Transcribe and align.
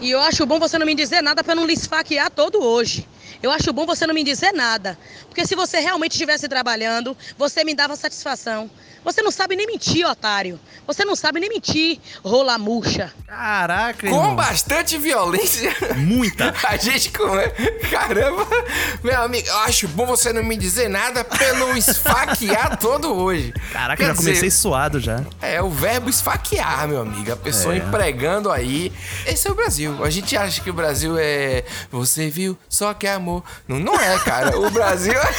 E 0.00 0.10
eu 0.10 0.20
acho 0.20 0.46
bom 0.46 0.58
você 0.60 0.78
não 0.78 0.86
me 0.86 0.94
dizer 0.94 1.22
nada 1.22 1.42
para 1.42 1.54
não 1.54 1.66
lhe 1.66 1.72
esfaquear 1.72 2.30
todo 2.30 2.62
hoje. 2.62 3.06
Eu 3.42 3.50
acho 3.50 3.72
bom 3.72 3.86
você 3.86 4.06
não 4.06 4.14
me 4.14 4.24
dizer 4.24 4.52
nada. 4.52 4.98
Porque 5.28 5.46
se 5.46 5.54
você 5.54 5.80
realmente 5.80 6.12
estivesse 6.12 6.48
trabalhando, 6.48 7.16
você 7.36 7.64
me 7.64 7.74
dava 7.74 7.96
satisfação. 7.96 8.70
Você 9.04 9.22
não 9.22 9.30
sabe 9.30 9.54
nem 9.54 9.66
mentir, 9.66 10.04
otário. 10.04 10.58
Você 10.86 11.04
não 11.04 11.14
sabe 11.14 11.38
nem 11.38 11.48
mentir, 11.48 11.98
rola 12.22 12.58
murcha. 12.58 13.12
Caraca, 13.26 14.08
Com 14.08 14.14
irmão. 14.16 14.36
bastante 14.36 14.98
violência. 14.98 15.74
Muita. 15.96 16.52
A 16.68 16.76
gente 16.76 17.10
come... 17.10 17.42
Caramba, 17.90 18.46
meu 19.02 19.22
amigo, 19.22 19.46
eu 19.48 19.58
acho 19.58 19.86
bom 19.88 20.04
você 20.04 20.32
não 20.32 20.42
me 20.42 20.56
dizer 20.56 20.88
nada 20.88 21.24
não 21.58 21.76
esfaquear 21.78 22.76
todo 22.78 23.14
hoje. 23.14 23.52
Caraca, 23.72 23.96
Quer 24.02 24.08
já 24.08 24.14
comecei 24.14 24.48
dizer, 24.48 24.50
suado 24.50 24.98
já. 25.00 25.24
É 25.40 25.62
o 25.62 25.70
verbo 25.70 26.10
esfaquear, 26.10 26.88
meu 26.88 27.00
amigo. 27.02 27.32
A 27.32 27.36
pessoa 27.36 27.74
É. 27.74 27.78
empregando 27.78 28.50
aí. 28.50 28.92
Esse 29.26 29.48
é 29.48 29.50
o 29.50 29.54
Brasil. 29.54 30.04
A 30.04 30.10
gente 30.10 30.36
acha 30.36 30.60
que 30.60 30.70
o 30.70 30.74
Brasil 30.74 31.16
é. 31.18 31.64
Você 31.90 32.28
viu, 32.28 32.58
só 32.68 32.92
que 32.92 33.06
é 33.06 33.17
amor. 33.18 33.42
Não, 33.66 33.78
não 33.78 34.00
é, 34.00 34.18
cara. 34.20 34.58
O 34.58 34.70
Brasil 34.70 35.12
é 35.12 35.30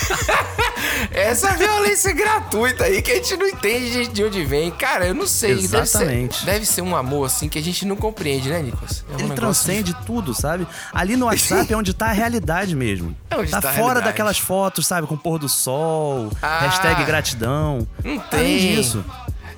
essa 1.30 1.54
violência 1.56 2.12
gratuita 2.14 2.84
aí 2.86 3.02
que 3.02 3.12
a 3.12 3.16
gente 3.16 3.36
não 3.38 3.48
entende 3.48 4.08
de 4.08 4.24
onde 4.24 4.44
vem. 4.46 4.72
Cara, 4.72 5.08
eu 5.08 5.14
não 5.16 5.28
sei. 5.28 5.56
Deve 5.56 5.78
Exatamente. 5.80 6.40
ser, 6.40 6.46
deve 6.46 6.66
ser 6.66 6.82
um 6.82 6.96
amor 6.96 7.26
assim 7.26 7.50
que 7.50 7.58
a 7.58 7.62
gente 7.64 7.86
não 7.86 7.96
compreende, 7.96 8.50
né, 8.50 8.62
Nicolas? 8.62 9.04
É 9.12 9.16
um 9.16 9.20
Ele 9.26 9.34
transcende 9.34 9.96
tudo, 10.06 10.34
sabe? 10.34 10.68
Ali 10.94 11.16
no 11.16 11.26
WhatsApp 11.26 11.72
é 11.72 11.76
onde 11.78 11.94
tá 11.94 12.08
a 12.08 12.12
realidade 12.14 12.76
mesmo. 12.76 13.16
É 13.30 13.36
onde 13.38 13.52
tá 13.52 13.62
tá 13.62 13.74
fora 13.74 14.02
daquelas 14.02 14.38
fotos, 14.38 14.86
sabe? 14.88 15.08
Com 15.08 15.18
pôr 15.18 15.40
do 15.40 15.50
sol, 15.50 16.32
Ah. 16.42 16.60
hashtag 16.62 17.04
gratidão. 17.06 17.88
Não 18.04 18.14
Além 18.14 18.58
tem. 18.58 18.76
disso. 18.76 19.04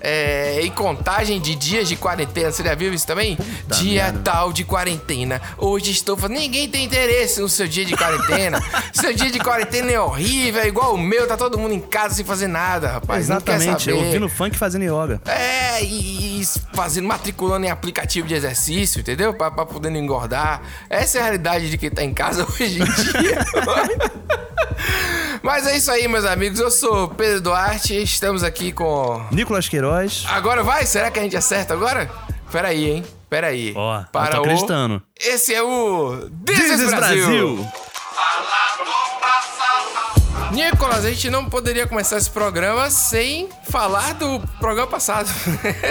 É, 0.01 0.61
e 0.63 0.69
contagem 0.71 1.39
de 1.39 1.55
dias 1.55 1.87
de 1.87 1.95
quarentena, 1.95 2.51
você 2.51 2.63
já 2.63 2.73
viu 2.73 2.93
isso 2.93 3.05
também? 3.05 3.37
dia 3.67 4.05
merda. 4.05 4.19
tal 4.19 4.51
de 4.51 4.63
quarentena. 4.63 5.41
Hoje 5.57 5.91
estou 5.91 6.17
fazendo. 6.17 6.39
Ninguém 6.39 6.67
tem 6.67 6.85
interesse 6.85 7.39
no 7.39 7.47
seu 7.47 7.67
dia 7.67 7.85
de 7.85 7.95
quarentena. 7.95 8.59
seu 8.93 9.13
dia 9.13 9.29
de 9.29 9.39
quarentena 9.39 9.91
é 9.91 9.99
horrível, 9.99 10.61
é 10.61 10.67
igual 10.67 10.95
o 10.95 10.97
meu, 10.97 11.27
tá 11.27 11.37
todo 11.37 11.57
mundo 11.57 11.73
em 11.73 11.79
casa 11.79 12.15
sem 12.15 12.25
fazer 12.25 12.47
nada, 12.47 12.93
rapaz. 12.93 13.25
Exatamente, 13.25 13.85
saber. 13.85 13.97
ouvindo 13.97 14.27
funk 14.27 14.57
fazendo 14.57 14.83
yoga. 14.83 15.21
É, 15.25 15.83
e, 15.83 16.41
e 16.41 16.45
fazendo, 16.73 17.07
matriculando 17.07 17.65
em 17.65 17.69
aplicativo 17.69 18.27
de 18.27 18.33
exercício, 18.33 19.01
entendeu? 19.01 19.33
Pra, 19.33 19.51
pra 19.51 19.65
poder 19.65 19.89
não 19.89 19.99
engordar. 19.99 20.61
Essa 20.89 21.19
é 21.19 21.21
a 21.21 21.23
realidade 21.25 21.69
de 21.69 21.77
quem 21.77 21.89
tá 21.89 22.03
em 22.03 22.13
casa 22.13 22.45
hoje 22.49 22.81
em 22.81 22.83
dia. 22.83 23.45
Mas 25.43 25.65
é 25.65 25.75
isso 25.75 25.89
aí, 25.91 26.07
meus 26.07 26.23
amigos. 26.25 26.59
Eu 26.59 26.69
sou 26.69 27.07
Pedro 27.09 27.41
Duarte, 27.41 27.95
estamos 28.01 28.43
aqui 28.43 28.71
com. 28.71 29.25
Nicolas 29.31 29.67
Queiroz. 29.67 30.23
Agora 30.29 30.63
vai? 30.63 30.85
Será 30.85 31.09
que 31.09 31.19
a 31.19 31.23
gente 31.23 31.35
acerta 31.35 31.73
agora? 31.73 32.09
Pera 32.51 32.67
aí, 32.67 32.89
hein? 32.91 33.03
Pera 33.29 33.47
aí. 33.47 33.73
Ó, 33.75 33.99
eu 34.01 34.05
Para 34.11 34.31
tô 34.35 34.37
o- 34.37 34.41
acreditando. 34.41 35.01
Esse 35.19 35.53
é 35.53 35.63
o 35.63 36.29
This, 36.45 36.57
This 36.59 36.71
is 36.71 36.79
is 36.81 36.89
Brasil. 36.93 37.25
Brasil. 37.25 37.67
Nicolas, 40.51 41.05
a 41.05 41.09
gente 41.09 41.29
não 41.29 41.45
poderia 41.45 41.87
começar 41.87 42.17
esse 42.17 42.29
programa 42.29 42.89
sem 42.89 43.47
falar 43.69 44.13
do 44.15 44.39
programa 44.59 44.87
passado. 44.87 45.29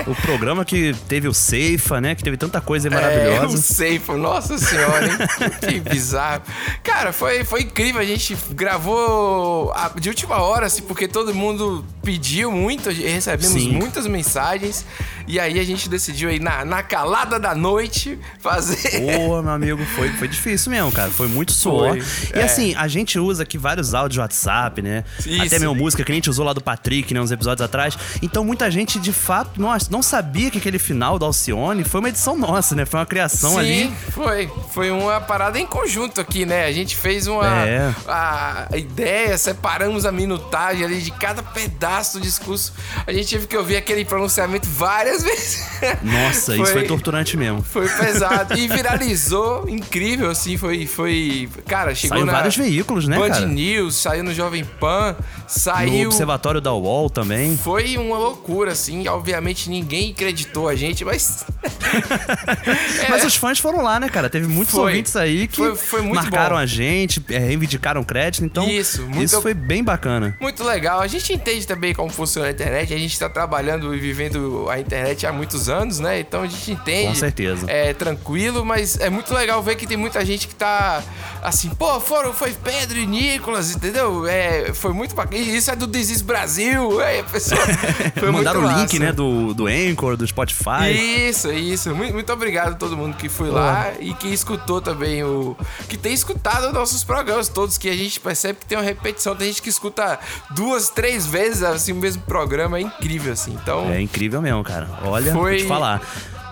O 0.06 0.14
programa 0.14 0.64
que 0.66 0.94
teve 1.08 1.27
o 1.27 1.33
Ceifa, 1.33 1.98
né? 1.98 2.14
Que 2.14 2.22
teve 2.22 2.36
tanta 2.36 2.61
coisa 2.61 2.88
É, 2.88 2.91
o 2.91 2.94
maravilhosa. 2.94 3.56
Safe, 3.56 4.12
nossa 4.19 4.58
senhora, 4.58 5.06
hein? 5.06 5.19
que 5.66 5.81
bizarro. 5.81 6.42
Cara, 6.83 7.11
foi, 7.12 7.42
foi 7.42 7.62
incrível. 7.62 8.00
A 8.00 8.05
gente 8.05 8.36
gravou 8.50 9.72
de 9.98 10.11
última 10.11 10.42
hora, 10.42 10.66
assim, 10.66 10.83
porque 10.83 11.08
todo 11.08 11.34
mundo 11.34 11.83
pediu 12.03 12.53
muito, 12.53 12.91
recebemos 12.91 13.62
Sim. 13.62 13.72
muitas 13.72 14.06
mensagens. 14.06 14.84
E 15.27 15.38
aí 15.38 15.58
a 15.58 15.64
gente 15.64 15.88
decidiu 15.88 16.28
aí, 16.28 16.38
na, 16.41 16.64
na 16.64 16.83
calada 16.83 17.38
da 17.38 17.55
noite, 17.55 18.19
fazer. 18.41 19.00
Pô, 19.00 19.41
meu 19.41 19.53
amigo, 19.53 19.83
foi, 19.97 20.11
foi 20.11 20.27
difícil 20.28 20.70
mesmo, 20.70 20.92
cara. 20.92 21.11
Foi 21.11 21.28
muito 21.28 21.53
suor. 21.53 21.98
Foi, 22.03 22.38
E 22.38 22.41
é. 22.41 22.44
assim, 22.44 22.75
a 22.75 22.88
gente 22.88 23.19
usa 23.19 23.44
aqui 23.44 23.56
vários 23.56 23.94
áudios 23.94 24.14
de 24.14 24.20
WhatsApp, 24.51 24.83
né? 24.83 25.05
Isso. 25.25 25.43
Até 25.43 25.59
mesmo 25.59 25.75
música 25.75 26.03
que 26.05 26.11
a 26.12 26.15
gente 26.15 26.29
usou 26.29 26.45
lá 26.45 26.53
do 26.53 26.61
Patrick, 26.61 27.12
né? 27.15 27.21
Uns 27.21 27.31
episódios 27.31 27.65
atrás. 27.65 27.97
Então 28.22 28.44
muita 28.44 28.71
gente, 28.71 28.99
de 28.99 29.12
fato, 29.12 29.61
nossa, 29.61 29.88
não 29.91 30.03
sabia 30.03 30.50
que 30.50 30.59
aquele 30.59 30.78
final 30.78 31.19
do 31.19 31.25
Alcione 31.25 31.84
foi 31.84 32.00
uma 32.00 32.09
edição 32.09 32.37
nossa, 32.37 32.75
né? 32.75 32.84
Foi 32.84 32.99
uma 33.00 33.06
criação 33.06 33.53
Sim, 33.53 33.59
ali. 33.59 33.93
foi. 34.11 34.50
Foi 34.72 34.91
uma 34.91 35.21
parada 35.21 35.59
em 35.59 35.66
conjunto 35.66 36.21
aqui, 36.21 36.44
né? 36.44 36.66
A 36.66 36.72
gente 36.72 36.97
fez 36.97 37.27
uma 37.27 37.47
É. 37.47 37.94
a, 38.09 38.69
ideia, 38.77 39.37
separamos 39.38 40.05
a 40.05 40.12
minutagem 40.12 40.84
ali 40.84 41.00
de 41.00 41.11
cada 41.12 41.43
pedaço 41.43 42.19
do 42.19 42.22
discurso. 42.22 42.72
A 43.06 43.12
gente 43.12 43.28
teve 43.31 43.47
que 43.47 43.56
ouvir 43.56 43.77
aquele 43.77 44.05
pronunciamento 44.05 44.69
várias 44.69 45.22
vezes. 45.25 45.65
Nossa, 46.03 46.56
isso 46.56 46.72
foi 46.72 46.84
torturante 46.84 47.37
mesmo. 47.37 47.62
Foi 47.62 47.88
pesado. 47.88 48.56
E 48.59 48.69
viralizou, 48.69 49.69
incrível, 49.69 50.31
assim, 50.31 50.56
foi. 50.56 50.87
foi 50.87 51.49
cara, 51.67 51.94
chegou 51.94 52.17
Saiu 52.17 52.27
na. 52.27 52.32
vários 52.32 52.56
veículos, 52.56 53.06
né, 53.06 53.17
Band 53.19 53.28
cara? 53.31 53.47
News, 53.47 53.97
saiu 53.97 54.25
no 54.25 54.32
Jovem 54.41 54.65
Pan, 54.65 55.15
No 55.19 55.25
saiu. 55.47 56.06
Observatório 56.09 56.61
da 56.61 56.73
UOL 56.73 57.11
também. 57.11 57.56
Foi 57.56 57.97
uma 57.99 58.17
loucura, 58.17 58.73
assim. 58.73 59.06
Obviamente 59.09 59.69
ninguém 59.69 60.12
acreditou 60.12 60.67
a 60.69 60.75
gente, 60.75 61.05
mas. 61.05 61.45
Mas 63.09 63.25
os 63.25 63.34
fãs 63.37 63.59
foram 63.59 63.83
lá, 63.83 63.99
né, 63.99 64.09
cara? 64.09 64.31
Teve 64.31 64.47
muitos 64.47 64.75
É. 64.75 64.77
Foi. 64.77 64.84
ouvintes 64.91 65.17
aí 65.17 65.47
que 65.49 65.56
Foi- 65.56 65.75
foi 65.77 66.03
marcaram 66.03 66.56
bom. 66.56 66.62
a 66.62 66.67
gente, 66.67 67.23
é, 67.31 67.39
reivindicaram 67.39 68.03
crédito. 68.05 68.45
Então, 68.45 68.69
Isso, 68.69 69.03
muito- 69.03 69.23
isso 69.25 69.43
foi 69.43 69.53
bem 69.55 69.83
bacana. 69.83 70.37
Muito 70.41 70.62
legal. 70.65 71.00
A 71.00 71.06
gente 71.06 71.33
entende 71.33 71.67
também 71.67 71.93
como 71.95 72.11
funciona 72.11 72.49
a 72.49 72.50
internet. 72.50 72.93
A 72.95 72.99
gente 72.99 73.19
tá 73.19 73.29
trabalhando 73.29 73.95
e 73.95 73.99
vivendo 73.99 74.67
a 74.71 74.79
internet 74.79 75.27
há 75.27 75.33
muitos 75.33 75.69
anos, 75.69 75.99
né? 75.99 76.21
Então 76.21 76.43
a 76.43 76.47
gente 76.47 76.71
entende. 76.73 77.09
Com 77.09 77.15
certeza. 77.15 77.67
É 77.71 77.93
tranquilo, 77.93 78.65
mas 78.65 78.99
é 79.00 79.11
muito 79.11 79.34
legal 79.34 79.62
ver 79.62 79.75
que 79.77 79.87
tem 79.87 79.97
muita 79.97 80.25
gente 80.25 80.47
que 80.49 80.55
tá 80.55 81.03
assim, 81.43 81.71
pô, 81.71 82.00
foram, 82.00 82.33
foi 82.33 82.53
Pedro 82.53 82.99
e 82.99 83.06
Nicolas, 83.06 83.75
entendeu? 83.75 84.27
É, 84.31 84.73
foi 84.73 84.93
muito 84.93 85.15
bacana. 85.15 85.37
E 85.43 85.57
Isso 85.57 85.71
é 85.71 85.77
do 85.77 85.87
Desis 85.87 86.23
Brasil. 86.23 87.01
É, 87.01 87.23
pessoal. 87.23 87.61
Foi 88.19 88.31
Mandaram 88.31 88.65
o 88.65 88.79
link, 88.81 88.99
né, 88.99 89.13
do, 89.13 89.53
do 89.55 89.67
Anchor, 89.67 90.17
do 90.17 90.27
Spotify. 90.27 90.91
Isso, 91.29 91.51
isso. 91.53 91.95
Muito, 91.95 92.13
muito 92.15 92.33
obrigado 92.33 92.73
a 92.73 92.75
todo 92.75 92.97
mundo 92.97 93.17
que 93.17 93.29
foi 93.29 93.51
lá 93.51 93.93
e 93.99 94.13
que 94.15 94.29
escutou 94.29 94.81
também 94.81 95.25
o. 95.25 95.57
Que 95.89 95.97
tem 95.97 96.13
escutado 96.13 96.73
nossos 96.73 97.03
programas 97.05 97.49
todos, 97.49 97.77
que 97.79 97.89
a 97.89 97.97
gente 97.97 98.21
percebe 98.21 98.59
que 98.61 98.67
tem 98.67 98.79
uma 98.79 98.85
repetição. 98.85 99.35
Tem 99.35 99.49
gente 99.49 99.63
que 99.63 99.69
escuta 99.69 100.19
duas, 100.51 100.89
três 100.91 101.27
vezes 101.27 101.62
assim, 101.62 101.93
o 101.93 101.97
mesmo 101.97 102.23
programa. 102.23 102.79
É 102.79 102.83
incrível, 102.83 103.33
assim. 103.33 103.57
Então. 103.62 103.91
É 103.91 104.01
incrível 104.01 104.41
mesmo, 104.43 104.62
cara. 104.62 104.89
Olha, 105.05 105.33
Foi- 105.33 105.51
vou 105.53 105.57
te 105.59 105.65
falar. 105.67 106.01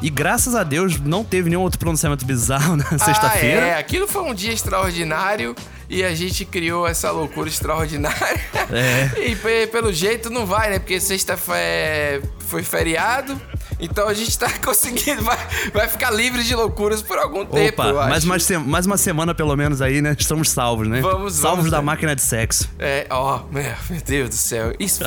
E 0.01 0.09
graças 0.11 0.55
a 0.55 0.63
Deus 0.63 0.99
não 1.01 1.25
teve 1.25 1.51
nenhum 1.51 1.63
outro 1.63 1.79
pronunciamento 1.79 2.25
bizarro 2.25 2.77
na 2.79 2.85
Ah, 2.93 2.99
sexta-feira. 2.99 3.61
é, 3.67 3.79
aquilo 3.79 4.07
foi 4.07 4.23
um 4.23 4.33
dia 4.33 4.53
extraordinário 4.53 5.57
e 5.89 6.05
a 6.05 6.15
gente 6.15 6.45
criou 6.45 6.87
essa 6.87 7.11
loucura 7.11 7.49
extraordinária. 7.49 8.41
É. 8.73 9.11
E 9.29 9.35
pe- 9.37 9.67
pelo 9.69 9.93
jeito 9.93 10.31
não 10.31 10.45
vai, 10.47 10.71
né? 10.71 10.79
Porque 10.79 11.01
sexta 11.01 11.37
foi 11.37 12.63
feriado. 12.63 13.41
Então 13.81 14.09
a 14.09 14.15
gente 14.15 14.37
tá 14.37 14.51
conseguindo, 14.65 15.23
vai, 15.23 15.39
vai 15.73 15.89
ficar 15.89 16.11
livre 16.11 16.43
de 16.43 16.55
loucuras 16.55 17.01
por 17.01 17.17
algum 17.19 17.45
tempo. 17.47 17.81
Opa, 17.83 17.89
eu 17.91 18.01
acho. 18.01 18.11
mais 18.11 18.25
uma, 18.25 18.39
se- 18.39 18.59
mais 18.59 18.87
uma 18.87 18.97
semana 18.97 19.35
pelo 19.35 19.55
menos 19.57 19.81
aí, 19.81 20.03
né? 20.03 20.17
Estamos 20.19 20.51
salvos, 20.51 20.89
né? 20.89 21.01
Vamos, 21.01 21.35
salvos 21.35 21.59
vamos, 21.59 21.71
da 21.71 21.79
né? 21.79 21.85
máquina 21.85 22.17
de 22.17 22.23
sexo. 22.23 22.69
É, 22.79 23.07
ó, 23.11 23.43
meu, 23.51 23.73
meu 23.89 24.01
Deus 24.05 24.29
do 24.31 24.35
céu. 24.35 24.73
Isso, 24.81 25.05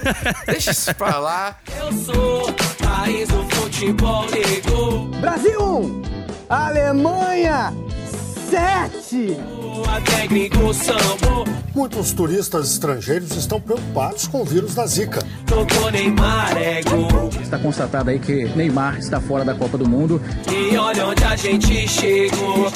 deixa 0.46 0.70
isso 0.70 0.94
pra 0.94 1.18
lá. 1.18 1.58
Eu 1.78 1.92
sou 1.92 2.52
país 2.82 3.28
do 3.28 3.44
futebol 3.50 4.24
negro. 4.30 5.04
Brasil 5.20 5.60
1, 5.60 6.02
Alemanha 6.48 7.74
7. 8.50 9.36
Muitos 11.74 12.12
turistas 12.12 12.70
estrangeiros 12.72 13.36
estão 13.36 13.60
preocupados 13.60 14.28
com 14.28 14.42
o 14.42 14.44
vírus 14.44 14.74
da 14.74 14.86
Zika. 14.86 15.20
É. 16.56 16.80
Está 17.42 17.58
constatado 17.58 18.10
aí 18.10 18.18
que 18.18 18.44
Neymar 18.56 18.98
está 18.98 19.20
fora 19.20 19.44
da 19.44 19.54
Copa 19.54 19.76
do 19.76 19.88
Mundo. 19.88 20.20
E 20.50 20.76
olha 20.76 21.06
onde 21.06 21.24
a 21.24 21.36
gente 21.36 21.88
chegou. 21.88 22.72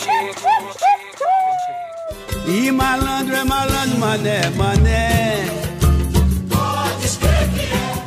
E 2.47 2.71
malandro 2.73 3.37
é 3.37 3.45
malandro, 3.45 3.99
mané, 3.99 4.51
mané. 4.51 5.45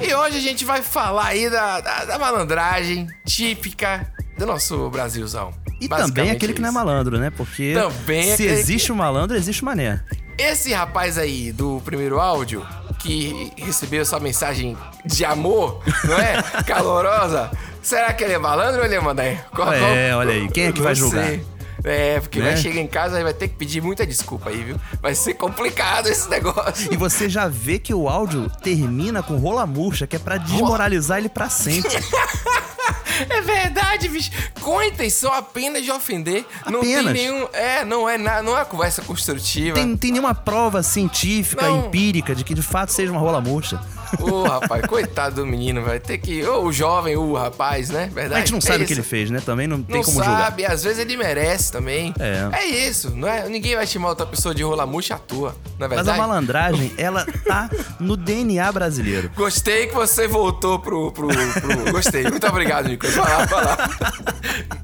E 0.01 0.13
hoje 0.13 0.37
a 0.37 0.41
gente 0.41 0.65
vai 0.65 0.81
falar 0.81 1.27
aí 1.27 1.49
da, 1.49 1.79
da, 1.79 2.05
da 2.05 2.19
malandragem 2.19 3.07
típica 3.25 4.11
do 4.37 4.45
nosso 4.45 4.89
Brasilzão. 4.89 5.60
E 5.81 5.87
também 5.87 6.03
Basicamente 6.03 6.35
aquele 6.35 6.53
que 6.53 6.61
não 6.61 6.69
é 6.69 6.71
malandro, 6.71 7.17
né? 7.17 7.31
Porque 7.31 7.73
Também 7.73 8.23
se 8.23 8.33
aquele 8.33 8.49
existe 8.53 8.91
o 8.91 8.95
malandro, 8.95 9.35
existe 9.35 9.63
o 9.63 9.65
mané. 9.65 9.99
Esse 10.37 10.71
rapaz 10.73 11.17
aí 11.17 11.51
do 11.51 11.81
primeiro 11.83 12.19
áudio, 12.19 12.65
que 12.99 13.51
recebeu 13.57 14.05
sua 14.05 14.19
mensagem 14.19 14.77
de 15.05 15.25
amor, 15.25 15.81
não 16.05 16.17
é? 16.17 16.41
Calorosa. 16.65 17.51
Será 17.81 18.13
que 18.13 18.23
ele 18.23 18.33
é 18.33 18.37
malandro 18.37 18.79
ou 18.81 18.85
ele 18.85 18.95
é 18.95 18.99
mané? 19.01 19.43
Qual- 19.53 19.73
É, 19.73 20.15
olha 20.15 20.33
aí, 20.33 20.47
quem 20.49 20.65
é 20.65 20.71
que 20.71 20.81
vai 20.81 20.93
julgar? 20.95 21.25
sei. 21.25 21.43
É, 21.83 22.19
porque 22.19 22.39
Né? 22.39 22.51
vai 22.51 22.57
chegar 22.57 22.79
em 22.79 22.85
casa 22.85 23.19
e 23.19 23.23
vai 23.23 23.33
ter 23.33 23.47
que 23.47 23.55
pedir 23.55 23.81
muita 23.81 24.05
desculpa 24.05 24.51
aí, 24.51 24.63
viu? 24.63 24.75
Vai 25.01 25.15
ser 25.15 25.33
complicado 25.33 26.07
esse 26.09 26.29
negócio. 26.29 26.93
E 26.93 26.95
você 26.95 27.27
já 27.27 27.47
vê 27.47 27.79
que 27.79 27.91
o 27.91 28.07
áudio 28.07 28.51
termina 28.61 29.23
com 29.23 29.37
rola 29.37 29.65
murcha, 29.65 30.05
que 30.05 30.15
é 30.15 30.19
pra 30.19 30.37
desmoralizar 30.37 31.17
ele 31.17 31.27
pra 31.29 31.49
sempre. 31.49 31.89
É 33.29 33.41
verdade, 33.41 34.07
bicho. 34.09 34.31
Com 34.61 34.79
a 34.79 34.87
intenção 34.87 35.31
apenas 35.31 35.83
de 35.83 35.91
ofender. 35.91 36.45
Não 36.65 36.79
Apenas. 36.79 37.13
tem 37.13 37.31
nenhum. 37.31 37.47
É, 37.53 37.85
não 37.85 38.09
é 38.09 38.17
nada, 38.17 38.41
não 38.41 38.57
é 38.57 38.65
conversa 38.65 39.01
construtiva. 39.01 39.75
Tem, 39.75 39.95
tem 39.95 40.11
nenhuma 40.11 40.33
prova 40.33 40.81
científica, 40.81 41.67
Não. 41.67 41.87
empírica, 41.87 42.33
de 42.33 42.43
que 42.43 42.53
de 42.53 42.61
fato 42.63 42.91
seja 42.91 43.11
uma 43.11 43.19
rola 43.21 43.39
murcha. 43.39 43.79
Ô, 44.19 44.43
rapaz, 44.43 44.85
coitado 44.85 45.35
do 45.37 45.45
menino, 45.45 45.81
vai 45.83 45.99
ter 45.99 46.17
que. 46.17 46.43
Ô, 46.45 46.63
o 46.65 46.73
jovem, 46.73 47.15
o 47.15 47.33
rapaz, 47.33 47.89
né? 47.89 48.09
Verdade. 48.13 48.35
A 48.35 48.39
gente 48.39 48.51
não 48.51 48.57
É 48.57 48.61
sabe 48.61 48.83
o 48.83 48.87
que 48.87 48.93
ele 48.93 49.03
fez, 49.03 49.29
né? 49.29 49.39
Também 49.45 49.67
não 49.67 49.81
tem 49.81 49.95
Não 49.97 50.03
como 50.03 50.23
julgar. 50.23 50.45
sabe, 50.45 50.65
às 50.65 50.83
vezes 50.83 50.99
ele 50.99 51.15
merece 51.17 51.71
também. 51.71 52.13
É. 52.19 52.65
isso, 52.65 53.09
não 53.15 53.27
é? 53.27 53.47
Ninguém 53.47 53.75
vai 53.75 53.85
chamar 53.87 54.09
outra 54.09 54.25
pessoa 54.25 54.53
de 54.55 54.63
rola 54.63 54.85
murcha 54.85 55.15
à 55.15 55.17
toa, 55.19 55.55
não 55.79 55.85
é 55.85 55.89
Mas 55.89 55.97
verdade? 55.97 56.09
a 56.19 56.21
malandragem, 56.27 56.93
ela 56.97 57.25
tá 57.45 57.69
no 57.99 58.15
DNA 58.17 58.71
brasileiro. 58.71 59.31
Gostei 59.35 59.87
que 59.87 59.93
você 59.95 60.27
voltou 60.27 60.79
pro. 60.79 61.11
pro, 61.11 61.27
pro- 61.27 61.91
Gostei. 61.91 62.23
Muito 62.23 62.47
obrigado, 62.47 62.87
Nico. 62.87 63.07
Vai 63.07 63.29
lá, 63.29 63.45
vai 63.45 63.63
lá. 63.65 63.89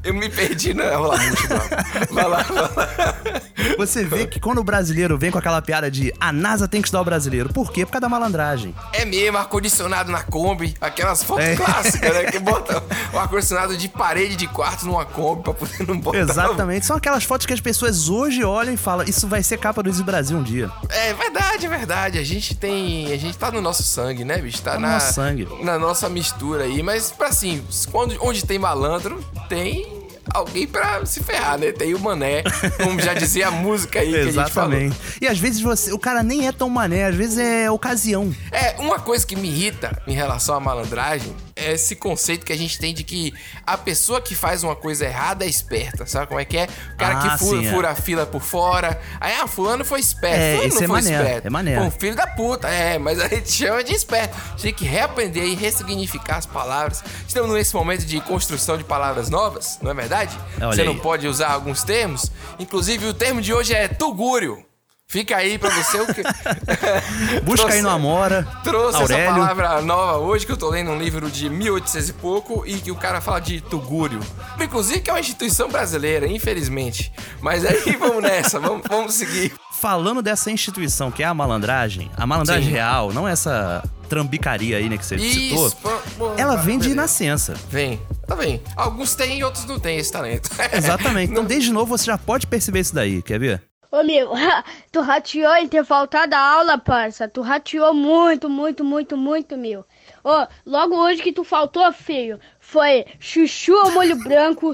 Eu 0.03 0.13
me 0.13 0.29
perdi 0.29 0.73
na 0.73 0.95
rola 0.95 1.17
murcha, 1.17 1.47
não. 1.49 2.15
Vai 2.15 2.27
lá, 2.27 2.43
vai 2.43 2.61
lá. 2.61 3.41
Você 3.77 4.03
vê 4.03 4.25
que 4.27 4.39
quando 4.39 4.57
o 4.59 4.63
brasileiro 4.63 5.17
vem 5.17 5.31
com 5.31 5.37
aquela 5.37 5.61
piada 5.61 5.89
de 5.89 6.13
a 6.19 6.31
NASA 6.31 6.67
tem 6.67 6.81
que 6.81 6.87
estudar 6.87 7.01
o 7.01 7.05
brasileiro. 7.05 7.53
Por 7.53 7.71
quê? 7.71 7.85
Por 7.85 7.91
causa 7.93 8.01
da 8.01 8.09
malandragem. 8.09 8.73
É 8.93 9.05
mesmo, 9.05 9.37
ar-condicionado 9.37 10.11
na 10.11 10.23
Kombi, 10.23 10.75
aquelas 10.81 11.23
fotos 11.23 11.45
É. 11.45 11.55
clássicas, 11.55 12.13
né? 12.13 12.25
Que 12.31 12.39
bota 12.39 12.83
o 13.13 13.19
ar-condicionado 13.19 13.77
de 13.77 13.87
parede 13.87 14.35
de 14.35 14.47
quarto 14.47 14.85
numa 14.85 15.05
Kombi 15.05 15.43
pra 15.43 15.53
poder 15.53 15.87
não 15.87 15.99
botar. 15.99 16.17
Exatamente. 16.19 16.85
São 16.85 16.95
aquelas 16.97 17.23
fotos 17.23 17.45
que 17.45 17.53
as 17.53 17.61
pessoas 17.61 18.09
hoje 18.09 18.43
olham 18.43 18.73
e 18.73 18.77
falam: 18.77 19.05
Isso 19.07 19.27
vai 19.27 19.43
ser 19.43 19.57
capa 19.57 19.81
do 19.83 19.89
Easy 19.89 20.03
Brasil 20.03 20.37
um 20.37 20.43
dia. 20.43 20.69
É 20.89 21.13
verdade, 21.13 21.65
é 21.65 21.69
verdade. 21.69 22.19
A 22.19 22.23
gente 22.23 22.55
tem. 22.55 23.11
A 23.13 23.17
gente 23.17 23.37
tá 23.37 23.51
no 23.51 23.61
nosso 23.61 23.83
sangue, 23.83 24.23
né, 24.23 24.37
bicho? 24.39 24.61
Tá, 24.61 24.71
Tá 24.71 24.79
no 24.79 24.87
na, 24.87 24.93
nosso 24.93 25.13
sangue. 25.13 25.47
na 25.63 25.79
nossa 25.79 26.09
mistura 26.09 26.63
aí. 26.63 26.81
Mas, 26.83 27.11
pra 27.11 27.27
assim, 27.27 27.63
quando, 27.91 28.15
onde 28.21 28.45
tem 28.45 28.57
malandro, 28.59 29.23
tem 29.49 29.96
alguém 30.33 30.67
pra 30.67 31.05
se 31.05 31.21
ferrar, 31.23 31.57
né? 31.57 31.71
Tem 31.71 31.93
o 31.93 31.99
mané, 31.99 32.43
como 32.83 32.99
já 32.99 33.13
dizia 33.13 33.47
a 33.47 33.51
música 33.51 33.99
aí 33.99 34.11
que 34.11 34.17
a 34.17 34.23
gente 34.23 34.51
falou. 34.51 34.73
Exatamente. 34.73 34.97
E 35.21 35.27
às 35.27 35.39
vezes 35.39 35.61
você, 35.61 35.91
o 35.91 35.99
cara 35.99 36.23
nem 36.23 36.47
é 36.47 36.51
tão 36.51 36.69
mané, 36.69 37.05
às 37.05 37.15
vezes 37.15 37.37
é 37.37 37.69
ocasião. 37.69 38.33
É, 38.51 38.75
uma 38.79 38.99
coisa 38.99 39.25
que 39.25 39.35
me 39.35 39.47
irrita 39.47 40.01
em 40.07 40.13
relação 40.13 40.55
à 40.55 40.59
malandragem 40.59 41.33
esse 41.57 41.95
conceito 41.95 42.45
que 42.45 42.53
a 42.53 42.57
gente 42.57 42.77
tem 42.79 42.93
de 42.93 43.03
que 43.03 43.33
a 43.65 43.77
pessoa 43.77 44.21
que 44.21 44.35
faz 44.35 44.63
uma 44.63 44.75
coisa 44.75 45.05
errada 45.05 45.43
é 45.45 45.47
esperta, 45.47 46.05
sabe 46.05 46.27
como 46.27 46.39
é 46.39 46.45
que 46.45 46.57
é? 46.57 46.67
O 46.93 46.97
cara 46.97 47.17
Ah, 47.19 47.21
que 47.31 47.39
fura, 47.39 47.59
sim, 47.61 47.67
é. 47.67 47.71
fura 47.71 47.89
a 47.89 47.95
fila 47.95 48.25
por 48.25 48.41
fora, 48.41 49.01
aí, 49.19 49.33
ah, 49.33 49.47
fulano 49.47 49.83
foi 49.83 49.99
esperto, 49.99 50.37
É, 50.37 50.53
fulano 50.55 50.69
não 50.69 50.75
é 50.75 50.79
foi 50.79 50.87
maneiro, 50.87 51.23
esperto. 51.23 51.47
é 51.47 51.49
maneiro. 51.49 51.83
Pô, 51.83 51.91
filho 51.91 52.15
da 52.15 52.27
puta, 52.27 52.67
é, 52.69 52.97
mas 52.99 53.19
a 53.19 53.27
gente 53.27 53.51
chama 53.51 53.83
de 53.83 53.93
esperto. 53.93 54.35
A 54.37 54.51
gente 54.51 54.61
tem 54.63 54.73
que 54.73 54.85
reaprender 54.85 55.43
e 55.45 55.55
ressignificar 55.55 56.37
as 56.37 56.45
palavras. 56.45 57.03
Estamos 57.27 57.51
nesse 57.51 57.73
momento 57.75 58.05
de 58.05 58.19
construção 58.21 58.77
de 58.77 58.83
palavras 58.83 59.29
novas, 59.29 59.79
não 59.81 59.91
é 59.91 59.93
verdade? 59.93 60.37
Olha 60.57 60.73
Você 60.75 60.81
aí. 60.81 60.87
não 60.87 60.97
pode 60.99 61.27
usar 61.27 61.49
alguns 61.51 61.83
termos, 61.83 62.31
inclusive 62.59 63.05
o 63.07 63.13
termo 63.13 63.41
de 63.41 63.53
hoje 63.53 63.73
é 63.73 63.87
tugúrio. 63.87 64.63
Fica 65.09 65.37
aí 65.37 65.57
pra 65.57 65.69
você 65.69 66.01
o 66.01 66.05
que... 66.13 66.21
Busca 67.41 67.67
aí 67.67 67.79
Trouxe- 67.79 67.81
no 67.81 67.89
Amora. 67.89 68.45
Trouxe 68.61 68.89
essa 69.01 69.13
Aurélio. 69.13 69.35
palavra 69.35 69.81
nova 69.81 70.17
hoje, 70.17 70.45
que 70.45 70.51
eu 70.51 70.57
tô 70.57 70.69
lendo 70.69 70.91
um 70.91 70.97
livro 70.99 71.31
de 71.31 71.49
1800 71.49 72.09
e 72.09 72.13
pouco, 72.13 72.63
e 72.67 72.73
que 72.77 72.91
o 72.91 72.95
cara 72.95 73.21
fala 73.21 73.39
de 73.39 73.61
tugúrio. 73.61 74.19
Inclusive 74.59 74.99
que 74.99 75.09
é 75.09 75.13
uma 75.13 75.19
instituição 75.21 75.69
brasileira, 75.69 76.27
infelizmente. 76.27 77.11
Mas 77.39 77.63
aí 77.65 77.95
vamos 77.97 78.21
nessa, 78.21 78.59
vamos, 78.59 78.81
vamos 78.85 79.13
seguir. 79.13 79.53
Falando 79.79 80.21
dessa 80.21 80.51
instituição 80.51 81.09
que 81.09 81.23
é 81.23 81.25
a 81.25 81.33
malandragem, 81.33 82.11
a 82.17 82.27
malandragem 82.27 82.65
Sim. 82.65 82.71
real, 82.71 83.13
não 83.13 83.25
essa 83.25 83.81
trambicaria 84.09 84.75
aí, 84.77 84.89
né, 84.89 84.97
que 84.97 85.05
você 85.05 85.17
citou. 85.17 85.67
Isso, 85.67 85.77
pô, 86.17 86.33
Ela 86.37 86.55
vem 86.57 86.77
de 86.77 86.89
beleza. 86.89 86.95
nascença. 87.01 87.53
Vem, 87.69 88.01
tá 88.27 88.35
bem. 88.35 88.61
Alguns 88.75 89.15
têm 89.15 89.39
e 89.39 89.43
outros 89.43 89.63
não 89.65 89.79
têm 89.79 89.97
esse 89.99 90.11
talento. 90.11 90.49
Exatamente. 90.73 91.31
Então, 91.31 91.43
Não- 91.43 91.47
desde 91.47 91.71
novo, 91.71 91.97
você 91.97 92.05
já 92.05 92.17
pode 92.17 92.45
perceber 92.47 92.79
isso 92.81 92.93
daí, 92.93 93.21
quer 93.21 93.39
ver? 93.39 93.63
Ô 93.91 94.03
meu, 94.03 94.31
tu 94.91 95.01
rateou 95.01 95.55
em 95.55 95.67
ter 95.67 95.85
faltado 95.85 96.35
a 96.35 96.39
aula, 96.39 96.77
parça. 96.77 97.27
Tu 97.27 97.41
rateou 97.41 97.93
muito, 97.93 98.49
muito, 98.49 98.83
muito, 98.83 99.15
muito, 99.15 99.57
meu. 99.57 99.85
Ô, 100.23 100.47
logo 100.65 100.95
hoje 100.95 101.23
que 101.23 101.31
tu 101.31 101.43
faltou, 101.43 101.91
feio, 101.93 102.39
foi 102.59 103.05
chuchu 103.19 103.73
ao 103.73 103.91
molho 103.91 104.17
branco, 104.23 104.73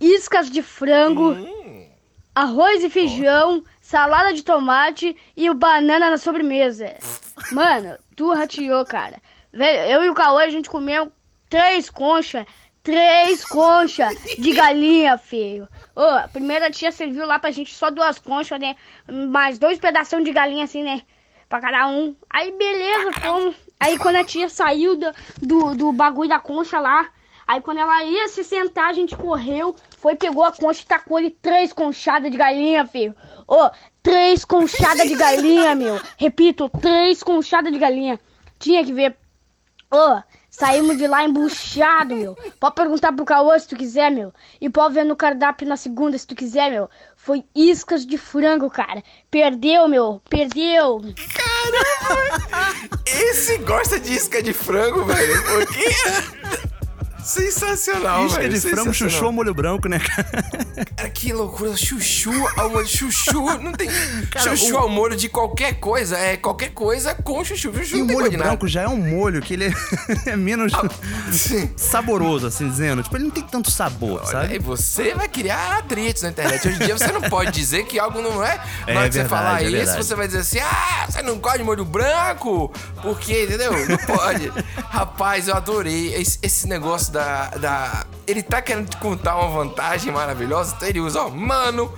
iscas 0.00 0.48
de 0.50 0.62
frango, 0.62 1.36
arroz 2.34 2.84
e 2.84 2.90
feijão, 2.90 3.64
salada 3.80 4.32
de 4.32 4.42
tomate 4.44 5.16
e 5.36 5.50
o 5.50 5.54
banana 5.54 6.10
na 6.10 6.18
sobremesa. 6.18 6.94
Mano, 7.50 7.98
tu 8.14 8.32
rateou, 8.32 8.84
cara. 8.84 9.20
Velho, 9.52 9.90
eu 9.90 10.04
e 10.04 10.10
o 10.10 10.14
Cauê, 10.14 10.44
a 10.44 10.50
gente 10.50 10.70
comeu 10.70 11.10
três 11.48 11.90
conchas, 11.90 12.46
três 12.82 13.44
conchas 13.44 14.14
de 14.38 14.52
galinha, 14.52 15.18
feio. 15.18 15.68
Ô, 15.94 16.02
a 16.02 16.28
primeira 16.28 16.70
tia 16.70 16.90
serviu 16.90 17.24
lá 17.24 17.38
pra 17.38 17.50
gente 17.50 17.74
só 17.74 17.90
duas 17.90 18.18
conchas, 18.18 18.58
né? 18.58 18.74
Mais 19.30 19.58
dois 19.58 19.78
pedaços 19.78 20.24
de 20.24 20.32
galinha, 20.32 20.64
assim, 20.64 20.82
né? 20.82 21.02
Pra 21.48 21.60
cada 21.60 21.86
um. 21.86 22.16
Aí, 22.28 22.50
beleza, 22.50 23.12
fomos. 23.20 23.54
Aí, 23.78 23.96
quando 23.98 24.16
a 24.16 24.24
tia 24.24 24.48
saiu 24.48 24.96
do, 24.96 25.12
do, 25.40 25.74
do 25.74 25.92
bagulho 25.92 26.28
da 26.28 26.40
concha 26.40 26.80
lá, 26.80 27.08
aí 27.46 27.60
quando 27.60 27.78
ela 27.78 28.02
ia 28.02 28.28
se 28.28 28.42
sentar, 28.42 28.88
a 28.88 28.92
gente 28.92 29.16
correu, 29.16 29.76
foi, 29.98 30.16
pegou 30.16 30.42
a 30.42 30.52
concha 30.52 30.82
e 30.82 30.86
tacou 30.86 31.16
ali 31.16 31.30
três 31.30 31.72
conchadas 31.72 32.30
de 32.30 32.36
galinha, 32.36 32.86
filho. 32.86 33.14
Ô, 33.46 33.70
três 34.02 34.44
conchadas 34.44 35.06
de 35.06 35.14
galinha, 35.14 35.74
meu. 35.74 36.00
Repito, 36.16 36.68
três 36.80 37.22
conchadas 37.22 37.72
de 37.72 37.78
galinha. 37.78 38.18
Tinha 38.58 38.84
que 38.84 38.92
ver. 38.92 39.16
Ô, 39.90 40.22
saímos 40.56 40.96
de 40.96 41.08
lá 41.08 41.24
embuchado, 41.24 42.14
meu. 42.14 42.38
Pode 42.60 42.76
perguntar 42.76 43.12
pro 43.12 43.24
Caô 43.24 43.58
se 43.58 43.66
tu 43.66 43.76
quiser, 43.76 44.10
meu. 44.10 44.32
E 44.60 44.70
pode 44.70 44.94
ver 44.94 45.04
no 45.04 45.16
cardápio 45.16 45.66
na 45.66 45.76
segunda 45.76 46.16
se 46.16 46.26
tu 46.26 46.34
quiser, 46.34 46.70
meu. 46.70 46.88
Foi 47.16 47.44
iscas 47.54 48.06
de 48.06 48.16
frango, 48.16 48.70
cara. 48.70 49.02
Perdeu, 49.30 49.88
meu. 49.88 50.22
Perdeu. 50.30 51.00
Esse 53.04 53.58
gosta 53.58 53.98
de 53.98 54.14
isca 54.14 54.40
de 54.42 54.52
frango, 54.52 55.04
velho. 55.04 55.42
Porque... 55.42 56.73
Sensacional, 57.24 58.26
Isca 58.26 58.40
velho. 58.40 58.52
de 58.54 58.60
frango, 58.60 58.92
chuchu 58.94 59.24
ao 59.24 59.32
molho 59.32 59.54
branco, 59.54 59.88
né, 59.88 59.98
cara? 59.98 60.24
Cara, 60.96 61.10
que 61.10 61.32
loucura. 61.32 61.76
Chuchu 61.76 62.30
ao 62.56 62.70
molho. 62.70 62.86
Chuchu. 62.86 63.42
Não 63.60 63.72
tem. 63.72 63.88
Cara, 64.30 64.56
chuchu 64.56 64.74
o- 64.74 64.78
ao 64.78 64.88
molho 64.88 65.16
de 65.16 65.28
qualquer 65.28 65.74
coisa. 65.74 66.16
É 66.18 66.36
qualquer 66.36 66.70
coisa 66.70 67.14
com 67.14 67.42
chuchu. 67.44 67.72
Chuchu 67.74 67.96
E 67.96 67.98
não 68.02 68.06
o 68.06 68.12
molho 68.12 68.30
nada. 68.32 68.44
branco 68.44 68.68
já 68.68 68.82
é 68.82 68.88
um 68.88 68.96
molho 68.96 69.40
que 69.40 69.54
ele 69.54 69.74
é 70.26 70.36
menos 70.36 70.72
Sim. 71.32 71.70
saboroso, 71.76 72.46
assim 72.46 72.68
dizendo. 72.68 73.02
Tipo, 73.02 73.16
ele 73.16 73.24
não 73.24 73.30
tem 73.30 73.42
tanto 73.42 73.70
sabor, 73.70 74.20
Olha, 74.20 74.26
sabe? 74.26 74.54
E 74.56 74.58
você 74.58 75.14
vai 75.14 75.28
criar 75.28 75.78
atritos 75.78 76.22
na 76.22 76.28
internet. 76.30 76.66
Hoje 76.68 76.76
em 76.82 76.86
dia 76.86 76.96
você 76.98 77.10
não 77.12 77.22
pode 77.22 77.50
dizer 77.52 77.84
que 77.86 77.98
algo 77.98 78.20
não 78.20 78.44
é. 78.44 78.60
É 78.86 78.94
Na 78.94 79.00
hora 79.00 79.08
que 79.08 79.14
você 79.14 79.20
verdade, 79.20 79.28
falar 79.28 79.60
é 79.62 79.64
isso, 79.64 79.72
verdade. 79.72 80.04
você 80.04 80.14
vai 80.14 80.26
dizer 80.26 80.38
assim: 80.40 80.58
ah, 80.60 81.06
você 81.08 81.22
não 81.22 81.36
gosta 81.38 81.58
de 81.58 81.64
molho 81.64 81.84
branco? 81.84 82.72
Porque, 83.02 83.44
entendeu? 83.44 83.72
Não 83.88 83.96
pode. 83.98 84.52
Rapaz, 84.90 85.48
eu 85.48 85.54
adorei 85.54 86.14
esse, 86.14 86.38
esse 86.42 86.66
negócio 86.68 87.12
da, 87.14 87.48
da. 87.50 88.06
Ele 88.26 88.42
tá 88.42 88.60
querendo 88.60 88.90
te 88.90 88.96
contar 88.96 89.36
uma 89.36 89.48
vantagem 89.48 90.12
maravilhosa, 90.12 90.74
então 90.76 90.88
ele 90.88 91.00
usa, 91.00 91.22
ó, 91.22 91.30
mano. 91.30 91.92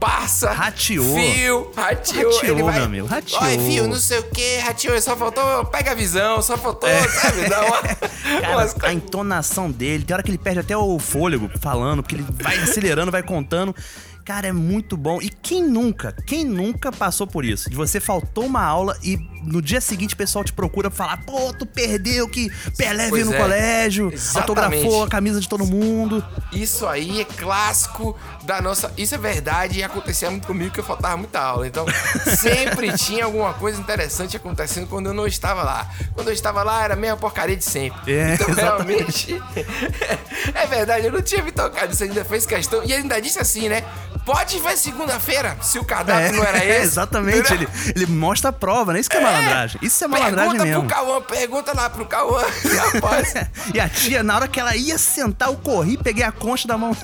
Passa, 0.00 0.50
Rateou. 0.52 1.14
fio, 1.14 1.72
rateou, 1.74 2.34
Rateou, 2.34 2.64
vai, 2.66 2.74
meu 2.74 2.84
amigo, 2.84 3.06
rateou. 3.06 3.40
Olha, 3.40 3.58
fio, 3.58 3.88
não 3.88 3.96
sei 3.96 4.18
o 4.18 4.24
que, 4.24 4.58
rateou, 4.58 5.00
só 5.00 5.16
faltou, 5.16 5.64
pega 5.66 5.92
a 5.92 5.94
visão, 5.94 6.42
só 6.42 6.58
faltou, 6.58 6.90
sabe, 7.08 7.48
dá 7.48 7.64
uma, 7.64 7.78
É. 8.36 8.40
Cara, 8.40 8.52
umas 8.54 8.76
a 8.82 8.92
entonação 8.92 9.70
dele, 9.70 10.04
tem 10.04 10.12
hora 10.12 10.22
que 10.22 10.30
ele 10.30 10.36
perde 10.36 10.60
até 10.60 10.76
o 10.76 10.98
fôlego 10.98 11.50
falando, 11.58 12.02
porque 12.02 12.16
ele 12.16 12.26
vai 12.28 12.58
acelerando, 12.58 13.10
vai 13.10 13.22
contando. 13.22 13.74
Cara, 14.24 14.48
é 14.48 14.52
muito 14.52 14.96
bom. 14.96 15.20
E 15.20 15.28
quem 15.28 15.62
nunca, 15.62 16.12
quem 16.26 16.44
nunca 16.46 16.90
passou 16.90 17.26
por 17.26 17.44
isso? 17.44 17.68
De 17.68 17.76
você 17.76 18.00
faltou 18.00 18.46
uma 18.46 18.62
aula 18.62 18.96
e 19.02 19.18
no 19.42 19.60
dia 19.60 19.82
seguinte 19.82 20.14
o 20.14 20.16
pessoal 20.16 20.42
te 20.42 20.52
procura 20.52 20.90
pra 20.90 20.96
falar: 20.96 21.18
pô, 21.24 21.52
tu 21.52 21.66
perdeu 21.66 22.26
que 22.26 22.50
Pelé 22.74 23.10
Pois 23.10 23.22
veio 23.22 23.26
no 23.26 23.34
é, 23.34 23.38
colégio, 23.38 24.10
exatamente. 24.10 24.38
autografou 24.38 25.04
a 25.04 25.08
camisa 25.08 25.40
de 25.40 25.48
todo 25.48 25.66
mundo. 25.66 26.24
Isso 26.52 26.86
aí 26.86 27.20
é 27.20 27.24
clássico 27.24 28.16
da 28.44 28.60
nossa. 28.60 28.92
Isso 28.96 29.14
é 29.14 29.18
verdade 29.18 29.80
e 29.80 29.82
acontecia 29.82 30.30
muito 30.30 30.46
comigo 30.46 30.72
que 30.72 30.80
eu 30.80 30.84
faltava 30.84 31.16
muita 31.16 31.40
aula. 31.40 31.66
Então, 31.66 31.86
sempre 32.36 32.92
tinha 32.96 33.24
alguma 33.24 33.52
coisa 33.54 33.80
interessante 33.80 34.36
acontecendo 34.36 34.86
quando 34.86 35.06
eu 35.06 35.14
não 35.14 35.26
estava 35.26 35.62
lá. 35.62 35.88
Quando 36.14 36.28
eu 36.28 36.34
estava 36.34 36.62
lá, 36.62 36.82
era 36.84 36.94
a 36.94 36.96
mesma 36.96 37.16
porcaria 37.16 37.56
de 37.56 37.64
sempre. 37.64 38.12
É, 38.12 38.34
então, 38.34 38.48
exatamente. 38.48 39.32
realmente. 39.32 39.42
é 40.54 40.66
verdade, 40.66 41.06
eu 41.06 41.12
não 41.12 41.22
tinha 41.22 41.42
me 41.42 41.50
tocado. 41.50 41.94
Você 41.94 42.04
ainda 42.04 42.24
fez 42.24 42.46
questão. 42.46 42.82
E 42.84 42.92
ainda 42.92 43.20
disse 43.20 43.38
assim, 43.38 43.68
né? 43.68 43.84
Pode 44.24 44.58
ver 44.58 44.76
segunda-feira, 44.78 45.56
se 45.60 45.78
o 45.78 45.84
cardápio 45.84 46.32
não 46.32 46.44
era 46.44 46.56
esse. 46.64 46.86
exatamente. 46.86 47.52
Ele, 47.52 47.68
ele 47.94 48.06
mostra 48.06 48.48
a 48.48 48.52
prova, 48.52 48.92
né? 48.92 49.00
Isso 49.00 49.10
que 49.10 49.18
é, 49.18 49.20
malandragem. 49.20 49.78
Isso 49.82 50.02
é 50.02 50.08
malandragem 50.08 50.52
pergunta 50.52 50.64
mesmo. 50.64 50.80
pro 50.86 50.94
Cauã, 50.94 51.20
pergunta 51.22 51.72
lá 51.76 51.90
pro 51.90 52.06
Cauã, 52.06 52.42
rapaz. 52.92 53.34
E 53.74 53.78
a 53.78 53.88
tia, 53.88 54.22
na 54.22 54.36
hora 54.36 54.48
que 54.48 54.58
ela 54.58 54.74
ia 54.76 54.96
sentar, 54.96 55.48
eu 55.48 55.56
corri, 55.56 55.98
peguei 55.98 56.24
a 56.24 56.32
concha 56.32 56.66
da 56.66 56.78
mão. 56.78 56.96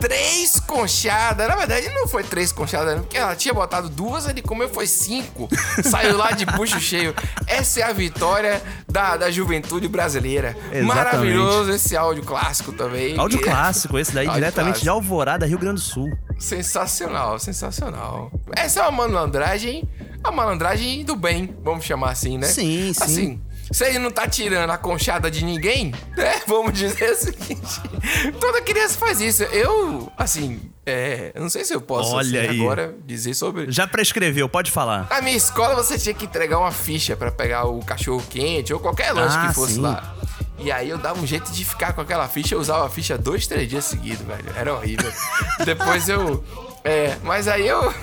três 0.00 0.58
conchadas. 0.68 1.48
Na 1.48 1.56
verdade, 1.56 1.88
não 1.88 2.06
foi 2.06 2.22
três 2.22 2.52
conchadas, 2.52 3.00
porque 3.00 3.16
ela 3.16 3.34
tinha 3.34 3.54
botado 3.54 3.88
duas, 3.88 4.28
ele 4.28 4.42
comeu 4.42 4.68
foi 4.68 4.86
cinco. 4.86 5.48
Saiu 5.82 6.16
lá 6.16 6.30
de 6.32 6.44
bucho 6.44 6.78
cheio. 6.78 7.14
Essa 7.46 7.80
é 7.80 7.82
a 7.84 7.92
vitória 7.92 8.62
da, 8.86 9.16
da 9.16 9.30
juventude 9.30 9.88
brasileira. 9.88 10.50
Exatamente. 10.70 10.84
Maravilhoso 10.86 11.70
esse 11.72 11.96
áudio 11.96 12.22
clássico 12.22 12.72
também. 12.72 13.18
Áudio 13.18 13.38
Que- 13.38 13.44
clássico, 13.50 13.98
esse 13.98 14.12
daí, 14.12 14.26
Áudio 14.26 14.40
diretamente 14.40 14.66
clássico. 14.74 14.84
de 14.84 14.88
Alvorada, 14.90 15.46
Rio 15.46 15.58
Grande 15.58 15.76
do 15.76 15.80
Sul. 15.80 16.10
Sensacional, 16.38 17.38
sensacional. 17.38 18.30
Essa 18.54 18.80
é 18.80 18.82
uma 18.88 19.08
malandragem, 19.08 19.88
a 20.22 20.30
malandragem 20.30 21.04
do 21.04 21.16
bem, 21.16 21.56
vamos 21.64 21.84
chamar 21.84 22.10
assim, 22.10 22.36
né? 22.36 22.46
Sim, 22.46 22.92
sim. 22.92 23.02
Assim, 23.02 23.40
se 23.72 23.84
ele 23.84 23.98
não 23.98 24.10
tá 24.10 24.26
tirando 24.26 24.70
a 24.70 24.78
conchada 24.78 25.30
de 25.30 25.44
ninguém, 25.44 25.92
né? 26.16 26.40
Vamos 26.46 26.72
dizer 26.78 27.10
o 27.10 27.14
seguinte: 27.16 27.80
toda 28.40 28.62
criança 28.62 28.98
faz 28.98 29.20
isso. 29.20 29.42
Eu, 29.44 30.10
assim, 30.16 30.60
é, 30.86 31.32
eu 31.34 31.42
não 31.42 31.50
sei 31.50 31.64
se 31.64 31.74
eu 31.74 31.80
posso 31.80 32.14
Olha 32.14 32.42
assim, 32.48 32.60
agora 32.60 32.94
dizer 33.04 33.34
sobre. 33.34 33.70
Já 33.70 33.86
prescreveu, 33.86 34.48
pode 34.48 34.70
falar. 34.70 35.06
Na 35.10 35.20
minha 35.20 35.36
escola 35.36 35.74
você 35.74 35.98
tinha 35.98 36.14
que 36.14 36.24
entregar 36.24 36.58
uma 36.58 36.72
ficha 36.72 37.16
pra 37.16 37.30
pegar 37.30 37.64
o 37.66 37.80
cachorro 37.84 38.22
quente 38.28 38.72
ou 38.72 38.80
qualquer 38.80 39.12
lanche 39.12 39.36
Ah, 39.38 39.48
que 39.48 39.54
fosse 39.54 39.74
sim. 39.74 39.80
lá. 39.80 40.14
E 40.60 40.72
aí 40.72 40.88
eu 40.88 40.98
dava 40.98 41.20
um 41.20 41.26
jeito 41.26 41.52
de 41.52 41.64
ficar 41.64 41.92
com 41.92 42.00
aquela 42.00 42.26
ficha, 42.26 42.54
eu 42.56 42.58
usava 42.60 42.84
a 42.86 42.90
ficha 42.90 43.16
dois, 43.16 43.46
três 43.46 43.68
dias 43.68 43.84
seguidos, 43.84 44.26
velho. 44.26 44.44
Era 44.56 44.74
horrível. 44.74 45.12
Depois 45.64 46.08
eu. 46.08 46.42
É, 46.82 47.16
mas 47.22 47.46
aí 47.46 47.68
eu. 47.68 47.94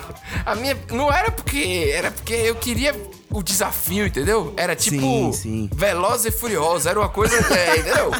A 0.44 0.54
minha. 0.54 0.76
Não 0.90 1.12
era 1.12 1.30
porque. 1.30 1.90
Era 1.92 2.10
porque 2.10 2.32
eu 2.32 2.54
queria 2.54 2.94
o 3.30 3.42
desafio, 3.42 4.06
entendeu? 4.06 4.52
Era 4.56 4.74
tipo. 4.76 5.00
Sim, 5.00 5.32
sim. 5.32 5.70
Veloz 5.74 6.24
e 6.24 6.30
Furioso. 6.30 6.88
Era 6.88 6.98
uma 7.00 7.08
coisa. 7.08 7.34
É, 7.54 7.76
entendeu? 7.78 8.10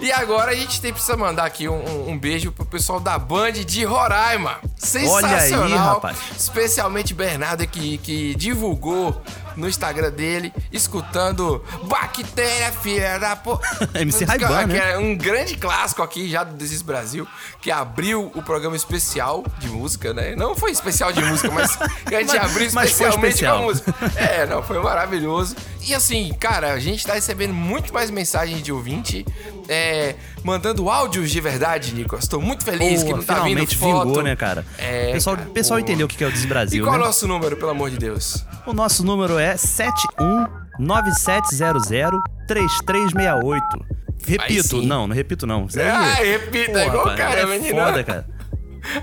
E 0.00 0.10
agora 0.12 0.52
a 0.52 0.54
gente 0.54 0.80
tem, 0.80 0.92
precisa 0.92 1.14
mandar 1.16 1.44
aqui 1.44 1.68
um, 1.68 1.74
um- 1.74 2.10
um 2.12 2.18
beijo 2.18 2.50
pro 2.52 2.64
pessoal 2.64 2.98
da 3.00 3.18
Band 3.18 3.52
de 3.52 3.84
Roraima. 3.84 4.58
Sensacional. 4.76 5.62
Olha 5.64 5.74
aí, 5.74 5.78
rapaz. 5.78 6.16
Especialmente 6.38 7.12
Bernardo 7.12 7.66
que, 7.66 7.98
que 7.98 8.34
divulgou 8.34 9.20
no 9.60 9.68
Instagram 9.68 10.10
dele, 10.10 10.52
escutando 10.72 11.62
Bactéria 11.84 12.72
Filha 12.72 13.18
da 13.18 13.36
Pô. 13.36 13.60
MC 13.94 14.24
Ray-Ban, 14.24 14.66
Que 14.66 14.72
né? 14.72 14.92
é 14.92 14.98
um 14.98 15.16
grande 15.16 15.56
clássico 15.56 16.02
aqui 16.02 16.28
já 16.28 16.42
do 16.42 16.54
Desis 16.56 16.82
Brasil, 16.82 17.26
que 17.60 17.70
abriu 17.70 18.32
o 18.34 18.42
programa 18.42 18.74
especial 18.74 19.44
de 19.58 19.68
música, 19.68 20.12
né? 20.14 20.34
Não 20.34 20.56
foi 20.56 20.70
especial 20.70 21.12
de 21.12 21.22
música, 21.22 21.50
mas 21.50 21.76
que 22.06 22.14
a 22.14 22.20
gente 22.20 22.34
Mas- 22.36 22.50
abriu 22.50 22.66
especialmente 22.66 23.26
especial. 23.34 23.58
com 23.58 23.62
a 23.62 23.66
música. 23.66 23.94
É, 24.16 24.46
não, 24.46 24.62
foi 24.62 24.78
maravilhoso. 24.82 25.54
E 25.82 25.94
assim, 25.94 26.32
cara, 26.38 26.72
a 26.72 26.78
gente 26.78 27.06
tá 27.06 27.14
recebendo 27.14 27.52
muito 27.54 27.92
mais 27.92 28.10
mensagens 28.10 28.62
de 28.62 28.72
ouvinte, 28.72 29.24
é, 29.68 30.14
mandando 30.42 30.88
áudios 30.90 31.30
de 31.30 31.40
verdade, 31.40 31.94
Nicolas. 31.94 32.26
Tô 32.28 32.40
muito 32.40 32.64
feliz 32.64 33.00
Pô, 33.02 33.06
que 33.08 33.12
não 33.14 33.22
tá 33.22 33.40
vindo 33.40 33.66
foto. 33.76 34.06
vingou, 34.08 34.22
né, 34.22 34.34
cara? 34.36 34.64
É, 34.78 35.12
pessoal, 35.12 35.36
cara, 35.36 35.48
pessoal 35.50 35.78
pô. 35.78 35.84
entendeu 35.84 36.06
o 36.06 36.08
que 36.08 36.22
é 36.22 36.26
o 36.26 36.30
E 36.30 36.32
Desbrasil, 36.32 36.84
qual 36.84 36.94
é 36.94 36.98
né? 36.98 37.04
o 37.04 37.06
nosso 37.06 37.26
número, 37.28 37.56
pelo 37.56 37.70
amor 37.70 37.90
de 37.90 37.98
Deus? 37.98 38.44
O 38.66 38.72
nosso 38.72 39.04
número 39.04 39.38
é 39.38 39.54
7197003368. 42.48 43.60
Repito, 44.26 44.82
não, 44.82 45.06
não 45.06 45.14
repito 45.14 45.46
não. 45.46 45.64
Isso 45.66 45.80
aí- 45.80 45.88
Ah, 45.88 46.14
repita, 46.14 46.78
é 46.80 46.86
igual 46.86 47.04
rapaz, 47.06 47.18
cara, 47.18 47.40
é 47.40 47.46
menino. 47.46 47.80
foda, 47.80 48.04
cara. 48.04 48.26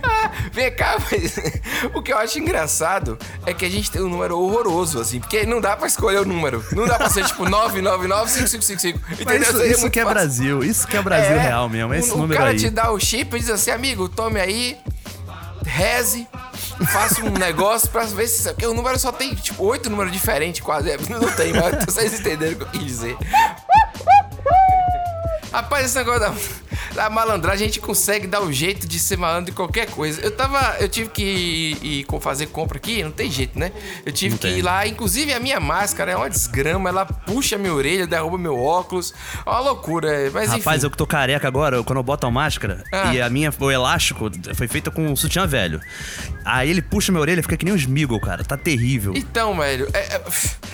Ah, 0.04 0.32
vem 0.52 0.74
cá, 0.76 0.98
mas 1.12 1.38
o 1.94 2.02
que 2.02 2.12
eu 2.14 2.18
acho 2.18 2.40
engraçado 2.40 3.18
é 3.46 3.54
que 3.54 3.66
a 3.66 3.70
gente 3.70 3.90
tem 3.92 4.02
um 4.02 4.10
número 4.10 4.38
horroroso, 4.40 5.00
assim, 5.00 5.20
porque 5.20 5.46
não 5.46 5.62
dá 5.62 5.76
pra 5.78 5.88
escolher 5.88 6.20
o 6.22 6.26
número. 6.26 6.64
Não 6.72 6.86
dá 6.88 6.96
pra 6.98 7.10
ser 7.10 7.26
tipo 7.26 7.44
9995555. 7.50 9.00
Mas 9.10 9.20
Entendeu? 9.20 9.42
isso, 9.42 9.64
isso 9.66 9.82
muito 9.82 9.94
que 9.94 10.00
é 10.00 10.04
fácil. 10.04 10.14
Brasil, 10.20 10.64
isso 10.64 10.88
que 10.88 10.98
é 10.98 11.02
Brasil 11.02 11.36
É, 11.38 11.40
real 11.42 11.70
mesmo, 11.70 11.94
esse 11.94 12.12
o, 12.12 12.16
o 12.16 12.18
número 12.20 12.38
cara 12.40 12.52
aí. 12.52 12.58
te 12.58 12.70
dá 12.70 12.92
o 12.92 13.00
chip 13.00 13.36
e 13.36 13.40
diz 13.40 13.50
assim, 13.50 13.72
amigo, 13.72 14.08
tome 14.10 14.40
aí, 14.40 14.78
reze, 15.66 16.28
faça 16.92 17.24
um 17.24 17.32
negócio 17.32 17.90
pra 17.90 18.04
ver 18.04 18.28
se... 18.28 18.44
Porque 18.50 18.66
o 18.66 18.74
número 18.74 18.98
só 19.00 19.12
tem, 19.12 19.34
tipo, 19.36 19.64
oito 19.66 19.90
números 19.90 20.12
diferentes 20.12 20.62
quase. 20.62 20.90
É, 20.92 20.98
Não 21.10 21.32
tem, 21.34 21.54
mas 21.54 21.84
vocês 21.86 22.20
entenderam 22.20 22.54
o 22.54 22.56
que 22.58 22.64
eu 22.64 22.68
quis 22.70 22.84
dizer. 22.84 23.18
Rapaz, 25.52 25.86
esse 25.86 25.96
negócio 25.98 26.20
da, 26.22 26.34
da 26.94 27.10
malandragem, 27.10 27.64
a 27.66 27.68
gente 27.68 27.80
consegue 27.80 28.28
dar 28.28 28.42
um 28.42 28.52
jeito 28.52 28.88
de 28.88 29.00
ser 29.00 29.18
malandro 29.18 29.52
em 29.52 29.56
qualquer 29.56 29.90
coisa. 29.90 30.22
Eu 30.22 30.32
tava. 30.32 30.78
Eu 30.80 30.90
tive 30.90 31.10
que 31.10 31.24
ir, 31.24 31.86
ir 32.02 32.06
fazer 32.22 32.48
compra 32.48 32.78
aqui, 32.78 33.04
não 33.04 33.12
tem 33.12 33.30
jeito, 33.32 33.58
né? 33.60 33.72
Eu 34.06 34.12
tive 34.12 34.32
Não 34.32 34.38
que 34.38 34.48
tem. 34.48 34.58
ir 34.58 34.62
lá, 34.62 34.88
inclusive 34.88 35.34
a 35.34 35.40
minha 35.40 35.60
máscara 35.60 36.12
é 36.12 36.16
uma 36.16 36.30
desgrama, 36.30 36.90
ela 36.90 37.06
puxa 37.06 37.58
minha 37.58 37.74
orelha, 37.74 38.08
derruba 38.08 38.38
meu 38.38 38.60
óculos. 38.60 39.14
É 39.46 39.50
uma 39.50 39.60
loucura, 39.60 40.32
mas 40.34 40.50
Rapaz, 40.50 40.78
enfim. 40.78 40.86
eu 40.88 40.92
que 40.92 40.98
tô 40.98 41.06
careca 41.08 41.48
agora, 41.48 41.82
quando 41.84 41.98
eu 41.98 42.04
boto 42.04 42.26
a 42.28 42.32
máscara 42.32 42.84
Ah. 42.92 43.14
e 43.14 43.22
a 43.22 43.30
minha, 43.30 43.54
o 43.60 43.72
elástico 43.72 44.30
foi 44.56 44.68
feito 44.68 44.92
com 44.92 45.06
um 45.08 45.16
sutiã 45.16 45.46
velho. 45.46 45.80
Aí 46.44 46.70
ele 46.70 46.82
puxa 46.82 47.12
minha 47.12 47.22
orelha, 47.22 47.42
fica 47.42 47.56
que 47.58 47.66
nem 47.66 47.74
um 47.74 47.78
Smiggle, 47.78 48.20
cara. 48.20 48.44
Tá 48.44 48.58
terrível. 48.58 49.14
Então, 49.16 49.56
velho, 49.58 49.88
é- 49.94 50.16
é, 50.16 50.22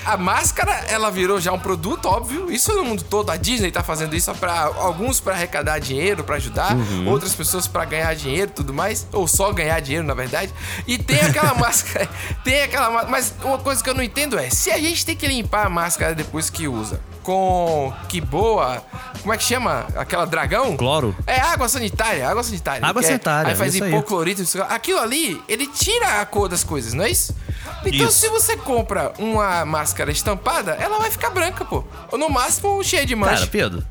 a 0.05 0.15
máscara, 0.17 0.71
ela 0.87 1.09
virou 1.09 1.39
já 1.41 1.51
um 1.51 1.59
produto, 1.59 2.05
óbvio. 2.05 2.51
Isso 2.51 2.73
no 2.73 2.83
mundo 2.85 3.03
todo. 3.03 3.29
A 3.31 3.37
Disney 3.37 3.71
tá 3.71 3.83
fazendo 3.83 4.15
isso 4.15 4.33
para 4.35 4.53
alguns 4.77 5.19
pra 5.19 5.33
arrecadar 5.33 5.79
dinheiro, 5.79 5.92
pra 6.23 6.35
ajudar, 6.37 6.75
Uhum. 6.75 7.07
outras 7.09 7.33
pessoas 7.33 7.67
pra 7.67 7.85
ganhar 7.85 8.13
dinheiro 8.15 8.49
e 8.51 8.53
tudo 8.53 8.73
mais, 8.73 9.05
ou 9.11 9.27
só 9.27 9.51
ganhar 9.51 9.79
dinheiro, 9.79 10.05
na 10.05 10.13
verdade. 10.13 10.53
E 10.87 10.97
tem 10.97 11.19
aquela 11.21 11.53
máscara, 11.55 12.09
tem 12.43 12.63
aquela 12.63 12.89
máscara, 12.89 13.11
mas 13.11 13.33
uma 13.43 13.57
coisa 13.57 13.83
que 13.83 13.89
eu 13.89 13.93
não 13.93 14.03
entendo 14.03 14.37
é, 14.37 14.49
se 14.49 14.71
a 14.71 14.77
gente 14.77 15.05
tem 15.05 15.15
que 15.15 15.27
limpar 15.27 15.65
a 15.65 15.69
máscara 15.69 16.13
depois 16.15 16.49
que 16.49 16.67
usa, 16.67 16.99
com 17.21 17.93
que 18.09 18.19
boa, 18.19 18.83
como 19.21 19.33
é 19.33 19.37
que 19.37 19.43
chama? 19.43 19.85
Aquela 19.95 20.25
dragão? 20.25 20.75
Cloro. 20.75 21.15
É 21.25 21.39
água 21.39 21.69
sanitária, 21.69 22.27
água 22.27 22.43
sanitária. 22.43 22.85
Água 22.85 23.01
é- 23.01 23.05
sanitária, 23.05 23.49
Aí 23.51 23.55
faz 23.55 23.81
aí. 23.81 23.87
hipoclorito, 23.89 24.43
lá. 24.57 24.65
aquilo 24.65 24.99
ali, 24.99 25.41
ele 25.47 25.67
tira 25.67 26.19
a 26.21 26.25
cor 26.25 26.49
das 26.49 26.63
coisas, 26.63 26.93
não 26.93 27.03
é 27.05 27.09
isso? 27.11 27.33
Então, 27.85 28.07
Isso. 28.07 28.19
se 28.19 28.29
você 28.29 28.55
compra 28.55 29.11
uma 29.19 29.65
máscara 29.65 30.09
estampada, 30.09 30.71
ela 30.79 30.99
vai 30.99 31.11
ficar 31.11 31.29
branca, 31.31 31.65
pô. 31.65 31.83
Ou 32.11 32.17
no 32.17 32.29
máximo 32.29 32.81
cheia 32.81 33.05
de 33.05 33.13
mancha. 33.13 33.33
Cara, 33.35 33.47
Pedro, 33.47 33.83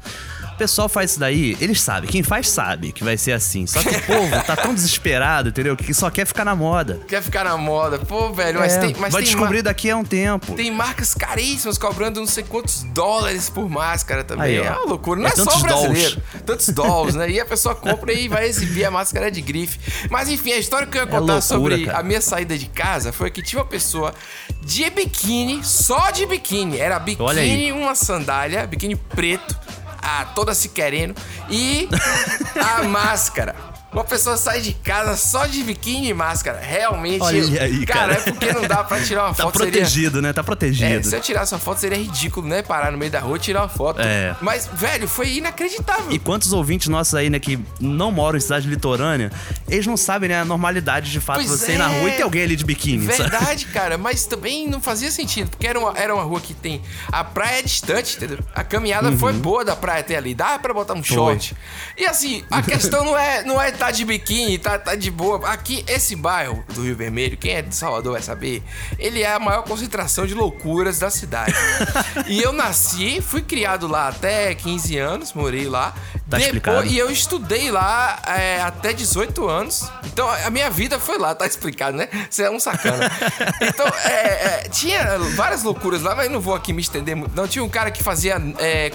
pessoal 0.62 0.88
faz 0.88 1.10
isso 1.10 1.18
daí, 1.20 1.56
eles 1.60 1.80
sabem. 1.80 2.08
Quem 2.08 2.22
faz 2.22 2.48
sabe 2.48 2.92
que 2.92 3.02
vai 3.02 3.16
ser 3.16 3.32
assim. 3.32 3.66
Só 3.66 3.82
que 3.82 3.88
o 3.88 4.02
povo 4.02 4.30
tá 4.46 4.54
tão 4.54 4.72
desesperado, 4.72 5.48
entendeu? 5.48 5.76
Que 5.76 5.92
só 5.92 6.08
quer 6.08 6.24
ficar 6.24 6.44
na 6.44 6.54
moda. 6.54 7.00
Quer 7.08 7.20
ficar 7.20 7.42
na 7.44 7.56
moda. 7.56 7.98
Pô, 7.98 8.32
velho, 8.32 8.60
mas 8.60 8.74
É, 8.74 8.78
tem. 8.78 8.94
Mas 8.96 9.12
vai 9.12 9.22
tem 9.22 9.32
descobrir 9.32 9.62
daqui 9.62 9.90
a 9.90 9.96
um 9.96 10.04
tempo. 10.04 10.54
Tem 10.54 10.70
marcas 10.70 11.14
caríssimas 11.14 11.76
cobrando 11.76 12.20
não 12.20 12.28
sei 12.28 12.44
quantos 12.44 12.84
dólares 12.84 13.50
por 13.50 13.68
máscara 13.68 14.22
também. 14.22 14.58
Aí, 14.58 14.64
é 14.64 14.70
uma 14.70 14.84
loucura. 14.86 15.20
Não 15.20 15.28
É 15.28 15.32
é, 15.32 15.36
só 15.36 15.58
brasileiro. 15.58 16.22
Tantos 16.46 16.68
dolls, 16.74 17.18
né? 17.18 17.28
E 17.28 17.40
a 17.40 17.44
pessoa 17.44 17.74
compra 17.74 18.12
e 18.12 18.28
vai 18.28 18.46
exibir 18.46 18.84
a 18.84 18.90
máscara 18.90 19.30
de 19.32 19.40
grife. 19.40 19.80
Mas 20.10 20.28
enfim, 20.28 20.52
a 20.52 20.58
história 20.58 20.86
que 20.86 20.96
eu 20.96 21.00
ia 21.02 21.06
contar 21.08 21.18
loucura, 21.18 21.40
sobre 21.42 21.86
cara. 21.86 21.98
a 21.98 22.02
minha 22.04 22.20
saída 22.20 22.56
de 22.56 22.66
casa 22.66 23.12
foi 23.12 23.32
que 23.32 23.42
tinha 23.42 23.60
uma 23.60 23.68
pessoa 23.68 24.14
de 24.64 24.88
biquíni, 24.90 25.64
só 25.64 26.12
de 26.12 26.24
biquíni. 26.24 26.78
Era 26.78 27.00
biquíni, 27.00 27.72
uma 27.72 27.96
sandália, 27.96 28.64
biquíni 28.64 28.94
preto, 28.94 29.58
a, 30.02 30.24
toda 30.26 30.54
se 30.54 30.68
querendo, 30.68 31.14
e 31.48 31.88
a 32.60 32.82
máscara. 32.88 33.71
Uma 33.92 34.04
pessoa 34.04 34.36
sai 34.36 34.60
de 34.60 34.72
casa 34.72 35.16
só 35.16 35.46
de 35.46 35.62
biquíni 35.62 36.08
e 36.08 36.14
máscara. 36.14 36.58
Realmente. 36.60 37.20
Olha 37.22 37.62
aí, 37.62 37.84
cara. 37.84 38.14
é 38.14 38.20
porque 38.20 38.52
não 38.52 38.62
dá 38.62 38.82
pra 38.82 39.00
tirar 39.00 39.24
uma 39.26 39.34
Tá 39.34 39.44
foto. 39.44 39.58
seria- 39.58 39.72
protegido, 39.72 40.22
né? 40.22 40.32
Tá 40.32 40.40
é, 40.40 40.44
protegido. 40.44 41.06
se 41.06 41.14
eu 41.14 41.20
tirasse 41.20 41.52
uma 41.52 41.60
foto 41.60 41.78
seria 41.80 41.98
ridículo, 41.98 42.48
né? 42.48 42.62
Parar 42.62 42.90
no 42.90 42.96
meio 42.98 43.10
da 43.10 43.20
rua 43.20 43.36
e 43.36 43.40
tirar 43.40 43.60
uma 43.62 43.68
foto. 43.68 44.00
É. 44.00 44.34
Mas, 44.40 44.68
velho, 44.72 45.06
foi 45.06 45.34
inacreditável. 45.34 46.10
E 46.10 46.18
quantos 46.18 46.52
ouvintes 46.52 46.88
nossos 46.88 47.14
aí, 47.14 47.28
né, 47.28 47.38
que 47.38 47.58
não 47.80 48.10
moram 48.10 48.38
em 48.38 48.40
cidade 48.40 48.66
litorânea, 48.68 49.30
eles 49.68 49.86
não 49.86 49.96
sabem, 49.96 50.28
né, 50.30 50.40
a 50.40 50.44
normalidade 50.44 51.10
de 51.10 51.20
fato 51.20 51.36
Pois 51.36 51.50
você 51.50 51.72
ir 51.72 51.78
na 51.78 51.92
é. 51.92 52.00
rua 52.00 52.08
e 52.08 52.12
ter 52.12 52.22
alguém 52.22 52.42
ali 52.44 52.56
de 52.56 52.64
biquíni. 52.64 53.06
sabe? 53.06 53.28
Verdade, 53.30 53.66
cara, 53.66 53.98
mas 53.98 54.24
também 54.24 54.68
não 54.68 54.80
fazia 54.80 55.10
sentido, 55.10 55.50
porque 55.50 55.66
era 55.66 55.78
uma, 55.78 55.92
era 55.98 56.14
uma 56.14 56.22
rua 56.24 56.40
que 56.40 56.54
tem. 56.54 56.80
A 57.10 57.22
praia 57.22 57.58
é 57.58 57.62
distante, 57.62 58.16
entendeu? 58.16 58.38
A 58.54 58.64
caminhada 58.64 59.12
foi 59.12 59.32
boa 59.34 59.64
da 59.64 59.76
praia 59.76 60.00
até 60.00 60.16
ali, 60.16 60.34
dá 60.34 60.58
pra 60.58 60.72
botar 60.72 60.94
um 60.94 61.04
short. 61.04 61.54
E 61.96 62.06
assim, 62.06 62.42
a 62.50 62.62
questão 62.62 63.04
não 63.04 63.18
é 63.18 63.42
não 63.44 63.60
é 63.60 63.70
tá 63.82 63.90
de 63.90 64.04
biquíni, 64.04 64.58
tá, 64.58 64.78
tá 64.78 64.94
de 64.94 65.10
boa. 65.10 65.48
Aqui, 65.48 65.84
esse 65.88 66.14
bairro 66.14 66.64
do 66.72 66.82
Rio 66.84 66.94
Vermelho, 66.94 67.36
quem 67.36 67.54
é 67.54 67.62
de 67.62 67.74
Salvador 67.74 68.12
vai 68.12 68.22
saber, 68.22 68.62
ele 68.96 69.22
é 69.22 69.32
a 69.34 69.40
maior 69.40 69.62
concentração 69.62 70.24
de 70.24 70.34
loucuras 70.34 71.00
da 71.00 71.10
cidade. 71.10 71.52
e 72.28 72.40
eu 72.40 72.52
nasci, 72.52 73.20
fui 73.20 73.42
criado 73.42 73.88
lá 73.88 74.06
até 74.06 74.54
15 74.54 74.96
anos, 74.98 75.32
morei 75.32 75.66
lá. 75.68 75.92
Tá 76.30 76.38
explicado. 76.38 76.86
e 76.86 76.96
eu 76.96 77.10
estudei 77.10 77.70
lá 77.72 78.22
é, 78.26 78.62
até 78.62 78.92
18 78.92 79.48
anos. 79.48 79.90
Então 80.04 80.30
a 80.30 80.48
minha 80.48 80.70
vida 80.70 80.98
foi 81.00 81.18
lá, 81.18 81.34
tá 81.34 81.44
explicado, 81.44 81.96
né? 81.96 82.08
Você 82.30 82.44
é 82.44 82.50
um 82.50 82.60
sacana. 82.60 83.10
Então, 83.60 83.86
é, 84.04 84.10
é, 84.64 84.68
tinha 84.70 85.18
várias 85.36 85.62
loucuras 85.62 86.02
lá, 86.02 86.14
mas 86.14 86.30
não 86.30 86.40
vou 86.40 86.54
aqui 86.54 86.72
me 86.72 86.80
estender 86.82 87.14
muito. 87.14 87.34
Não, 87.34 87.46
tinha 87.46 87.62
um 87.64 87.68
cara 87.68 87.90
que 87.90 88.02
fazia 88.02 88.36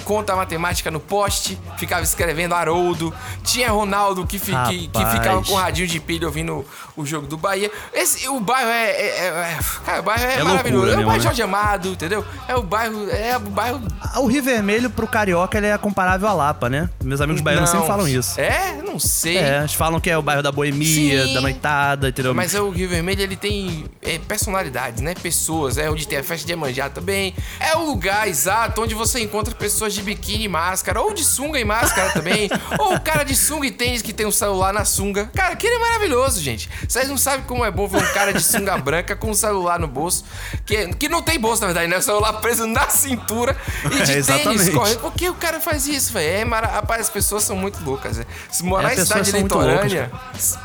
conta 0.04 0.36
matemática 0.36 0.92
no 0.92 1.00
poste, 1.00 1.58
ficava 1.78 2.04
escrevendo 2.04 2.54
Haroldo. 2.54 3.14
Tinha 3.44 3.70
Ronaldo 3.72 4.26
que, 4.28 4.38
fi- 4.38 4.52
que, 4.70 4.77
que, 4.82 4.88
que 4.90 5.48
com 5.48 5.54
o 5.54 5.56
radinho 5.56 5.88
de 5.88 6.00
pilha 6.00 6.28
ouvindo 6.28 6.66
o, 6.96 7.06
jogo 7.06 7.28
do 7.28 7.38
Bahia. 7.38 7.72
Esse, 7.94 8.28
o 8.28 8.40
bairro 8.40 8.70
é, 8.70 8.92
é- 8.92 9.20
é- 9.20 9.28
é- 9.28 9.60
Cara, 9.86 10.00
o 10.00 10.04
bairro 10.04 10.24
é, 10.24 10.34
É 10.36 10.44
maravilhoso. 10.44 10.86
loucura 10.86 11.02
é 11.02 11.04
o 11.04 11.08
bairro 11.08 11.18
né? 11.18 11.24
Jorge 11.24 11.42
Amado, 11.42 11.88
entendeu? 11.90 12.26
É 12.48 12.56
o 12.56 12.64
bairro. 12.64 13.10
É 13.10 13.38
o 13.38 13.40
bairro. 13.40 13.82
Ah, 14.02 14.20
O 14.20 14.28
Rio 14.28 14.44
Vermelho 14.44 14.90
pro 14.90 15.08
carioca 15.08 15.58
ele 15.58 15.68
é 15.68 15.78
comparável 15.78 16.28
à 16.28 16.34
Lapa, 16.34 16.70
né? 16.70 16.90
Meus 17.04 17.22
amigos 17.22 17.42
baianos 17.42 17.70
Não. 17.70 17.74
sempre 17.82 17.88
falam 17.88 18.08
isso. 18.08 18.40
É? 18.40 18.82
Não 18.84 19.00
sei. 19.00 19.38
É, 19.38 19.60
eles 19.60 19.74
falam 19.74 20.00
que 20.00 20.10
é 20.10 20.18
o 20.18 20.22
bairro 20.22 20.44
da 20.44 20.52
boemia, 20.52 21.28
Sim. 21.28 21.34
da 21.34 21.42
noitada, 21.42 22.10
entendeu? 22.10 22.34
Mas 22.34 22.54
é 22.54 22.62
o 22.62 22.70
Rio 22.70 22.90
Vermelho, 22.90 23.22
ele 23.22 23.36
tem 23.36 23.86
é, 24.02 24.18
personalidades, 24.20 25.02
né? 25.02 25.14
Pessoas. 25.14 25.78
É 25.78 25.90
onde 25.90 26.08
tem 26.08 26.18
a 26.18 26.24
festa 26.24 26.46
de 26.46 26.52
Iemanjá 26.52 26.90
também. 26.90 27.34
É 27.60 27.76
o 27.76 27.86
lugar 27.86 28.28
exato 28.28 28.82
onde 28.82 28.94
você 28.94 29.22
encontra 29.22 29.54
pessoas 29.56 29.94
de 29.94 30.02
biquíni 30.02 30.46
e 30.46 30.48
máscara. 30.48 31.02
Ou 31.02 31.14
de 31.14 31.24
sunga 31.24 31.60
e 31.60 31.66
máscara 31.66 32.12
também. 32.12 32.50
ou 32.80 32.96
o 32.96 33.00
cara 33.00 33.24
de 33.24 33.36
sunga 33.36 33.68
e 33.68 33.72
tênis 33.72 34.02
que 34.02 34.14
tem 34.14 34.26
um 34.26 34.32
celular 34.32 34.67
na 34.74 34.86
sunga. 34.86 35.30
Cara, 35.36 35.54
aquele 35.54 35.76
é 35.76 35.80
maravilhoso, 35.80 36.42
gente. 36.42 36.70
Vocês 36.88 37.08
não 37.10 37.18
sabem 37.18 37.46
como 37.46 37.64
é 37.66 37.72
bom 37.72 37.88
ver 37.88 37.98
um 37.98 38.14
cara 38.14 38.34
de 38.34 38.42
sunga 38.44 38.78
branca 38.80 39.16
com 39.16 39.32
um 39.32 39.34
celular 39.34 39.80
no 39.80 39.88
bolso. 39.88 40.24
Que, 40.66 40.88
que 40.96 41.10
não 41.10 41.22
tem 41.22 41.40
bolso, 41.40 41.62
na 41.62 41.68
verdade, 41.68 41.88
né? 41.88 41.98
O 41.98 42.02
celular 42.02 42.34
preso 42.34 42.66
na 42.68 42.88
cintura 42.90 43.56
e 43.86 44.04
de 44.04 44.12
É, 44.18 44.22
tênis 44.22 44.70
correndo. 44.70 45.00
Por 45.00 45.14
que 45.14 45.30
o 45.30 45.34
cara 45.36 45.60
faz 45.60 45.88
isso, 45.88 46.12
velho? 46.14 46.42
É, 46.42 46.46
mara... 46.46 46.68
Rapaz, 46.68 47.02
as 47.02 47.10
pessoas 47.10 47.44
são 47.44 47.56
muito 47.56 47.84
loucas. 47.84 48.18
né? 48.18 48.26
Se 48.52 48.64
morar 48.64 48.92
É, 48.92 48.94
em 48.94 48.98
cidade 49.04 49.32
loucas, 49.32 49.42
litorânea, 49.44 50.12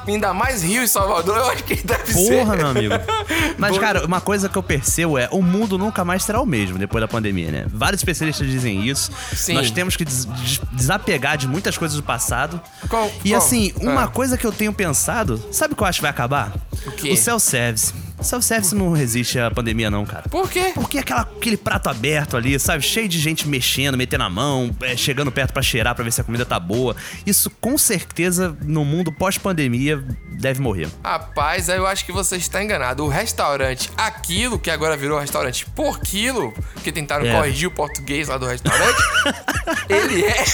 ainda 0.06 0.32
mais 0.34 0.62
Rio 0.62 0.82
e 0.82 0.88
Salvador, 0.88 1.36
eu 1.38 1.50
acho 1.50 1.64
que 1.64 1.76
deve 1.76 2.12
ser. 2.12 2.38
Porra, 2.44 2.56
meu 2.56 2.66
amigo. 2.68 2.94
Mas, 3.58 3.78
cara, 3.78 4.04
uma 4.06 4.20
coisa 4.20 4.48
que 4.48 4.56
eu 4.56 4.62
percebo 4.62 5.18
é 5.18 5.28
o 5.30 5.42
mundo 5.42 5.78
nunca 5.78 6.04
mais 6.04 6.24
será 6.24 6.40
o 6.40 6.46
mesmo 6.46 6.78
depois 6.78 7.00
da 7.00 7.08
pandemia, 7.08 7.50
né? 7.50 7.66
Vários 7.68 8.00
especialistas 8.00 8.46
dizem 8.48 8.86
isso. 8.86 9.10
Sim. 9.34 9.54
Nós 9.54 9.70
temos 9.70 9.96
que 9.96 10.04
des- 10.04 10.24
des- 10.24 10.60
desapegar 10.72 11.36
de 11.36 11.46
muitas 11.46 11.76
coisas 11.78 11.96
do 11.96 12.02
passado. 12.02 12.60
Qual- 12.88 13.10
e 13.24 13.30
qual? 13.30 13.38
assim, 13.42 13.72
uma 13.92 14.04
Ah. 14.04 14.08
coisa 14.08 14.36
que 14.36 14.46
eu 14.46 14.52
tenho 14.52 14.72
pensado, 14.72 15.42
sabe 15.52 15.74
o 15.74 15.76
que 15.76 15.82
eu 15.82 15.86
acho 15.86 15.98
que 15.98 16.02
vai 16.02 16.10
acabar? 16.10 16.52
O 16.86 16.90
quê? 16.92 17.10
O 17.12 17.16
self-service. 17.16 17.92
Self-service 18.20 18.72
não 18.74 18.92
resiste 18.92 19.36
à 19.38 19.50
pandemia, 19.50 19.90
não, 19.90 20.06
cara. 20.06 20.28
Por 20.28 20.48
quê? 20.48 20.70
Porque 20.74 20.98
aquela, 20.98 21.22
aquele 21.22 21.56
prato 21.56 21.88
aberto 21.88 22.36
ali, 22.36 22.56
sabe? 22.58 22.80
Cheio 22.82 23.08
de 23.08 23.18
gente 23.18 23.48
mexendo, 23.48 23.96
metendo 23.98 24.22
a 24.22 24.30
mão, 24.30 24.70
é, 24.82 24.96
chegando 24.96 25.32
perto 25.32 25.52
pra 25.52 25.60
cheirar 25.62 25.92
pra 25.94 26.04
ver 26.04 26.12
se 26.12 26.20
a 26.20 26.24
comida 26.24 26.44
tá 26.46 26.58
boa. 26.60 26.94
Isso 27.26 27.50
com 27.60 27.76
certeza 27.76 28.56
no 28.62 28.84
mundo 28.84 29.10
pós-pandemia 29.12 30.04
deve 30.40 30.60
morrer. 30.60 30.88
Rapaz, 31.02 31.68
aí 31.68 31.78
eu 31.78 31.86
acho 31.86 32.04
que 32.06 32.12
você 32.12 32.36
está 32.36 32.62
enganado. 32.62 33.04
O 33.04 33.08
restaurante 33.08 33.90
Aquilo, 33.96 34.56
que 34.58 34.70
agora 34.70 34.96
virou 34.96 35.18
restaurante 35.18 35.66
por 35.66 35.98
quilo, 35.98 36.52
que 36.84 36.92
tentaram 36.92 37.26
É. 37.26 37.32
corrigir 37.34 37.68
o 37.68 37.72
português 37.72 38.28
lá 38.28 38.38
do 38.38 38.46
restaurante, 38.46 39.02
ele 39.88 40.24
é 40.24 40.44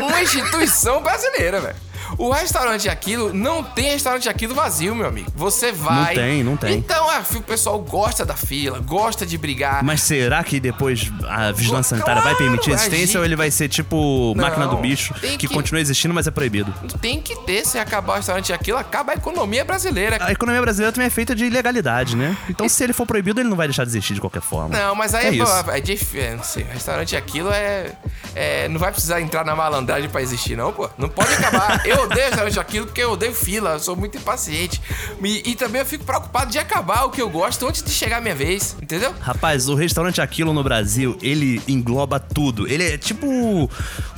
uma 0.00 0.22
instituição 0.22 1.02
brasileira, 1.02 1.60
velho. 1.60 1.76
O 2.18 2.30
restaurante 2.30 2.88
Aquilo 2.88 3.32
não 3.32 3.62
tem 3.62 3.92
restaurante 3.92 4.28
Aquilo 4.28 4.54
vazio, 4.54 4.94
meu 4.94 5.06
amigo. 5.06 5.30
Você 5.34 5.72
vai. 5.72 6.14
Não 6.14 6.22
tem, 6.22 6.44
não 6.44 6.56
tem. 6.56 6.74
Então, 6.76 7.08
ah, 7.10 7.22
o 7.34 7.42
pessoal 7.42 7.78
gosta 7.78 8.24
da 8.24 8.34
fila, 8.34 8.78
gosta 8.80 9.24
de 9.26 9.36
brigar. 9.38 9.82
Mas 9.84 10.02
será 10.02 10.42
que 10.44 10.58
depois 10.60 11.10
a 11.28 11.52
vigilância 11.52 11.96
Claro, 11.96 12.20
sanitária 12.20 12.22
vai 12.22 12.34
permitir 12.34 12.70
a 12.72 12.74
existência 12.74 13.18
ou 13.18 13.24
ele 13.24 13.36
vai 13.36 13.50
ser 13.50 13.68
tipo 13.68 14.34
máquina 14.36 14.66
do 14.66 14.74
Não, 14.74 14.82
bicho, 14.82 15.14
que, 15.14 15.36
que- 15.36 15.48
continua 15.48 15.80
existindo, 15.80 16.12
mas 16.14 16.26
é 16.26 16.30
proibido? 16.30 16.72
Tem 17.00 17.20
que 17.20 17.34
ter, 17.44 17.64
se 17.66 17.78
acabar 17.78 18.14
o 18.14 18.16
restaurante 18.16 18.52
Aquilo, 18.52 18.78
acaba 18.78 19.12
a 19.12 19.14
economia 19.14 19.64
brasileira. 19.64 20.18
A 20.20 20.32
economia 20.32 20.60
brasileira 20.60 20.92
também 20.92 21.06
é 21.06 21.10
feita 21.10 21.34
de 21.34 21.44
ilegalidade, 21.44 22.16
né? 22.16 22.36
Então 22.48 22.68
se 22.68 22.82
ele 22.84 22.92
for 22.92 23.06
proibido, 23.06 23.40
ele 23.40 23.48
não 23.48 23.56
vai 23.56 23.66
deixar 23.66 23.84
de 23.84 23.90
existir 23.90 24.14
de 24.14 24.20
qualquer 24.20 24.42
forma. 24.42 24.76
Não, 24.76 24.94
mas 24.94 25.14
aí 25.14 25.26
É 25.26 25.28
é, 25.28 25.32
isso. 25.32 25.70
é 25.70 25.80
dif- 25.80 26.18
é, 26.18 26.34
não 26.36 26.44
sei, 26.44 26.64
restaurante 26.64 27.16
aquilo 27.16 27.50
é, 27.52 27.92
é. 28.34 28.68
Não 28.68 28.78
vai 28.78 28.90
precisar 28.92 29.20
entrar 29.20 29.44
na 29.44 29.54
malandragem 29.56 30.08
pra 30.08 30.20
existir, 30.22 30.56
não, 30.56 30.72
pô. 30.72 30.88
Não 30.98 31.08
pode 31.08 31.32
acabar. 31.34 31.80
eu 31.86 31.99
odeio 32.02 32.26
restaurante 32.26 32.60
aquilo 32.60 32.86
porque 32.86 33.02
eu 33.02 33.12
odeio 33.12 33.34
fila, 33.34 33.72
eu 33.72 33.80
sou 33.80 33.96
muito 33.96 34.16
impaciente. 34.16 34.80
E, 35.22 35.50
e 35.50 35.54
também 35.54 35.80
eu 35.80 35.86
fico 35.86 36.04
preocupado 36.04 36.50
de 36.50 36.58
acabar 36.58 37.04
o 37.04 37.10
que 37.10 37.20
eu 37.20 37.28
gosto 37.28 37.66
antes 37.66 37.82
de 37.82 37.90
chegar 37.90 38.18
a 38.18 38.20
minha 38.20 38.34
vez, 38.34 38.76
entendeu? 38.80 39.14
Rapaz, 39.20 39.68
o 39.68 39.74
restaurante 39.74 40.20
Aquilo 40.20 40.52
no 40.52 40.62
Brasil, 40.62 41.16
ele 41.22 41.62
engloba 41.66 42.20
tudo. 42.20 42.68
Ele 42.68 42.84
é 42.84 42.98
tipo 42.98 43.70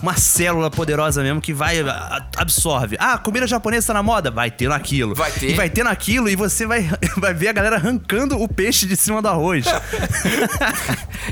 uma 0.03 0.17
célula 0.17 0.71
poderosa 0.71 1.23
mesmo 1.23 1.41
que 1.41 1.53
vai, 1.53 1.77
absorve. 2.37 2.97
Ah, 2.99 3.19
comida 3.19 3.47
japonesa 3.47 3.89
tá 3.89 3.95
na 3.95 4.03
moda? 4.03 4.31
Vai 4.31 4.51
ter 4.51 4.69
naquilo. 4.69 5.15
Vai 5.15 5.31
ter. 5.31 5.51
E 5.51 5.55
vai 5.55 5.71
ter 5.71 5.85
naquilo 5.85 6.29
e 6.29 6.37
você 6.37 6.67
vai, 6.67 6.91
vai 7.17 7.33
ver 7.35 7.49
a 7.49 7.53
galera 7.53 7.77
arrancando 7.77 8.41
o 8.41 8.49
peixe 8.49 8.87
de 8.87 8.97
cima 8.97 9.23
do 9.23 9.29
arroz. 9.29 9.65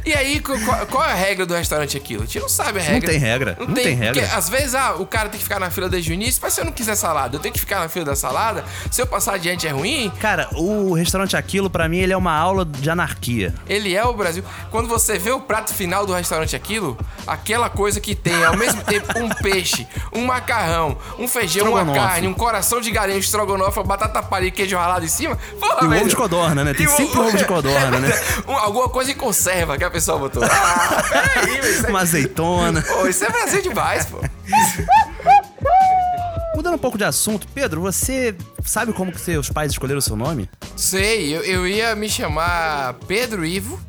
E 0.05 0.13
aí, 0.13 0.41
qual, 0.41 0.59
qual 0.87 1.05
é 1.05 1.13
a 1.13 1.15
regra 1.15 1.45
do 1.45 1.55
restaurante 1.55 1.97
aquilo? 1.97 2.23
A 2.23 2.27
gente 2.27 2.41
não 2.41 2.49
sabe 2.49 2.79
a 2.79 2.83
regra. 2.83 3.11
tem 3.11 3.19
regra, 3.19 3.57
não 3.59 3.75
tem 3.75 3.95
regra. 3.95 4.23
Porque 4.23 4.35
às 4.35 4.49
vezes, 4.49 4.75
ah, 4.75 4.95
o 4.95 5.07
cara 5.07 5.29
tem 5.29 5.39
que 5.39 5.45
ficar 5.45 5.59
na 5.59 5.71
fila 5.71 5.89
desde 5.89 6.11
o 6.11 6.15
início, 6.15 6.40
mas 6.43 6.53
se 6.53 6.61
eu 6.61 6.65
não 6.65 6.73
quiser 6.73 6.95
salada, 6.97 7.37
eu 7.37 7.41
tenho 7.41 7.53
que 7.55 7.61
ficar 7.61 7.81
na 7.81 7.89
fila 7.89 8.05
da 8.07 8.17
salada. 8.17 8.65
Se 8.91 9.01
eu 9.03 9.07
passar 9.07 9.35
adiante 9.35 9.67
é 9.67 9.71
ruim, 9.71 10.11
Cara, 10.21 10.49
o 10.53 10.95
restaurante 10.95 11.37
Aquilo, 11.37 11.69
pra 11.71 11.89
mim, 11.89 11.99
ele 11.99 12.13
é 12.13 12.17
uma 12.17 12.33
aula 12.37 12.65
de 12.65 12.89
anarquia. 12.91 13.55
Ele 13.69 13.95
é 13.95 14.05
o 14.05 14.13
Brasil. 14.13 14.43
Quando 14.71 14.89
você 14.89 15.19
vê 15.19 15.31
o 15.31 15.41
prato 15.41 15.73
final 15.73 16.05
do 16.07 16.13
restaurante 16.13 16.55
aquilo, 16.57 16.99
aquela 17.27 17.69
coisa 17.71 18.01
que 18.01 18.15
tem 18.15 18.45
ao 18.45 18.57
mesmo 18.57 18.83
tempo 18.85 19.19
um 19.19 19.29
peixe, 19.29 19.87
um 20.13 20.25
macarrão, 20.27 20.97
um 21.19 21.27
feijão, 21.29 21.73
uma 21.73 21.95
carne, 21.95 22.27
um 22.27 22.35
coração 22.35 22.81
de 22.81 22.91
galinha, 22.91 23.17
um 23.17 23.21
estrogonofe, 23.21 23.83
batata 23.83 24.23
palha 24.23 24.47
e 24.47 24.51
queijo 24.51 24.77
ralado 24.77 25.05
em 25.05 25.09
cima. 25.09 25.37
Porra, 25.59 25.79
E 25.83 25.87
o 25.87 25.97
ovo 26.01 26.09
de 26.09 26.17
codorna, 26.17 26.65
né? 26.65 26.75
Tem 26.75 26.85
E 26.87 26.89
o- 26.89 26.97
sempre 26.97 27.19
ovo 27.19 27.37
de 27.37 27.45
codorna, 27.45 27.99
né? 27.99 28.11
Um- 28.49 28.57
alguma 28.57 28.89
coisa 28.89 29.11
em 29.11 29.15
conserva 29.15 29.77
que 29.79 29.85
a 29.85 29.91
pessoa 29.91 30.19
botou. 30.19 30.43
Ah, 30.45 31.03
peraí. 31.09 31.59
Isso 31.61 31.87
é, 31.87 31.91
Uma 31.91 32.01
azeitona. 32.01 32.83
pô, 32.83 33.07
isso 33.07 33.25
é 33.25 33.31
Brasil 33.31 33.63
demais, 33.63 34.07
pô. 34.07 34.19
Mudando 36.55 36.75
um 36.75 36.79
pouco 36.79 36.99
de 36.99 37.05
assunto, 37.05 37.47
Pedro, 37.55 37.81
você 37.81 38.35
sabe 38.65 38.93
como 38.93 39.13
que 39.13 39.21
seus 39.21 39.49
pais 39.49 39.73
escolheram 39.73 39.99
o 39.99 40.03
seu 40.03 40.17
nome? 40.17 40.49
Sei, 40.77 41.35
eu, 41.35 41.43
eu 41.43 41.67
ia 41.67 41.95
me 41.95 42.09
chamar 42.09 42.95
Pedro 43.07 43.45
Ivo. 43.45 43.81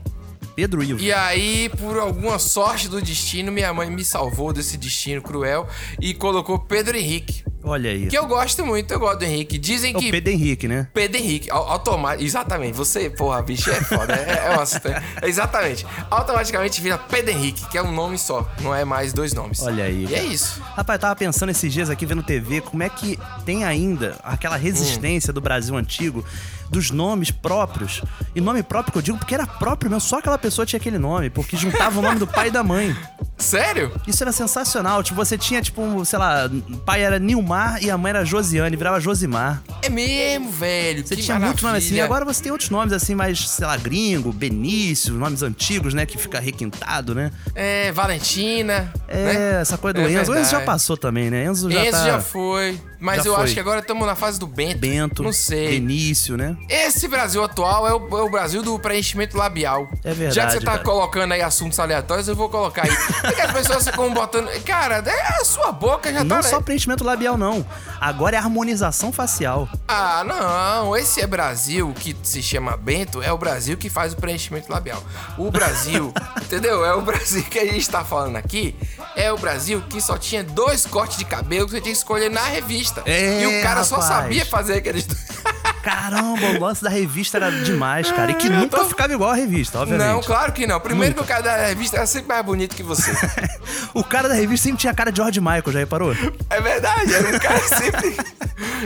Pedro 0.56 0.84
Ivo. 0.84 1.00
E 1.00 1.12
aí, 1.12 1.70
por 1.70 1.98
alguma 1.98 2.38
sorte 2.38 2.88
do 2.88 3.02
destino, 3.02 3.52
minha 3.52 3.74
mãe 3.74 3.90
me 3.90 4.06
salvou 4.06 4.54
desse 4.54 4.78
destino 4.78 5.22
cruel 5.22 5.68
e 6.00 6.14
colocou 6.14 6.60
Pedro 6.60 6.98
Henrique. 6.98 7.44
Olha 7.72 7.90
aí. 7.90 8.08
Que 8.08 8.18
eu 8.18 8.26
gosto 8.26 8.66
muito, 8.66 8.94
eu 8.94 9.00
gosto 9.00 9.20
do 9.20 9.26
Henrique. 9.26 9.58
Dizem 9.58 9.94
É 9.94 9.98
o 9.98 10.00
que. 10.00 10.12
Pedro 10.12 10.34
Henrique, 10.34 10.68
né? 10.68 10.88
Pedro 10.94 11.18
Henrique, 11.18 11.50
automático. 11.50 12.24
Exatamente, 12.24 12.74
você, 12.74 13.10
porra, 13.10 13.42
bicho, 13.42 13.70
é 13.70 13.82
foda. 13.82 14.14
É, 14.14 14.52
é. 15.24 15.28
Exatamente. 15.28 15.86
Automaticamente 16.10 16.82
vira 16.82 16.98
Pedro 16.98 17.32
Henrique, 17.32 17.68
que 17.70 17.78
é 17.78 17.82
um 17.82 17.92
nome 17.92 18.18
só, 18.18 18.50
não 18.62 18.76
é 18.76 18.84
mais 18.84 19.14
dois 19.14 19.34
nomes. 19.34 19.62
Olha 19.62 19.86
aí. 19.86 20.06
E 20.10 20.16
é 20.16 20.24
isso. 20.24 20.62
Rapaz, 20.76 20.98
eu 20.98 21.02
tava 21.02 21.16
pensando 21.16 21.50
esses 21.50 21.72
dias 21.72 21.90
aqui 21.90 22.06
vendo 22.06 22.22
TV, 22.22 22.60
como 22.60 22.84
é 22.84 22.90
que 22.90 23.18
tem 23.46 23.64
ainda 23.64 24.18
aquela 24.24 24.58
resistência 24.58 25.32
do 25.32 25.40
Brasil 25.40 25.76
antigo 25.78 26.26
dos 26.72 26.90
nomes 26.90 27.30
próprios. 27.30 28.02
E 28.34 28.40
nome 28.40 28.64
próprio 28.64 28.94
que 28.94 28.98
eu 28.98 29.02
digo 29.02 29.18
porque 29.18 29.36
era 29.36 29.46
próprio 29.46 29.92
mesmo, 29.92 30.02
só 30.02 30.20
aquela 30.20 30.38
pessoa 30.38 30.66
tinha 30.66 30.80
aquele 30.80 30.98
nome, 30.98 31.30
porque 31.30 31.58
juntava 31.58 32.00
o 32.00 32.02
nome 32.02 32.18
do 32.18 32.26
pai 32.26 32.48
e 32.48 32.52
da 32.52 32.64
mãe. 32.64 32.96
Sério? 33.38 33.92
Isso 34.08 34.24
era 34.24 34.32
sensacional. 34.32 35.04
Tipo, 35.04 35.18
você 35.18 35.38
tinha, 35.38 35.62
tipo, 35.62 35.82
um, 35.82 36.06
sei 36.06 36.18
lá, 36.18 36.46
o 36.48 36.78
pai 36.78 37.04
era 37.04 37.20
Nilmar 37.20 37.84
e 37.84 37.92
a 37.92 37.98
mãe 37.98 38.12
era 38.12 38.24
Josiane, 38.24 38.76
virava 38.78 39.00
Josimar. 39.00 39.62
É 39.82 39.90
mesmo, 39.90 40.50
velho. 40.52 41.06
Você 41.06 41.16
tinha 41.18 41.40
muito 41.40 41.62
nome 41.64 41.78
assim. 41.78 41.88
maravilha. 41.90 42.06
Agora 42.06 42.24
você 42.24 42.44
tem 42.44 42.52
outros 42.52 42.70
nomes 42.70 42.94
assim, 42.94 43.16
mais, 43.16 43.50
sei 43.50 43.66
lá, 43.66 43.76
gringo, 43.76 44.32
Benício, 44.32 45.14
nomes 45.16 45.44
antigos, 45.44 45.94
né? 45.94 46.06
Que 46.06 46.18
fica 46.18 46.40
requintado, 46.40 47.14
né? 47.14 47.32
É, 47.54 47.92
Valentina. 47.92 48.94
É, 49.08 49.26
né? 49.26 49.62
essa 49.62 49.78
coisa 49.78 49.96
do 49.96 50.02
É 50.02 50.14
Enzo. 50.14 50.32
O 50.32 50.36
Enzo 50.36 50.52
já 50.52 50.58
verdade. 50.60 50.66
passou 50.66 50.96
também, 50.96 51.30
né? 51.30 51.44
Enzo 51.46 51.70
já 51.70 51.82
Enzo 51.84 51.92
tá... 51.92 52.06
já 52.06 52.22
foi. 52.22 52.80
Mas 53.02 53.24
Já 53.24 53.30
eu 53.30 53.36
foi. 53.36 53.44
acho 53.46 53.54
que 53.56 53.60
agora 53.60 53.80
estamos 53.80 54.06
na 54.06 54.16
fase 54.16 54.40
do 54.40 54.46
Bento. 54.46 54.78
Bento, 54.78 55.24
Não 55.24 55.34
sei. 55.34 55.70
Benício, 55.72 56.38
né? 56.38 56.56
Esse 56.70 57.08
Brasil 57.08 57.44
atual 57.44 57.88
é 57.88 57.94
o, 57.94 58.20
é 58.20 58.22
o 58.22 58.30
Brasil 58.30 58.62
do 58.62 58.78
preenchimento 58.78 59.36
labial. 59.36 59.90
É 60.04 60.14
verdade, 60.14 60.36
Já 60.36 60.46
que 60.46 60.52
você 60.54 60.62
tá 60.62 60.78
colocando 60.78 61.32
aí 61.32 61.42
assuntos 61.42 61.80
aleatórios, 61.80 62.28
eu 62.28 62.36
vou 62.36 62.48
colocar 62.48 62.84
aí. 62.84 62.96
Porque 63.22 63.42
as 63.42 63.52
pessoas 63.52 63.84
ficam 63.86 64.14
botando. 64.14 64.48
Cara, 64.64 65.04
é 65.04 65.42
a 65.42 65.44
sua 65.44 65.72
boca 65.72 66.14
já 66.14 66.20
tá. 66.20 66.24
Não 66.26 66.44
só 66.44 66.62
preenchimento 66.62 67.04
labial, 67.04 67.38
não. 67.38 67.66
Agora 68.00 68.36
é 68.36 68.40
harmonização 68.40 69.12
facial. 69.12 69.68
Ah, 69.88 70.24
não. 70.24 70.96
Esse 70.96 71.22
é 71.22 71.28
Brasil 71.28 71.92
que 72.00 72.16
se 72.22 72.44
chama 72.44 72.78
Bento, 72.78 73.20
é 73.24 73.32
o 73.32 73.38
Brasil 73.38 73.78
que 73.78 73.90
faz 73.90 74.14
o 74.14 74.18
preenchimento 74.18 74.72
labial. 74.72 75.04
O 75.40 75.50
Brasil, 75.50 76.14
entendeu? 76.40 76.86
É 76.86 76.94
o 76.94 77.02
Brasil 77.02 77.44
que 77.44 77.58
a 77.58 77.66
gente 77.66 77.90
tá 77.90 78.06
falando 78.06 78.36
aqui. 78.36 78.76
É 79.16 79.32
o 79.32 79.38
Brasil 79.40 79.82
que 79.90 80.00
só 80.00 80.20
tinha 80.20 80.44
dois 80.44 80.86
cortes 80.86 81.18
de 81.18 81.26
cabelo 81.26 81.66
que 81.66 81.72
você 81.72 81.82
tinha 81.82 81.94
que 81.94 81.98
escolher 81.98 82.30
na 82.30 82.44
revista. 82.44 82.91
É, 83.06 83.42
e 83.44 83.60
o 83.60 83.64
cara 83.64 83.84
só 83.84 83.96
rapaz. 83.98 84.24
sabia 84.24 84.46
fazer 84.46 84.76
aqueles. 84.76 85.08
Caramba, 85.84 86.46
o 86.46 86.60
lance 86.60 86.84
da 86.84 86.90
revista 86.90 87.38
era 87.38 87.52
demais, 87.52 88.12
cara. 88.12 88.32
E 88.32 88.36
que 88.36 88.50
nunca 88.50 88.86
ficava 88.86 89.12
igual 89.12 89.32
a 89.32 89.36
revista, 89.36 89.80
obviamente. 89.80 90.08
Não, 90.08 90.22
claro 90.22 90.52
que 90.52 90.68
não. 90.68 90.80
Primeiro 90.80 91.16
que 91.16 91.22
o 91.22 91.26
cara 91.26 91.42
da 91.42 91.58
revista 91.68 91.98
era 91.98 92.06
sempre 92.06 92.28
mais 92.28 92.46
bonito 92.46 92.76
que 92.76 92.84
você. 92.84 93.12
O 93.94 94.04
cara 94.04 94.30
da 94.30 94.36
revista 94.36 94.66
sempre 94.66 94.80
tinha 94.80 94.94
cara 94.94 95.12
de 95.12 95.18
George 95.18 95.40
Michael, 95.42 95.64
já 95.72 95.80
reparou? 95.80 96.16
É 96.50 96.62
verdade, 96.62 97.14
era 97.14 97.36
um 97.36 97.40
cara 97.40 97.60
sempre. 97.60 98.16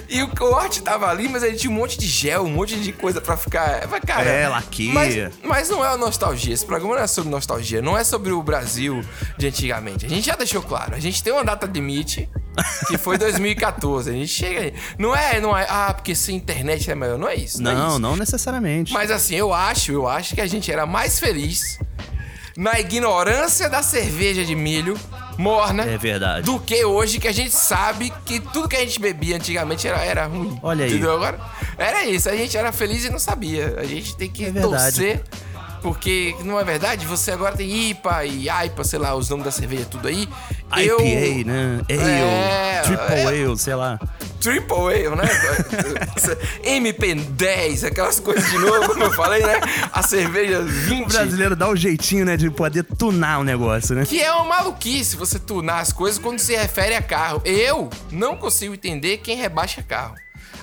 E 0.10 0.24
o 0.24 0.30
corte 0.30 0.82
tava 0.82 1.08
ali, 1.08 1.28
mas 1.28 1.44
ele 1.44 1.58
tinha 1.58 1.70
um 1.72 1.76
monte 1.76 1.98
de 1.98 2.08
gel, 2.08 2.44
um 2.44 2.50
monte 2.50 2.80
de 2.80 2.92
coisa 2.92 3.22
pra 3.22 3.38
ficar. 3.38 3.88
Mas, 3.90 4.02
Cara, 4.02 4.28
É, 4.28 4.48
laque. 4.48 4.90
Mas, 4.92 5.16
mas 5.44 5.70
não 5.70 5.84
é 5.86 5.90
a 5.90 5.98
nostalgia. 5.98 6.54
Esse 6.54 6.66
programa 6.66 6.96
não 6.96 7.04
é 7.04 7.08
sobre 7.08 7.30
nostalgia. 7.30 7.82
Não 7.82 7.98
é 7.98 8.04
sobre 8.04 8.32
o 8.32 8.42
Brasil 8.42 9.04
de 9.38 9.48
antigamente. 9.48 10.06
A 10.06 10.10
gente 10.10 10.26
já 10.26 10.36
deixou 10.36 10.62
claro. 10.62 10.96
A 10.96 11.00
gente 11.00 11.22
tem 11.24 11.32
uma 11.34 11.44
data 11.44 11.66
limite. 11.68 12.30
que 12.88 12.98
foi 12.98 13.18
2014. 13.18 14.10
A 14.10 14.14
gente 14.14 14.28
chega 14.28 14.60
aí. 14.62 14.74
Não 14.98 15.16
é, 15.16 15.40
não 15.40 15.58
é, 15.58 15.66
ah, 15.70 15.94
porque 15.94 16.16
se 16.16 16.32
a 16.32 16.34
internet 16.34 16.90
é 16.90 16.96
melhor. 16.96 17.18
Não 17.18 17.28
é 17.28 17.36
isso. 17.36 17.62
Não, 17.62 17.72
é 17.72 17.76
Não, 17.76 17.90
isso. 17.90 18.00
não 18.00 18.16
necessariamente. 18.16 18.94
Mas 18.94 19.12
assim, 19.12 19.36
eu 19.36 19.54
acho, 19.54 19.92
eu 19.92 20.08
acho 20.08 20.36
que 20.36 20.42
a 20.42 20.48
gente 20.48 20.72
era 20.72 20.86
mais 20.86 21.20
feliz 21.20 21.80
na 22.58 22.80
ignorância 22.80 23.70
da 23.70 23.84
cerveja 23.84 24.46
de 24.46 24.56
milho 24.56 24.98
morna 25.38 25.84
É 25.84 25.98
verdade. 25.98 26.46
do 26.46 26.58
que 26.58 26.86
hoje 26.86 27.20
que 27.20 27.28
a 27.28 27.34
gente 27.34 27.52
sabe 27.54 28.14
que 28.26 28.40
tudo 28.40 28.70
que 28.70 28.78
a 28.78 28.80
gente 28.80 28.98
bebia 28.98 29.36
antigamente 29.36 29.86
era, 29.86 29.98
era 30.06 30.26
ruim. 30.26 30.58
Olha 30.64 30.86
aí. 30.86 30.92
Entendeu 30.92 31.14
agora? 31.14 31.38
Era 31.78 32.06
isso, 32.06 32.30
a 32.30 32.36
gente 32.38 32.56
era 32.56 32.72
feliz 32.72 33.04
e 33.04 33.10
não 33.10 33.20
sabia. 33.20 33.76
A 33.78 33.84
gente 33.84 34.16
tem 34.16 34.30
que 34.30 34.46
É 34.46 34.52
verdade. 34.52 34.72
torcer. 34.96 35.24
Porque, 35.86 36.36
não 36.44 36.60
é 36.60 36.64
verdade? 36.64 37.06
Você 37.06 37.30
agora 37.32 37.56
tem 37.56 37.92
IPA 37.92 38.26
e 38.26 38.50
AIPA, 38.50 38.84
sei 38.84 38.98
lá, 38.98 39.14
os 39.14 39.30
nomes 39.30 39.46
da 39.46 39.52
cerveja, 39.52 39.86
tudo 39.86 40.08
aí. 40.08 40.28
Eu- 40.78 41.00
IPA, 41.00 41.48
né? 41.48 41.82
Ale, 41.88 42.02
É, 42.02 42.82
Triple 42.84 43.16
é. 43.16 43.26
Ale, 43.28 43.58
sei 43.60 43.76
lá. 43.76 44.00
Triple 44.42 44.76
Ale, 44.76 45.10
né? 45.16 45.24
MP10, 46.66 47.84
aquelas 47.86 48.20
coisas 48.20 48.50
de 48.50 48.58
novo, 48.58 48.88
como 48.88 49.04
eu 49.04 49.12
falei, 49.14 49.46
né? 49.46 49.62
A 49.94 50.02
cerveja 50.02 50.64
20. 50.64 51.04
O 51.04 51.08
brasileiro 51.08 51.56
dá 51.56 51.70
o 51.70 51.76
jeitinho, 51.76 52.26
né, 52.26 52.36
de 52.36 52.50
poder 52.50 52.84
tunar 52.84 53.38
o 53.40 53.44
negócio, 53.44 53.94
né? 53.96 54.06
Que 54.08 54.20
é 54.24 54.32
uma 54.32 54.46
maluquice 54.46 55.16
você 55.16 55.38
tunar 55.38 55.82
as 55.82 55.94
coisas 55.94 56.18
quando 56.18 56.40
se 56.40 56.56
refere 56.56 56.96
a 56.96 57.02
carro. 57.02 57.44
Eu 57.46 57.92
não 58.12 58.36
consigo 58.36 58.74
entender 58.74 59.18
quem 59.18 59.38
rebaixa 59.38 59.84
carro. 59.84 60.16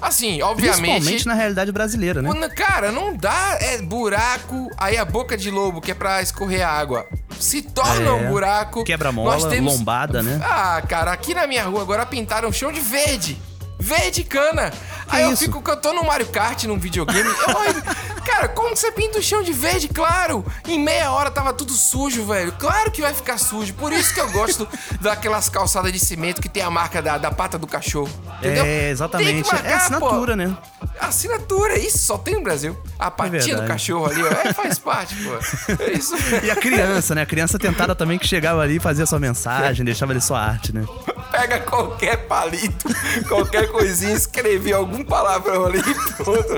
Assim, 0.02 0.42
obviamente. 0.42 0.80
Principalmente 0.82 1.26
na 1.26 1.34
realidade 1.34 1.70
brasileira, 1.72 2.20
né? 2.20 2.48
Cara, 2.56 2.90
não 2.90 3.16
dá. 3.16 3.56
É 3.60 3.78
buraco, 3.80 4.68
aí 4.76 4.96
a 4.98 5.04
boca 5.04 5.36
de 5.36 5.50
lobo, 5.50 5.80
que 5.80 5.92
é 5.92 5.94
pra 5.94 6.20
escorrer 6.20 6.66
água, 6.66 7.06
se 7.38 7.62
torna 7.62 8.08
É, 8.08 8.12
um 8.12 8.28
buraco. 8.28 8.82
quebra-mola, 8.84 9.48
temos- 9.48 9.74
lombada, 9.78 10.22
né? 10.22 10.40
Ah, 10.44 10.82
cara, 10.88 11.12
aqui 11.12 11.34
na 11.34 11.46
minha 11.46 11.64
rua 11.64 11.82
agora 11.82 12.04
pintaram 12.04 12.48
o 12.48 12.52
chão 12.52 12.72
de 12.72 12.80
verde. 12.80 13.40
Verde 13.82 14.22
cana. 14.22 14.72
aí 15.08 15.24
eu 15.24 15.32
isso? 15.32 15.44
fico 15.44 15.60
que 15.60 15.70
eu 15.70 15.76
tô 15.76 15.92
no 15.92 16.04
Mario 16.04 16.26
Kart 16.28 16.64
num 16.64 16.78
videogame. 16.78 17.28
eu 17.28 18.22
cara, 18.24 18.48
como 18.48 18.76
você 18.76 18.90
pinta 18.92 19.18
o 19.18 19.22
chão 19.22 19.42
de 19.42 19.52
verde? 19.52 19.88
Claro, 19.88 20.44
em 20.66 20.78
meia 20.78 21.10
hora 21.10 21.30
tava 21.30 21.52
tudo 21.52 21.72
sujo, 21.72 22.24
velho. 22.24 22.52
Claro 22.52 22.90
que 22.90 23.02
vai 23.02 23.12
ficar 23.12 23.38
sujo. 23.38 23.74
Por 23.74 23.92
isso 23.92 24.14
que 24.14 24.20
eu 24.20 24.30
gosto 24.30 24.68
daquelas 25.00 25.48
calçadas 25.48 25.92
de 25.92 25.98
cimento 25.98 26.40
que 26.40 26.48
tem 26.48 26.62
a 26.62 26.70
marca 26.70 27.02
da, 27.02 27.18
da 27.18 27.30
pata 27.30 27.58
do 27.58 27.66
cachorro. 27.66 28.10
Entendeu? 28.38 28.64
É, 28.64 28.90
exatamente. 28.90 29.42
que 29.42 29.52
marcar, 29.52 29.70
é 29.70 29.74
assinatura, 29.74 30.32
pô. 30.32 30.36
né? 30.36 30.56
Assinatura, 31.00 31.78
isso 31.78 31.98
só 31.98 32.16
tem 32.16 32.34
no 32.34 32.42
Brasil. 32.42 32.76
A 32.98 33.10
patinha 33.10 33.40
do 33.40 33.46
verdade. 33.46 33.66
cachorro 33.68 34.06
ali, 34.06 34.22
ó. 34.22 34.28
É, 34.28 34.52
faz 34.52 34.78
parte, 34.78 35.16
pô. 35.16 35.82
É 35.82 35.92
isso. 35.92 36.14
E 36.42 36.50
a 36.50 36.56
criança, 36.56 37.14
né? 37.14 37.22
A 37.22 37.26
criança 37.26 37.58
tentada 37.58 37.94
também 37.94 38.18
que 38.18 38.26
chegava 38.26 38.60
ali 38.62 38.76
e 38.76 38.80
fazia 38.80 39.04
sua 39.06 39.18
mensagem, 39.18 39.84
deixava 39.84 40.12
ali 40.12 40.20
sua 40.20 40.40
arte, 40.40 40.72
né? 40.72 40.84
Pega 41.32 41.60
qualquer 41.60 42.28
palito, 42.28 42.86
qualquer 43.26 43.70
coisinha, 43.72 44.12
escrevia 44.12 44.76
algum 44.76 45.02
palavrão 45.04 45.64
ali 45.66 45.78
e 45.80 46.12
pronto. 46.14 46.48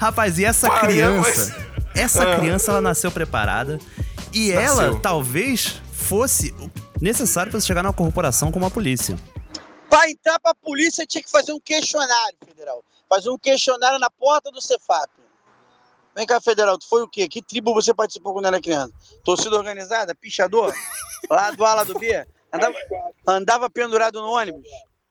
Rapaz, 0.00 0.38
e 0.38 0.44
essa 0.44 0.68
Pariu, 0.68 0.86
criança? 0.88 1.56
Essa 1.94 2.22
Ah. 2.34 2.38
criança, 2.38 2.70
ela 2.70 2.80
nasceu 2.80 3.10
preparada. 3.10 3.78
E 4.32 4.52
Nasceu. 4.52 4.80
ela 4.82 5.00
talvez 5.00 5.80
fosse 5.92 6.54
necessário 7.00 7.50
pra 7.50 7.60
você 7.60 7.66
chegar 7.66 7.82
numa 7.82 7.92
corporação 7.92 8.50
como 8.50 8.64
a 8.66 8.70
polícia. 8.70 9.16
Pra 9.90 10.08
entrar 10.10 10.38
pra 10.40 10.54
polícia 10.54 11.04
tinha 11.06 11.22
que 11.22 11.30
fazer 11.30 11.52
um 11.52 11.60
questionário, 11.60 12.36
federal. 12.46 12.82
Fazer 13.08 13.30
um 13.30 13.38
questionário 13.38 13.98
na 13.98 14.10
porta 14.10 14.50
do 14.50 14.60
Cefap. 14.60 15.08
Vem 16.16 16.26
cá, 16.26 16.40
federal, 16.40 16.78
tu 16.78 16.88
foi 16.88 17.02
o 17.02 17.08
quê? 17.08 17.28
Que 17.28 17.42
tribo 17.42 17.74
você 17.74 17.92
participou 17.92 18.32
quando 18.32 18.46
era 18.46 18.60
criança? 18.60 18.92
Torcida 19.24 19.56
organizada? 19.56 20.14
Pichador? 20.14 20.72
Lá 21.28 21.50
do 21.50 21.64
A, 21.64 21.74
lá 21.74 21.84
do 21.84 21.98
B? 21.98 22.24
Andava, 22.54 22.76
andava 23.26 23.70
pendurado 23.70 24.20
no 24.22 24.30
ônibus? 24.30 24.68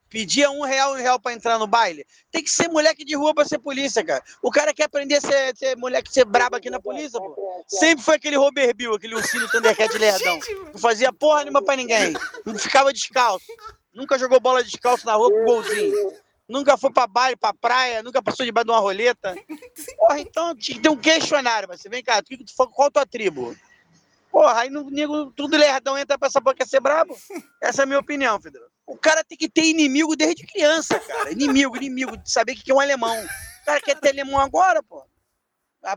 Pedia 0.10 0.50
um 0.50 0.62
real, 0.62 0.94
um 0.94 0.96
real 0.96 1.20
pra 1.20 1.34
entrar 1.34 1.60
no 1.60 1.68
baile? 1.68 2.06
Tem 2.32 2.44
que 2.44 2.50
ser 2.50 2.70
moleque 2.70 3.04
de 3.04 3.16
rua 3.16 3.34
pra 3.34 3.44
ser 3.44 3.58
polícia, 3.60 4.04
cara. 4.06 4.24
O 4.42 4.52
cara 4.52 4.74
quer 4.74 4.84
aprender 4.84 5.16
a 5.16 5.22
ser, 5.22 5.58
ser 5.58 5.76
moleque, 5.76 6.14
ser 6.14 6.24
brabo 6.24 6.56
aqui 6.56 6.70
na 6.70 6.80
polícia, 6.80 7.20
pô. 7.20 7.36
Sempre 7.68 8.06
foi 8.06 8.16
aquele 8.16 8.38
Robert 8.38 8.74
Bill, 8.76 8.94
aquele 8.94 9.16
ursinho 9.16 9.50
Thundercat 9.50 9.98
lerdão. 9.98 10.40
Não 10.72 10.80
fazia 10.80 11.12
porra 11.12 11.42
nenhuma 11.42 11.64
pra 11.64 11.76
ninguém. 11.76 12.14
Não 12.46 12.58
ficava 12.58 12.94
descalço. 12.94 13.48
Nunca 13.94 14.18
jogou 14.18 14.40
bola 14.40 14.64
descalço 14.64 15.06
na 15.06 15.16
rua 15.16 15.30
com 15.32 15.44
golzinho. 15.46 16.14
Nunca 16.48 16.78
foi 16.78 16.94
pra 16.94 17.08
baile, 17.08 17.36
pra 17.36 17.54
praia, 17.54 18.04
nunca 18.04 18.22
passou 18.22 18.46
debaixo 18.46 18.68
de 18.68 18.72
uma 18.72 18.80
roleta. 18.80 19.36
Porra, 19.98 20.20
então 20.20 20.56
tinha 20.56 20.76
que 20.76 20.84
ter 20.84 20.90
um 20.90 20.98
questionário. 20.98 21.68
Mas 21.68 21.82
você 21.82 21.90
vem 21.90 22.04
cá, 22.04 22.22
qual 22.72 22.88
a 22.88 22.92
tua 22.92 23.06
tribo? 23.06 23.56
Porra, 24.34 24.62
aí 24.62 24.70
no 24.72 24.90
nego, 24.90 25.30
tudo 25.34 25.56
lerdão 25.56 25.96
entra 25.96 26.18
pra 26.18 26.28
essa 26.28 26.42
quer 26.56 26.66
ser 26.66 26.80
brabo. 26.80 27.16
Essa 27.62 27.84
é 27.84 27.84
a 27.84 27.86
minha 27.86 28.00
opinião, 28.00 28.42
Federal. 28.42 28.68
O 28.84 28.98
cara 28.98 29.24
tem 29.24 29.38
que 29.38 29.48
ter 29.48 29.64
inimigo 29.64 30.16
desde 30.16 30.44
criança, 30.48 31.00
cara. 31.00 31.32
Inimigo, 31.32 31.78
inimigo, 31.78 32.18
de 32.18 32.32
saber 32.32 32.56
que 32.56 32.72
é 32.72 32.74
um 32.74 32.80
alemão. 32.80 33.16
O 33.16 33.66
cara 33.66 33.80
quer 33.80 34.00
ter 34.00 34.10
alemão 34.10 34.40
agora, 34.40 34.82
pô. 34.82 35.06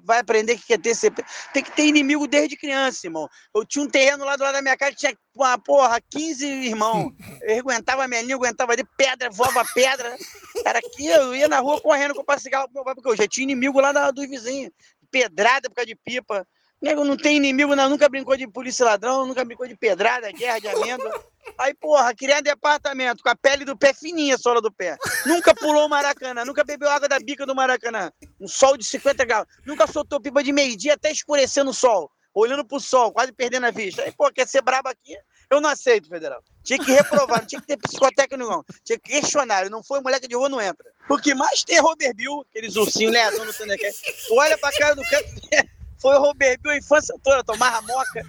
Vai 0.03 0.19
aprender 0.19 0.59
que 0.59 0.67
quer 0.67 0.79
ter 0.79 0.95
CP. 0.95 1.25
Tem 1.55 1.63
que 1.63 1.71
ter 1.71 1.87
inimigo 1.87 2.27
desde 2.27 2.59
criança, 2.59 3.07
irmão. 3.07 3.27
Eu 3.55 3.65
tinha 3.65 3.83
um 3.83 3.89
terreno 3.89 4.23
lá 4.23 4.37
do 4.37 4.43
lado 4.43 4.53
da 4.53 4.61
minha 4.61 4.77
casa 4.77 4.93
que 4.93 4.99
tinha 4.99 5.17
uma 5.35 5.57
porra, 5.57 5.99
15 6.11 6.47
irmãos. 6.47 7.15
Eu 7.41 7.61
aguentava 7.61 8.05
a 8.05 8.09
minha 8.09 8.21
língua, 8.21 8.49
aguentava 8.49 8.73
ali 8.73 8.85
pedra, 8.99 9.31
voava 9.31 9.65
pedra. 9.75 10.15
Era 10.63 10.79
aqui, 10.79 11.07
eu 11.07 11.35
ia 11.35 11.49
na 11.49 11.61
rua 11.61 11.81
correndo 11.81 12.15
com 12.15 12.31
o 12.31 12.39
cigarro 12.39 12.67
pro 12.67 12.75
meu 12.75 12.85
pai, 12.85 12.95
porque 12.95 13.09
eu 13.09 13.17
já 13.17 13.27
tinha 13.27 13.45
inimigo 13.45 13.81
lá 13.81 14.11
dos 14.11 14.29
vizinhos. 14.29 14.73
Pedrada 15.11 15.71
por 15.71 15.77
causa 15.77 15.87
de 15.87 15.97
pipa. 15.97 16.47
Nego 16.81 17.05
não 17.05 17.17
tem 17.17 17.37
inimigo, 17.37 17.75
não. 17.75 17.89
Nunca 17.89 18.09
brincou 18.09 18.37
de 18.37 18.47
polícia 18.47 18.85
ladrão, 18.85 19.27
nunca 19.27 19.45
brincou 19.45 19.67
de 19.67 19.77
pedrada, 19.77 20.31
guerra 20.33 20.59
de 20.59 20.69
amêndoa. 20.69 21.25
Aí, 21.59 21.73
porra, 21.75 22.15
criar 22.15 22.41
departamento 22.41 23.23
com 23.23 23.29
a 23.29 23.37
pele 23.37 23.65
do 23.65 23.77
pé 23.77 23.95
fininha, 23.95 24.35
a 24.35 24.39
sola 24.39 24.61
do 24.61 24.71
pé. 24.71 24.97
Nunca 25.25 25.55
pulou 25.55 25.87
o 25.87 25.89
Maracanã, 25.89 26.45
nunca 26.45 26.65
bebeu 26.65 26.91
água 26.91 27.09
da 27.09 27.19
bica 27.19 27.47
do 27.47 27.55
Maracanã. 27.55 28.11
Um 28.41 28.49
sol 28.49 28.77
de 28.77 28.85
50 28.85 29.25
graus. 29.25 29.47
Nunca 29.65 29.87
soltou 29.87 30.21
pipa 30.21 30.43
de 30.43 30.53
meio-dia 30.53 30.95
até 30.95 31.11
escurecer 31.11 31.65
no 31.65 31.73
sol. 31.73 32.11
Olhando 32.35 32.67
pro 32.67 32.79
sol, 32.79 33.13
quase 33.13 33.33
perdendo 33.33 33.65
a 33.65 33.71
vista. 33.71 34.03
Aí, 34.03 34.13
pô, 34.13 34.31
quer 34.31 34.47
ser 34.47 34.61
brabo 34.61 34.89
aqui? 34.91 35.17
Eu 35.49 35.61
não 35.61 35.71
aceito, 35.71 36.09
federal. 36.09 36.43
Tinha 36.63 36.79
que 36.79 36.91
reprovar, 36.93 37.41
não 37.41 37.47
tinha 37.47 37.61
que 37.61 37.67
ter 37.67 37.77
psicotécnico, 37.79 38.51
não. 38.51 38.65
Tinha 38.85 38.99
que 38.99 39.11
questionário. 39.11 39.71
Não 39.71 39.83
foi 39.83 40.01
moleque 40.01 40.29
de 40.29 40.35
rua, 40.35 40.49
não 40.49 40.61
entra. 40.61 40.85
O 41.09 41.17
que 41.17 41.35
mais 41.35 41.63
tem 41.63 41.79
é 41.79 41.81
Robert 41.81 42.15
Bill, 42.15 42.45
aqueles 42.51 42.77
ursinhos 42.77 43.13
lerdão 43.13 43.45
no 43.45 43.55
Thundercat. 43.55 43.97
Tu 44.27 44.35
olha 44.35 44.59
pra 44.59 44.73
cara 44.73 44.95
do 44.95 45.03
canto, 45.05 45.25
foi 46.07 46.17
o 46.19 46.21
Robert 46.21 46.61
Bill 46.63 46.71
a 46.71 46.77
infância 46.77 47.13
toda, 47.21 47.43
tomava 47.43 47.83
moca, 47.83 48.25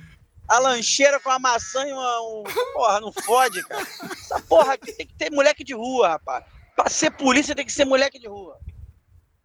a 0.47 0.57
lancheira 0.57 1.19
com 1.19 1.29
a 1.29 1.37
maçã 1.37 1.87
e 1.87 1.93
uma. 1.93 2.21
Um... 2.21 2.43
Porra, 2.73 2.99
não 2.99 3.11
fode, 3.11 3.61
cara. 3.67 3.85
Essa 4.11 4.39
porra 4.39 4.73
aqui 4.73 4.91
tem 4.93 5.05
que 5.05 5.13
ter 5.13 5.31
moleque 5.31 5.63
de 5.63 5.75
rua, 5.75 6.09
rapaz. 6.09 6.43
Pra 6.75 6.89
ser 6.89 7.11
polícia 7.11 7.53
tem 7.53 7.65
que 7.65 7.71
ser 7.71 7.85
moleque 7.85 8.17
de 8.17 8.27
rua. 8.27 8.57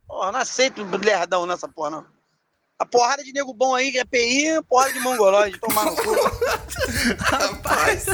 Porra, 0.09 0.33
não 0.33 0.41
aceito 0.41 0.83
lerdão 0.83 1.45
nessa 1.45 1.69
porra, 1.69 1.91
não. 1.91 2.07
A 2.79 2.87
porrada 2.87 3.23
de 3.23 3.35
nego 3.35 3.53
bom 3.53 3.75
aí, 3.75 3.93
que 3.93 3.99
é 3.99 4.05
PI, 4.05 4.63
porrada 4.67 4.95
de 4.95 5.01
mongolóide, 5.01 5.61
tomar 5.61 5.85
no 5.85 5.97
cu. 5.97 6.15
Rapaz. 7.21 8.07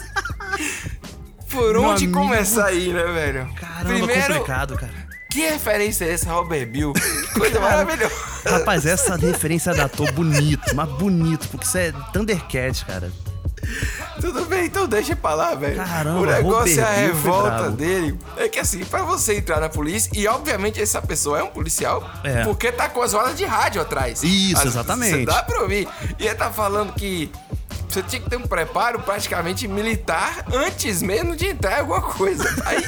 Por 1.48 1.76
onde 1.76 2.04
amigo. 2.06 2.20
começar 2.20 2.66
aí, 2.66 2.92
né, 2.92 3.04
velho? 3.04 3.54
Caramba, 3.54 4.00
complicado, 4.00 4.76
cara. 4.76 4.97
Que 5.30 5.40
referência 5.40 6.04
é 6.04 6.12
essa, 6.12 6.30
Robert 6.32 6.66
Bill? 6.66 6.92
Que 6.92 7.38
coisa 7.38 7.60
maravilhosa. 7.60 8.14
Rapaz, 8.48 8.86
essa 8.86 9.16
referência 9.16 9.74
da 9.74 9.88
Tô 9.88 10.04
bonito, 10.12 10.74
mas 10.74 10.88
bonito, 10.90 11.48
porque 11.48 11.66
isso 11.66 11.78
é 11.78 11.92
Thundercat, 12.12 12.84
cara. 12.86 13.10
Tudo 14.20 14.46
bem, 14.46 14.66
então 14.66 14.86
deixa 14.88 15.14
pra 15.14 15.34
lá, 15.34 15.54
velho. 15.54 15.76
Caramba, 15.76 16.20
o 16.20 16.26
negócio 16.26 16.80
é 16.80 16.82
a 16.84 16.90
revolta 16.92 17.70
dele. 17.70 18.18
É 18.36 18.48
que 18.48 18.58
assim, 18.58 18.84
pra 18.84 19.02
você 19.02 19.36
entrar 19.36 19.60
na 19.60 19.68
polícia, 19.68 20.10
e 20.14 20.26
obviamente 20.26 20.80
essa 20.80 21.02
pessoa 21.02 21.38
é 21.40 21.42
um 21.42 21.48
policial, 21.48 22.08
É. 22.24 22.44
porque 22.44 22.72
tá 22.72 22.88
com 22.88 23.02
as 23.02 23.12
horas 23.14 23.36
de 23.36 23.44
rádio 23.44 23.82
atrás. 23.82 24.22
Isso, 24.22 24.58
As- 24.58 24.66
exatamente. 24.66 25.18
Você 25.18 25.26
dá 25.26 25.42
pra 25.42 25.60
ouvir. 25.60 25.86
E 26.18 26.26
ele 26.26 26.34
tá 26.34 26.50
falando 26.50 26.94
que 26.94 27.30
você 27.88 28.02
tinha 28.02 28.20
que 28.20 28.28
ter 28.28 28.36
um 28.36 28.46
preparo 28.46 29.00
praticamente 29.00 29.66
militar 29.66 30.44
antes 30.52 31.02
mesmo 31.02 31.34
de 31.34 31.46
entrar 31.46 31.78
em 31.78 31.80
alguma 31.80 32.02
coisa. 32.02 32.44
Aí 32.66 32.84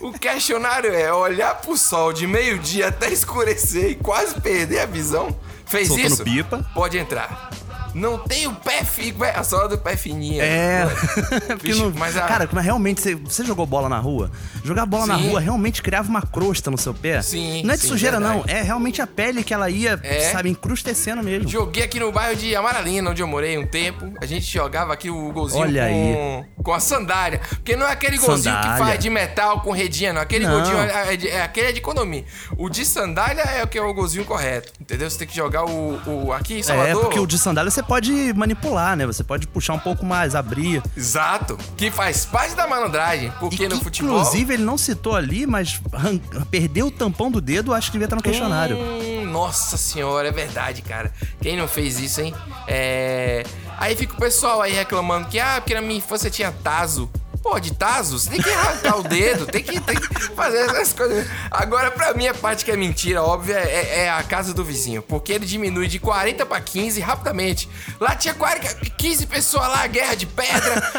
o 0.00 0.12
questionário 0.12 0.92
é 0.94 1.12
olhar 1.12 1.54
pro 1.56 1.76
sol 1.76 2.12
de 2.12 2.26
meio-dia 2.26 2.88
até 2.88 3.10
escurecer 3.10 3.90
e 3.90 3.94
quase 3.94 4.40
perder 4.40 4.80
a 4.80 4.86
visão. 4.86 5.36
Fez 5.66 5.88
Soltando 5.88 6.06
isso? 6.12 6.24
pipa. 6.24 6.64
Pode 6.74 6.98
entrar. 6.98 7.50
Não 7.96 8.18
tem 8.18 8.46
o 8.46 8.54
pé 8.54 8.84
fico, 8.84 9.24
a 9.24 9.42
sola 9.42 9.68
do 9.68 9.78
pé 9.78 9.96
fininha. 9.96 10.42
É. 10.44 10.84
Porque 11.56 11.68
Vixe, 11.68 11.80
não- 11.80 11.92
mas 11.96 12.16
a- 12.16 12.22
Cara, 12.26 12.48
mas 12.52 12.64
realmente, 12.64 13.00
você, 13.00 13.14
você 13.14 13.42
jogou 13.44 13.64
bola 13.66 13.88
na 13.88 13.98
rua? 13.98 14.30
Jogar 14.62 14.84
bola 14.84 15.06
na 15.06 15.18
Sim. 15.18 15.30
rua 15.30 15.40
realmente 15.40 15.80
criava 15.82 16.08
uma 16.08 16.20
crosta 16.20 16.70
no 16.70 16.76
seu 16.76 16.92
pé? 16.92 17.22
Sim, 17.22 17.62
Não 17.64 17.72
é 17.72 17.76
de 17.76 17.82
sim, 17.82 17.88
sujeira, 17.88 18.18
verdade. 18.20 18.38
não. 18.38 18.44
É 18.54 18.60
realmente 18.62 19.00
a 19.00 19.06
pele 19.06 19.42
que 19.42 19.54
ela 19.54 19.70
ia, 19.70 19.98
É. 20.02 20.30
sabe, 20.30 20.50
encrustecendo 20.50 21.22
mesmo. 21.22 21.48
Joguei 21.48 21.84
aqui 21.84 21.98
no 21.98 22.12
bairro 22.12 22.36
de 22.36 22.54
Amaralina, 22.54 23.10
onde 23.10 23.22
eu 23.22 23.26
morei 23.26 23.56
um 23.56 23.66
tempo. 23.66 24.12
A 24.20 24.26
gente 24.26 24.44
jogava 24.44 24.92
aqui 24.92 25.08
o 25.08 25.32
golzinho 25.32 25.62
Olha 25.62 25.88
com, 25.88 26.44
com 26.64 26.74
a 26.74 26.80
sandália. 26.80 27.40
Porque 27.48 27.76
não 27.76 27.86
é 27.86 27.92
aquele 27.92 28.18
golzinho 28.18 28.54
que 28.56 28.62
Sandália. 28.62 28.84
faz 28.84 28.98
de 28.98 29.08
metal 29.08 29.60
com 29.62 29.70
redinha, 29.70 30.12
não. 30.12 30.20
Aquele 30.20 30.46
Não. 30.46 30.52
golzinho 30.58 30.78
é, 30.78 31.14
é 31.14 31.26
é- 31.28 31.42
aquele 31.42 31.68
é 31.68 31.72
de 31.72 31.78
economia. 31.78 32.24
O 32.58 32.68
de 32.68 32.84
sandália 32.84 33.40
é 33.42 33.62
o 33.64 33.66
que 33.66 33.78
é 33.78 33.82
o 33.82 33.94
golzinho 33.94 34.24
correto. 34.24 34.72
Entendeu? 34.80 35.08
Você 35.08 35.18
tem 35.18 35.26
que 35.28 35.34
jogar 35.36 35.64
o. 35.64 35.98
o 36.06 36.32
aqui 36.32 36.54
em 36.54 36.60
É, 36.60 36.62
Salvador. 36.62 37.02
porque 37.04 37.18
o 37.18 37.26
de 37.26 37.38
sandália 37.38 37.70
você 37.70 37.82
pode 37.86 38.32
manipular, 38.34 38.96
né? 38.96 39.06
Você 39.06 39.24
pode 39.24 39.46
puxar 39.46 39.74
um 39.74 39.78
pouco 39.78 40.04
mais, 40.04 40.34
abrir. 40.34 40.82
Exato. 40.96 41.58
Que 41.76 41.90
faz 41.90 42.24
parte 42.24 42.54
da 42.54 42.66
malandragem. 42.66 43.32
Porque 43.38 43.68
no 43.68 43.80
futebol. 43.80 44.18
Inclusive, 44.18 44.54
ele 44.54 44.64
não 44.64 44.76
citou 44.76 45.14
ali, 45.14 45.46
mas 45.46 45.80
perdeu 46.50 46.86
o 46.86 46.90
tampão 46.90 47.30
do 47.30 47.40
dedo, 47.40 47.72
acho 47.72 47.88
que 47.88 47.92
devia 47.92 48.06
estar 48.06 48.16
no 48.16 48.22
questionário. 48.22 48.76
Hum, 48.76 49.26
nossa 49.26 49.76
senhora, 49.76 50.28
é 50.28 50.32
verdade, 50.32 50.82
cara. 50.82 51.12
Quem 51.40 51.56
não 51.56 51.68
fez 51.68 51.98
isso, 51.98 52.20
hein? 52.20 52.34
É. 52.66 53.44
Aí 53.78 53.94
fica 53.94 54.14
o 54.14 54.16
pessoal 54.16 54.62
aí 54.62 54.72
reclamando 54.72 55.28
que, 55.28 55.38
ah, 55.38 55.60
porque 55.60 55.74
na 55.74 55.82
minha 55.82 55.98
infância 55.98 56.30
tinha 56.30 56.50
taso. 56.50 57.10
Pô, 57.48 57.60
de 57.60 57.72
você 58.10 58.28
tem 58.28 58.42
que 58.42 58.50
arrancar 58.50 58.98
o 58.98 59.04
dedo, 59.04 59.46
tem 59.46 59.62
que, 59.62 59.80
tem 59.80 59.94
que 59.94 60.20
fazer 60.34 60.58
essas 60.58 60.92
coisas. 60.92 61.28
Agora, 61.48 61.92
pra 61.92 62.12
mim, 62.12 62.26
a 62.26 62.34
parte 62.34 62.64
que 62.64 62.72
é 62.72 62.76
mentira, 62.76 63.22
óbvia, 63.22 63.54
é, 63.54 64.00
é 64.00 64.10
a 64.10 64.20
casa 64.24 64.52
do 64.52 64.64
vizinho. 64.64 65.00
Porque 65.00 65.32
ele 65.32 65.46
diminui 65.46 65.86
de 65.86 66.00
40 66.00 66.44
pra 66.44 66.60
15 66.60 67.00
rapidamente. 67.00 67.68
Lá 68.00 68.16
tinha 68.16 68.34
40, 68.34 68.90
15 68.98 69.26
pessoas 69.28 69.68
lá, 69.68 69.86
guerra 69.86 70.16
de 70.16 70.26
pedra. 70.26 70.92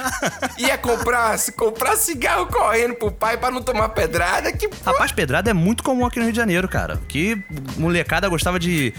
Ia 0.57 0.77
comprar, 0.77 1.37
comprar 1.51 1.97
cigarro 1.97 2.47
correndo 2.47 2.95
pro 2.95 3.11
pai 3.11 3.35
pra 3.35 3.51
não 3.51 3.61
tomar 3.61 3.89
pedrada. 3.89 4.49
Que 4.53 4.69
Rapaz, 4.85 5.11
pedrada 5.11 5.49
é 5.49 5.53
muito 5.53 5.83
comum 5.83 6.05
aqui 6.05 6.17
no 6.17 6.23
Rio 6.23 6.31
de 6.31 6.37
Janeiro, 6.37 6.69
cara. 6.69 7.01
Que 7.09 7.37
molecada 7.75 8.29
gostava 8.29 8.57
de 8.57 8.93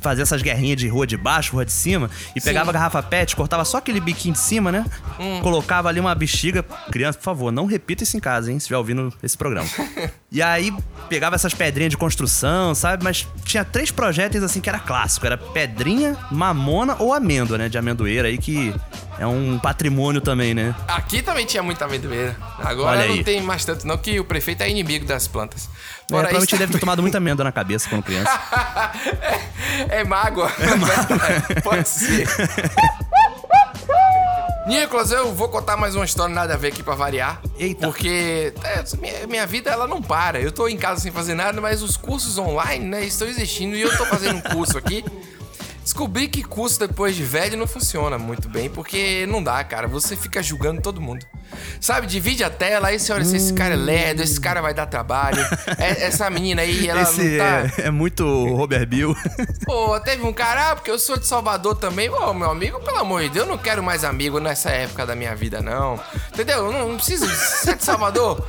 fazer 0.00 0.22
essas 0.22 0.42
guerrinhas 0.42 0.78
de 0.78 0.88
rua 0.88 1.06
de 1.06 1.16
baixo, 1.16 1.52
rua 1.52 1.64
de 1.64 1.72
cima, 1.72 2.10
e 2.34 2.40
pegava 2.40 2.70
a 2.70 2.72
garrafa 2.72 3.02
pet, 3.02 3.34
cortava 3.34 3.64
só 3.64 3.78
aquele 3.78 4.00
biquinho 4.00 4.34
de 4.34 4.40
cima, 4.40 4.70
né? 4.70 4.84
Colocava 5.42 5.88
ali 5.88 6.00
uma 6.00 6.14
bexiga. 6.14 6.62
Criança, 6.90 7.18
por 7.18 7.24
favor, 7.24 7.50
não 7.52 7.66
repita 7.66 8.02
isso 8.02 8.16
em 8.16 8.20
casa, 8.20 8.50
hein? 8.50 8.58
Se 8.58 8.64
estiver 8.64 8.78
ouvindo 8.78 9.12
esse 9.22 9.36
programa. 9.36 9.68
e 10.30 10.42
aí 10.42 10.72
pegava 11.08 11.34
essas 11.34 11.54
pedrinhas 11.54 11.90
de 11.90 11.96
construção, 11.96 12.74
sabe? 12.74 13.02
Mas 13.02 13.26
tinha 13.48 13.64
três 13.64 13.90
projéteis 13.90 14.44
assim 14.44 14.60
que 14.60 14.68
era 14.68 14.78
clássico. 14.78 15.26
Era 15.26 15.36
pedrinha, 15.36 16.16
mamona 16.30 16.96
ou 16.98 17.12
amêndoa, 17.12 17.56
né? 17.56 17.68
De 17.68 17.78
amendoeira 17.78 18.28
aí 18.28 18.36
que 18.36 18.74
é 19.18 19.26
um 19.26 19.58
patrimônio 19.58 20.20
também, 20.20 20.54
né? 20.54 20.74
Aqui 20.86 21.22
também 21.22 21.46
tinha 21.46 21.62
muita 21.62 21.86
amendoeira. 21.86 22.36
Agora 22.58 23.06
não 23.08 23.22
tem 23.22 23.40
mais 23.40 23.64
tanto, 23.64 23.86
não, 23.86 23.96
que 23.96 24.20
o 24.20 24.24
prefeito 24.24 24.62
é 24.62 24.70
inimigo 24.70 25.06
das 25.06 25.26
plantas. 25.26 25.64
É, 25.64 25.66
Fora 25.66 26.28
provavelmente 26.28 26.48
isso, 26.48 26.54
ele 26.54 26.60
deve 26.60 26.72
ter 26.74 26.78
tomado 26.78 27.02
muita 27.02 27.18
amêndoa 27.18 27.44
na 27.44 27.52
cabeça 27.52 27.88
quando 27.88 28.02
criança. 28.02 28.30
é 29.88 30.04
mágoa. 30.04 30.52
Pode 31.64 31.88
ser. 31.88 32.28
Nicolas, 34.68 35.10
eu 35.10 35.34
vou 35.34 35.48
contar 35.48 35.78
mais 35.78 35.94
uma 35.96 36.04
história 36.04 36.34
nada 36.34 36.52
a 36.52 36.56
ver 36.58 36.68
aqui 36.68 36.82
pra 36.82 36.94
variar. 36.94 37.40
Eita. 37.58 37.86
Porque 37.86 38.52
é, 38.62 38.84
minha, 38.98 39.26
minha 39.26 39.46
vida 39.46 39.70
ela 39.70 39.86
não 39.86 40.02
para. 40.02 40.42
Eu 40.42 40.52
tô 40.52 40.68
em 40.68 40.76
casa 40.76 41.00
sem 41.00 41.10
fazer 41.10 41.34
nada, 41.34 41.58
mas 41.58 41.82
os 41.82 41.96
cursos 41.96 42.36
online, 42.36 42.84
né, 42.84 43.02
estão 43.02 43.26
existindo 43.26 43.74
e 43.74 43.80
eu 43.80 43.96
tô 43.96 44.04
fazendo 44.04 44.36
um 44.36 44.40
curso 44.42 44.76
aqui. 44.76 45.02
Descobri 45.88 46.28
que 46.28 46.42
curso 46.42 46.78
depois 46.78 47.16
de 47.16 47.24
velho 47.24 47.56
não 47.56 47.66
funciona 47.66 48.18
muito 48.18 48.46
bem, 48.46 48.68
porque 48.68 49.24
não 49.26 49.42
dá, 49.42 49.64
cara. 49.64 49.88
Você 49.88 50.14
fica 50.14 50.42
julgando 50.42 50.82
todo 50.82 51.00
mundo. 51.00 51.24
Sabe, 51.80 52.06
divide 52.06 52.44
a 52.44 52.50
tela, 52.50 52.88
aí 52.88 52.98
você 52.98 53.10
olha 53.10 53.22
assim, 53.22 53.38
esse 53.38 53.54
cara 53.54 53.72
é 53.72 53.76
lerdo, 53.78 54.22
esse 54.22 54.38
cara 54.38 54.60
vai 54.60 54.74
dar 54.74 54.84
trabalho. 54.84 55.38
É- 55.78 56.04
essa 56.04 56.28
menina 56.28 56.60
aí, 56.60 56.86
ela 56.86 57.00
Esse 57.00 57.22
não 57.22 57.38
tá. 57.38 57.82
é, 57.82 57.86
é 57.86 57.90
muito 57.90 58.22
Robert 58.54 58.86
Bill. 58.86 59.16
Pô, 59.64 59.98
teve 60.00 60.22
um 60.24 60.32
cara, 60.32 60.72
ah, 60.72 60.76
porque 60.76 60.90
eu 60.90 60.98
sou 60.98 61.16
de 61.18 61.26
Salvador 61.26 61.76
também. 61.76 62.10
Ô, 62.10 62.34
meu 62.34 62.50
amigo, 62.50 62.78
pelo 62.80 62.98
amor 62.98 63.22
de 63.22 63.30
Deus, 63.30 63.46
eu 63.46 63.50
não 63.50 63.56
quero 63.56 63.82
mais 63.82 64.04
amigo 64.04 64.38
nessa 64.38 64.68
época 64.68 65.06
da 65.06 65.16
minha 65.16 65.34
vida, 65.34 65.62
não. 65.62 65.98
Entendeu? 66.34 66.66
Eu 66.66 66.70
não, 66.72 66.88
não 66.90 66.96
preciso 66.96 67.26
ser 67.34 67.76
de 67.76 67.82
Salvador. 67.84 68.46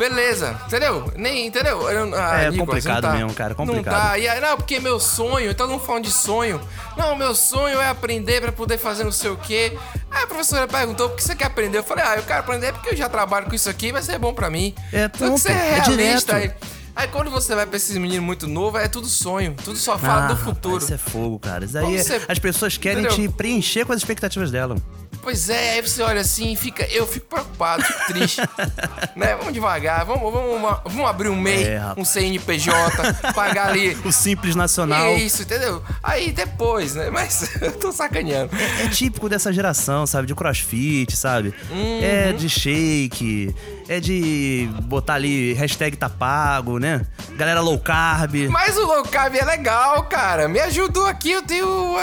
Beleza, 0.00 0.58
entendeu? 0.66 1.12
Nem, 1.14 1.46
entendeu? 1.46 1.82
Eu- 1.90 2.14
ah, 2.14 2.40
É 2.44 2.50
Nicolas, 2.50 2.56
complicado 2.82 3.02
tá. 3.02 3.12
mesmo, 3.12 3.34
cara, 3.34 3.54
complicado. 3.54 3.92
Não 3.94 4.08
tá. 4.08 4.18
E 4.18 4.26
aí, 4.26 4.40
não, 4.40 4.56
porque 4.56 4.80
meu 4.80 4.98
sonho, 4.98 5.50
então 5.50 5.66
não 5.66 5.78
falando 5.78 6.04
de 6.04 6.10
sonho. 6.10 6.58
Não, 6.96 7.14
meu 7.14 7.34
sonho 7.34 7.78
é 7.78 7.86
aprender 7.86 8.40
pra 8.40 8.50
poder 8.50 8.78
fazer 8.78 9.04
não 9.04 9.12
sei 9.12 9.28
o 9.30 9.36
quê. 9.36 9.76
Aí 10.10 10.22
a 10.22 10.26
professora 10.26 10.66
perguntou, 10.66 11.10
por 11.10 11.16
que 11.18 11.22
você 11.22 11.36
quer 11.36 11.44
aprender? 11.44 11.76
Eu 11.76 11.84
falei, 11.84 12.02
ah, 12.02 12.16
eu 12.16 12.22
quero 12.22 12.40
aprender 12.40 12.72
porque 12.72 12.88
eu 12.88 12.96
já 12.96 13.10
trabalho 13.10 13.44
com 13.44 13.54
isso 13.54 13.68
aqui, 13.68 13.92
vai 13.92 14.00
ser 14.02 14.18
bom 14.18 14.32
pra 14.32 14.48
mim. 14.48 14.74
É, 14.90 15.04
Então 15.04 15.28
pronto, 15.28 15.38
você 15.38 15.50
é 15.50 15.52
é 15.52 15.80
realista. 15.82 16.34
direto. 16.34 16.66
Aí, 16.96 17.06
quando 17.08 17.30
você 17.30 17.54
vai 17.54 17.66
pra 17.66 17.76
esses 17.76 17.94
meninos 17.96 18.24
muito 18.24 18.46
novos, 18.46 18.80
é 18.80 18.88
tudo 18.88 19.06
sonho. 19.06 19.54
Tudo 19.64 19.76
só 19.78 19.98
fala 19.98 20.22
do 20.22 20.34
rapaz, 20.34 20.40
futuro. 20.40 20.78
Isso 20.82 20.94
é 20.94 20.98
fogo, 20.98 21.38
cara. 21.38 21.64
Isso 21.64 21.76
aí 21.78 21.96
é- 21.96 22.02
você- 22.02 22.20
as 22.26 22.38
pessoas 22.38 22.76
querem 22.78 23.04
Entendeu? 23.04 23.28
te 23.28 23.34
preencher 23.36 23.84
com 23.84 23.92
as 23.92 23.98
expectativas 23.98 24.50
dela. 24.50 24.76
Pois 25.22 25.50
é, 25.50 25.74
aí 25.74 25.82
você 25.82 26.02
olha 26.02 26.20
assim, 26.20 26.56
fica, 26.56 26.84
eu 26.86 27.06
fico 27.06 27.26
preocupado, 27.26 27.82
fico 27.82 28.06
triste. 28.06 28.40
né? 29.14 29.36
Vamos 29.36 29.52
devagar, 29.52 30.04
vamos, 30.04 30.32
vamos, 30.32 30.80
vamos 30.84 31.06
abrir 31.08 31.28
um 31.28 31.36
MEI, 31.36 31.64
É, 31.64 31.82
um 31.96 32.04
CNPJ, 32.04 33.32
pagar 33.34 33.68
ali. 33.68 33.96
O 34.04 34.12
Simples 34.12 34.56
Nacional. 34.56 35.16
Isso, 35.16 35.42
entendeu? 35.42 35.82
Aí 36.02 36.32
depois, 36.32 36.94
né? 36.94 37.10
Mas 37.10 37.54
eu 37.60 37.72
tô 37.72 37.92
sacaneando. 37.92 38.50
É 38.56 38.88
típico 38.88 39.28
dessa 39.28 39.52
geração, 39.52 40.06
sabe? 40.06 40.26
De 40.26 40.34
crossfit, 40.34 41.16
sabe? 41.16 41.54
Uhum. 41.70 42.00
É 42.02 42.32
de 42.32 42.48
shake, 42.48 43.54
é 43.92 43.98
de 43.98 44.68
botar 44.84 45.14
ali 45.14 45.52
hashtag 45.54 45.96
tá 45.96 46.08
pago, 46.08 46.78
né? 46.78 47.04
Galera 47.36 47.60
low 47.60 47.76
carb. 47.76 48.48
Mas 48.48 48.76
o 48.76 48.86
low 48.86 49.02
carb 49.02 49.34
é 49.34 49.44
legal, 49.44 50.04
cara. 50.04 50.48
Me 50.48 50.60
ajudou 50.60 51.06
aqui, 51.06 51.32
eu 51.32 51.42
tenho 51.42 51.96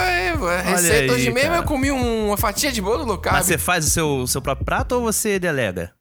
receita. 0.65 0.95
aí, 1.06 1.10
Hoje 1.12 1.32
mesmo 1.32 1.52
cara. 1.52 1.62
eu 1.62 1.67
comi 1.67 1.89
um- 1.89 2.28
uma 2.28 2.36
fatia 2.36 2.73
de 2.73 2.82
bolo 2.82 3.06
low 3.06 3.17
carb. 3.17 3.38
Mas 3.38 3.45
você 3.45 3.58
faz 3.58 3.86
o 3.86 3.89
seu, 3.89 4.28
seu 4.28 4.41
próprio 4.41 4.65
prato 4.65 4.95
ou 4.95 5.02
você 5.02 5.39
delega? 5.39 5.93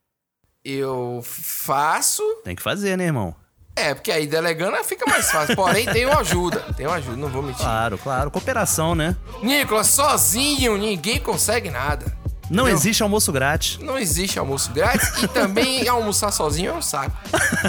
Eu 0.64 1.20
faço. 1.24 2.20
Tem 2.44 2.56
que 2.56 2.62
fazer, 2.62 2.96
né, 2.98 3.04
irmão? 3.04 3.32
É, 3.76 3.94
porque 3.94 4.10
aí 4.10 4.26
delegando 4.26 4.82
fica 4.82 5.04
mais 5.08 5.30
fácil. 5.30 5.54
Porém, 5.54 5.84
tem 5.92 6.04
uma 6.06 6.18
ajuda. 6.20 6.60
Tem 6.76 6.86
uma 6.86 6.96
ajuda, 6.96 7.16
não 7.16 7.28
vou 7.28 7.42
mentir. 7.42 7.60
Claro, 7.62 7.96
claro. 7.98 8.30
Cooperação, 8.30 8.94
né? 8.94 9.14
Nicolas, 9.42 9.86
sozinho 9.88 10.76
ninguém 10.76 11.20
consegue 11.20 11.70
nada. 11.70 12.15
Não 12.48 12.64
Entendeu? 12.64 12.76
existe 12.78 13.02
almoço 13.02 13.32
grátis. 13.32 13.78
Não 13.78 13.98
existe 13.98 14.38
almoço 14.38 14.72
grátis 14.72 15.22
e 15.22 15.28
também 15.28 15.86
almoçar 15.88 16.30
sozinho 16.30 16.70
é 16.70 16.74
um 16.74 16.82
saco. 16.82 17.16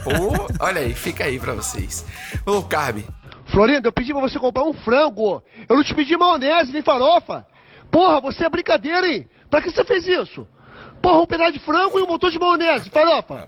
Pô, 0.03 0.63
olha 0.63 0.81
aí, 0.81 0.93
fica 0.93 1.23
aí 1.23 1.39
pra 1.39 1.53
vocês. 1.53 2.05
Ô, 2.45 2.61
Carb, 2.61 3.03
Florinda, 3.47 3.87
eu 3.87 3.93
pedi 3.93 4.11
pra 4.13 4.21
você 4.21 4.37
comprar 4.37 4.63
um 4.63 4.73
frango. 4.73 5.41
Eu 5.67 5.77
não 5.77 5.83
te 5.83 5.95
pedi 5.95 6.15
maionese 6.17 6.71
nem 6.71 6.81
farofa. 6.83 7.45
Porra, 7.89 8.19
você 8.21 8.45
é 8.45 8.49
brincadeira, 8.49 9.07
hein? 9.07 9.27
Pra 9.49 9.61
que 9.61 9.71
você 9.71 9.83
fez 9.85 10.05
isso? 10.05 10.45
Porra, 11.01 11.21
um 11.21 11.25
pedaço 11.25 11.53
de 11.53 11.59
frango 11.59 11.97
e 11.97 12.03
um 12.03 12.07
motor 12.07 12.29
de 12.29 12.37
maionese, 12.37 12.89
farofa. 12.89 13.47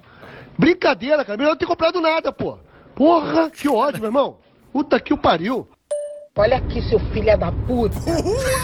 Brincadeira, 0.57 1.23
cara. 1.25 1.37
Melhor 1.37 1.51
não 1.51 1.57
ter 1.57 1.65
comprado 1.65 1.99
nada, 2.01 2.31
pô. 2.31 2.57
Porra, 2.95 3.49
que 3.49 3.67
ódio, 3.69 3.99
meu 3.99 4.07
irmão. 4.09 4.37
Puta 4.71 4.99
que 4.99 5.13
o 5.13 5.17
pariu. 5.17 5.67
Olha 6.39 6.55
aqui, 6.55 6.81
seu 6.83 6.99
filho 6.99 7.37
da 7.37 7.51
puta. 7.51 7.99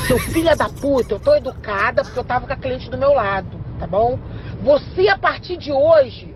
Seu 0.08 0.18
filho 0.18 0.56
da 0.56 0.70
puta, 0.70 1.16
eu 1.16 1.20
tô 1.20 1.36
educada 1.36 2.06
porque 2.06 2.18
eu 2.18 2.24
tava 2.24 2.48
com 2.48 2.54
a 2.54 2.56
cliente 2.56 2.90
do 2.90 2.98
meu 2.98 3.14
lado, 3.14 3.60
tá 3.78 3.86
bom? 3.86 4.18
Você, 4.64 5.10
a 5.10 5.18
partir 5.18 5.58
de 5.58 5.74
hoje, 5.74 6.34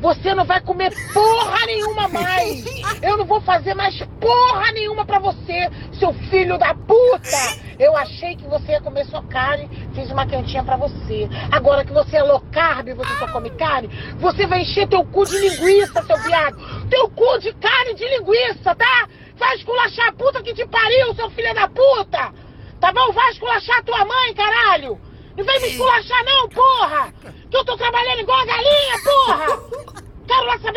você 0.00 0.34
não 0.34 0.44
vai 0.44 0.60
comer 0.60 0.92
porra 1.12 1.66
nenhuma 1.66 2.08
mais. 2.08 2.64
Eu 3.02 3.16
não 3.16 3.24
vou 3.24 3.40
fazer 3.40 3.74
mais 3.74 3.96
porra 4.20 4.72
nenhuma 4.72 5.04
pra 5.04 5.18
você, 5.18 5.70
seu 5.98 6.12
filho 6.30 6.58
da 6.58 6.74
puta. 6.74 7.68
Eu 7.78 7.96
achei 7.96 8.34
que 8.36 8.46
você 8.48 8.72
ia 8.72 8.80
comer 8.80 9.04
sua 9.06 9.22
carne, 9.24 9.68
fiz 9.94 10.10
uma 10.10 10.26
quentinha 10.26 10.64
pra 10.64 10.76
você. 10.76 11.28
Agora 11.52 11.84
que 11.84 11.92
você 11.92 12.16
é 12.16 12.22
low 12.22 12.40
carb, 12.52 12.88
você 12.88 13.18
só 13.18 13.28
come 13.28 13.50
carne, 13.50 13.88
você 14.18 14.46
vai 14.46 14.62
encher 14.62 14.88
teu 14.88 15.04
cu 15.04 15.24
de 15.24 15.38
linguiça, 15.38 16.02
seu 16.02 16.18
viado. 16.18 16.88
Teu 16.88 17.08
cu 17.10 17.38
de 17.38 17.52
carne 17.54 17.94
de 17.94 18.04
linguiça, 18.08 18.74
tá? 18.74 19.08
Vai 19.36 19.54
esculachar 19.56 20.08
a 20.08 20.12
puta 20.12 20.42
que 20.42 20.52
te 20.52 20.66
pariu, 20.66 21.14
seu 21.14 21.30
filho 21.30 21.54
da 21.54 21.68
puta! 21.68 22.32
Tá 22.80 22.92
bom? 22.92 23.12
Vai 23.12 23.30
esculachar 23.30 23.84
tua 23.84 24.04
mãe, 24.04 24.34
caralho! 24.34 25.00
Não 25.36 25.44
vem 25.44 25.60
me 25.60 25.68
esculachar 25.68 26.24
não, 26.24 26.48
porra! 26.48 27.14
Que 27.48 27.56
eu 27.56 27.64
tô 27.64 27.76
trabalhando 27.76 28.20
igual 28.20 28.40
a 28.40 28.44
galinha, 28.44 28.98
porra! 29.04 29.07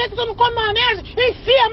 Saber 0.01 0.09
que 0.09 0.15
tu 0.15 0.25
não 0.25 0.35
come 0.35 0.55
maionese, 0.55 1.01
enfia 1.01 1.71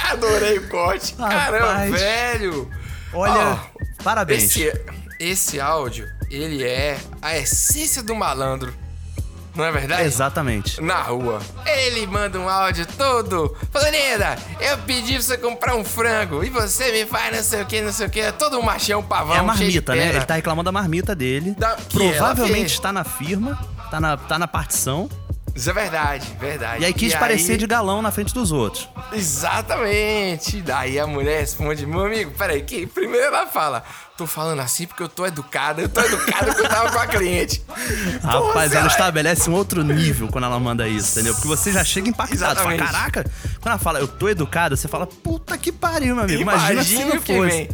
adorei 0.10 0.58
o 0.58 0.68
corte. 0.68 1.14
Caramba, 1.14 1.66
Rapaz. 1.66 1.90
velho. 1.92 2.70
Olha, 3.12 3.32
Ó, 3.32 3.58
parabéns. 4.02 4.44
Esse, 4.56 4.72
esse 5.20 5.60
áudio, 5.60 6.06
ele 6.30 6.64
é 6.64 6.98
a 7.20 7.36
essência 7.36 8.02
do 8.02 8.14
malandro. 8.14 8.74
Não 9.54 9.64
é 9.64 9.72
verdade? 9.72 10.02
Exatamente. 10.02 10.80
Na 10.80 11.02
rua. 11.02 11.40
Ele 11.66 12.06
manda 12.06 12.38
um 12.38 12.48
áudio 12.48 12.86
todo. 12.86 13.56
Florinda, 13.70 14.36
eu 14.60 14.78
pedi 14.78 15.14
pra 15.14 15.22
você 15.22 15.36
comprar 15.38 15.74
um 15.74 15.84
frango 15.84 16.42
e 16.44 16.48
você 16.48 16.90
me 16.92 17.06
faz 17.06 17.36
não 17.36 17.42
sei 17.42 17.62
o 17.62 17.66
que, 17.66 17.80
não 17.82 17.92
sei 17.92 18.06
o 18.06 18.10
que. 18.10 18.32
Todo 18.32 18.58
um 18.58 18.62
machão, 18.62 19.02
pavão, 19.02 19.34
É 19.34 19.38
a 19.38 19.42
marmita, 19.42 19.94
né? 19.94 20.08
Ele 20.08 20.24
tá 20.24 20.34
reclamando 20.34 20.66
da 20.66 20.72
marmita 20.72 21.14
dele. 21.14 21.54
Da- 21.58 21.70
ela 21.70 21.78
Provavelmente 21.92 22.72
está 22.72 22.92
na 22.92 23.04
firma, 23.04 23.58
tá 23.90 24.00
na, 24.00 24.16
tá 24.16 24.38
na 24.38 24.46
partição. 24.48 25.08
Isso 25.54 25.70
é 25.70 25.72
verdade, 25.72 26.26
verdade. 26.38 26.82
E 26.82 26.84
aí 26.86 26.92
quis 26.94 27.14
parecer 27.14 27.56
de 27.56 27.66
galão 27.66 28.00
na 28.00 28.10
frente 28.12 28.32
dos 28.32 28.52
outros. 28.52 28.88
Exatamente. 29.12 30.60
Daí 30.62 30.98
a 30.98 31.06
mulher 31.06 31.40
responde, 31.40 31.84
meu 31.86 32.06
amigo, 32.06 32.30
peraí, 32.32 32.62
que 32.62 32.86
primeiro 32.86 33.26
ela 33.26 33.46
fala, 33.46 33.82
tô 34.16 34.26
falando 34.26 34.60
assim 34.60 34.86
porque 34.86 35.02
eu 35.02 35.08
tô 35.08 35.26
educada, 35.26 35.82
eu 35.82 35.88
tô 35.88 36.00
educada 36.00 36.46
porque 36.46 36.62
eu 36.62 36.68
tava 36.68 36.90
com 36.92 36.98
a 36.98 37.06
cliente. 37.06 37.62
Rapaz, 38.22 38.70
Pô, 38.70 38.76
ela 38.78 38.88
você- 38.88 38.94
estabelece 38.94 39.50
um 39.50 39.54
outro 39.54 39.82
nível 39.82 40.28
quando 40.28 40.44
ela 40.44 40.58
manda 40.60 40.86
isso, 40.86 41.12
entendeu? 41.12 41.34
Porque 41.34 41.48
você 41.48 41.72
já 41.72 41.82
chega 41.84 42.08
impactado. 42.08 42.60
Fala, 42.60 42.76
caraca, 42.76 43.24
quando 43.60 43.66
ela 43.66 43.78
fala, 43.78 43.98
eu 43.98 44.06
tô 44.08 44.28
educada, 44.28 44.76
você 44.76 44.86
fala, 44.86 45.06
puta 45.06 45.58
que 45.58 45.72
pariu, 45.72 46.14
meu 46.14 46.24
amigo. 46.24 46.40
Imagina, 46.42 46.72
Imagina 46.74 47.00
se 47.02 47.04
não 47.08 47.16
o 47.16 47.20
que 47.22 47.34
fosse. 47.36 47.48
vem. 47.56 47.68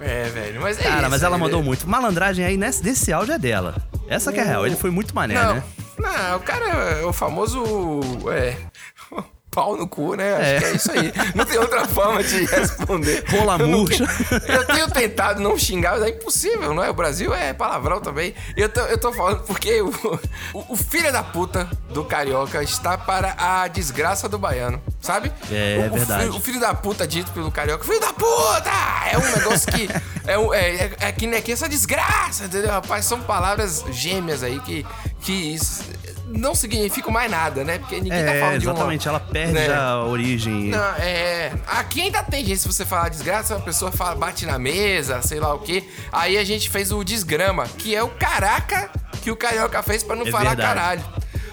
É, 0.00 0.24
velho, 0.28 0.60
mas 0.60 0.78
é 0.78 0.82
Cara, 0.84 1.00
isso, 1.02 1.10
mas 1.10 1.22
ela 1.22 1.36
ele- 1.36 1.44
mandou 1.44 1.62
muito. 1.62 1.88
Malandragem 1.88 2.44
aí 2.44 2.56
nesse, 2.56 2.82
nesse 2.84 3.12
áudio 3.12 3.34
é 3.34 3.38
dela. 3.38 3.76
Essa 4.08 4.32
que 4.32 4.38
é 4.38 4.42
a 4.42 4.46
real. 4.46 4.66
Ele 4.66 4.76
foi 4.76 4.90
muito 4.90 5.14
mané, 5.14 5.34
Não, 5.34 5.54
né? 5.56 5.62
Não, 5.98 6.36
o 6.36 6.40
cara 6.40 6.64
é 6.66 7.04
o 7.04 7.12
famoso. 7.12 7.62
É. 8.32 8.56
Pau 9.50 9.76
no 9.76 9.88
cu, 9.88 10.14
né? 10.14 10.34
Acho 10.36 10.44
É. 10.44 10.58
que 10.58 10.64
é 10.66 10.72
isso 10.72 10.92
aí. 10.92 11.12
Não 11.34 11.44
tem 11.44 11.58
outra 11.58 11.84
forma 11.88 12.22
de 12.22 12.44
responder. 12.46 13.24
Rola 13.28 13.58
murcha. 13.58 14.04
Eu 14.46 14.64
tenho 14.66 14.88
tentado 14.90 15.40
não 15.40 15.58
xingar, 15.58 15.92
mas 15.98 16.02
é 16.02 16.10
impossível, 16.10 16.74
não 16.74 16.84
é? 16.84 16.90
O 16.90 16.94
Brasil 16.94 17.34
é 17.34 17.52
palavrão 17.54 17.98
também. 18.00 18.34
E 18.56 18.60
eu 18.60 18.68
tô, 18.68 18.80
eu 18.82 18.98
tô 18.98 19.10
falando 19.12 19.42
porque 19.44 19.80
o, 19.80 19.88
o, 20.52 20.64
o 20.74 20.76
filho 20.76 21.10
da 21.10 21.24
puta 21.24 21.68
do 21.90 22.04
carioca 22.04 22.62
está 22.62 22.96
para 22.98 23.34
a 23.38 23.66
desgraça 23.68 24.28
do 24.28 24.38
baiano, 24.38 24.80
sabe? 25.00 25.32
É, 25.50 25.78
O- 25.90 25.94
o 25.94 25.96
verdade. 25.98 26.24
filho- 26.24 26.36
o 26.36 26.40
filho 26.40 26.60
da 26.60 26.74
puta 26.74 27.06
dito 27.06 27.32
pelo 27.32 27.50
carioca, 27.50 27.82
filho 27.84 28.00
da 28.00 28.12
puta! 28.12 28.70
É 29.10 29.16
um 29.18 29.36
negócio 29.38 29.72
que. 29.72 29.88
É, 30.26 30.34
é, 30.56 30.74
é, 30.84 30.96
é 31.08 31.12
que 31.12 31.26
nem 31.26 31.40
que 31.42 31.50
essa 31.50 31.68
desgraça, 31.68 32.44
entendeu? 32.44 32.70
Rapaz, 32.70 33.06
são 33.06 33.22
palavras 33.22 33.82
gêmeas 33.90 34.42
aí 34.42 34.60
que, 34.60 34.86
que 35.20 35.56
não 36.26 36.54
significam 36.54 37.10
mais 37.10 37.30
nada, 37.30 37.64
né? 37.64 37.78
Porque 37.78 37.96
ninguém 38.00 38.24
tá 38.24 38.32
É, 38.32 38.40
falando 38.40 38.58
de 38.60 38.66
uma. 38.66 38.72
exatamente. 38.74 39.08
Ela 39.08 39.20
perde 39.20 39.52
né? 39.54 39.74
a 39.74 40.04
origem. 40.04 40.68
Não, 40.68 40.94
é. 40.96 41.52
Aqui 41.66 42.02
ainda 42.02 42.22
tem 42.22 42.44
gente, 42.44 42.58
se 42.60 42.66
você 42.66 42.84
falar 42.84 43.08
desgraça, 43.08 43.56
a 43.56 43.60
pessoa 43.60 43.90
fala, 43.90 44.14
bate 44.14 44.46
na 44.46 44.58
mesa, 44.58 45.20
sei 45.22 45.40
lá 45.40 45.52
o 45.54 45.58
quê. 45.58 45.88
Aí 46.12 46.36
a 46.38 46.44
gente 46.44 46.68
fez 46.70 46.92
o 46.92 47.02
desgrama, 47.02 47.64
que 47.66 47.94
é 47.94 48.02
o 48.02 48.08
caraca 48.08 48.90
que 49.22 49.30
o 49.30 49.36
carioca 49.36 49.82
fez 49.82 50.02
pra 50.02 50.14
não 50.16 50.26
É 50.26 50.30
falar 50.30 50.50
verdade. 50.50 50.68
caralho. 50.74 51.04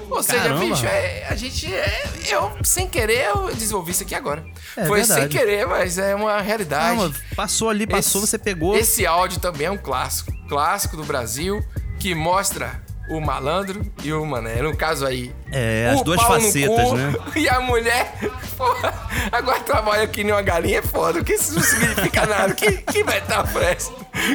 Ou 0.08 0.22
seja, 0.22 0.44
Caramba. 0.44 0.60
bicho, 0.66 0.86
é, 0.86 1.26
a 1.28 1.36
gente. 1.36 1.74
É, 1.74 2.04
eu, 2.30 2.52
sem 2.64 2.88
querer, 2.88 3.26
eu 3.34 3.52
desenvolvi 3.56 3.92
isso 3.92 4.04
aqui 4.04 4.14
agora. 4.14 4.46
É 4.78 4.86
Foi 4.86 5.00
verdade. 5.00 5.22
sem 5.22 5.30
querer, 5.30 5.66
mas 5.66 5.98
é 5.98 6.14
uma 6.14 6.40
realidade. 6.42 6.96
Não, 7.02 7.12
passou 7.36 7.70
ali, 7.72 7.88
passou, 7.88 8.22
você 8.22 8.38
pegou. 8.38 8.78
Esse 8.78 9.04
áudio 9.08 9.40
também 9.40 9.66
é 9.66 9.72
um 9.72 9.78
clássico. 9.80 10.32
Clássico 10.48 10.96
do 10.96 11.04
Brasil, 11.04 11.66
que 12.00 12.14
mostra 12.14 12.85
o 13.10 13.22
malandro 13.22 13.82
e 14.04 14.12
o 14.12 14.26
mané. 14.26 14.62
No 14.62 14.76
caso 14.76 15.06
aí. 15.06 15.34
É, 15.52 15.92
as 15.94 16.02
duas 16.02 16.22
facetas, 16.22 16.90
cu 16.90 16.96
né? 16.96 17.14
E 17.36 17.48
a 17.50 17.60
mulher, 17.60 18.14
porra, 18.58 18.94
agora 19.32 19.60
trabalha 19.62 20.08
que 20.08 20.24
nem 20.24 20.34
uma 20.34 20.42
galinha 20.42 20.80
é 20.80 20.82
foda, 20.82 21.20
porque 21.20 21.34
isso 21.34 21.54
não 21.56 21.62
significa 21.62 22.26
nada. 22.26 22.54
Que, 22.54 22.72
que 22.72 23.04
metáfora 23.04 23.78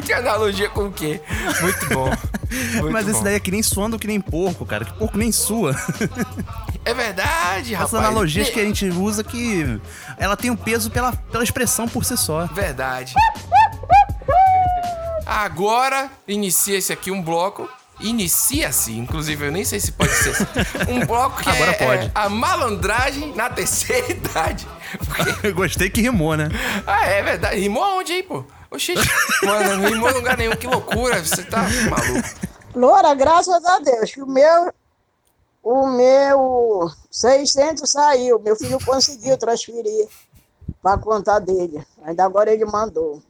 Que 0.05 0.13
analogia 0.13 0.69
com 0.69 0.85
o 0.85 0.91
quê? 0.91 1.19
Muito 1.61 1.89
bom. 1.89 2.09
Muito 2.81 2.91
Mas 2.91 3.07
esse 3.07 3.19
bom. 3.19 3.23
daí 3.23 3.35
é 3.35 3.39
que 3.39 3.49
nem 3.49 3.63
suando 3.63 3.97
que 3.97 4.05
nem 4.07 4.19
porco, 4.19 4.65
cara. 4.65 4.83
Que 4.83 4.93
porco 4.93 5.17
nem 5.17 5.31
sua. 5.31 5.73
É 6.83 6.93
verdade, 6.93 7.73
rapaz. 7.73 7.93
Essas 7.93 8.05
analogias 8.05 8.49
E- 8.49 8.51
que 8.51 8.59
a 8.59 8.63
gente 8.65 8.89
usa 8.89 9.23
que 9.23 9.79
ela 10.17 10.35
tem 10.35 10.51
um 10.51 10.55
peso 10.57 10.91
pela, 10.91 11.13
pela 11.13 11.43
expressão 11.45 11.87
por 11.87 12.03
si 12.03 12.17
só. 12.17 12.45
Verdade. 12.47 13.13
Agora 15.25 16.09
inicia-se 16.27 16.91
aqui 16.91 17.09
um 17.09 17.21
bloco. 17.21 17.69
Inicia-se, 18.01 18.97
inclusive, 18.97 19.47
eu 19.47 19.51
nem 19.51 19.63
sei 19.63 19.79
se 19.79 19.91
pode 19.91 20.11
ser. 20.13 20.29
assim. 20.31 20.45
Um 20.89 21.05
bloco 21.05 21.41
que 21.41 21.49
Agora 21.49 21.71
é, 21.71 21.73
pode. 21.73 22.05
é 22.07 22.11
a 22.15 22.29
malandragem 22.29 23.33
na 23.35 23.49
terceira 23.49 24.11
idade. 24.11 24.67
Eu 25.43 25.53
gostei 25.55 25.89
que 25.89 26.01
rimou, 26.01 26.35
né? 26.35 26.49
Ah, 26.85 27.05
é 27.05 27.21
verdade. 27.23 27.59
Rimou 27.59 27.83
aonde 27.83 28.11
aí, 28.13 28.23
pô? 28.23 28.43
Oxi, 28.69 28.93
mano, 29.43 29.77
não 29.77 29.89
rimou 29.89 30.09
em 30.09 30.13
lugar 30.13 30.37
nenhum. 30.37 30.55
Que 30.55 30.67
loucura, 30.67 31.23
você 31.23 31.43
tá 31.43 31.61
maluco. 31.89 32.29
Loura, 32.75 33.13
graças 33.13 33.63
a 33.65 33.79
Deus, 33.79 34.11
que 34.11 34.21
o 34.21 34.25
meu, 34.27 34.73
o 35.61 35.87
meu 35.87 36.91
600 37.09 37.89
saiu, 37.89 38.39
meu 38.39 38.55
filho 38.55 38.79
conseguiu 38.83 39.37
transferir 39.37 40.07
para 40.81 40.97
conta 40.97 41.37
dele. 41.39 41.85
Ainda 42.05 42.23
agora 42.23 42.51
ele 42.51 42.65
mandou. 42.65 43.21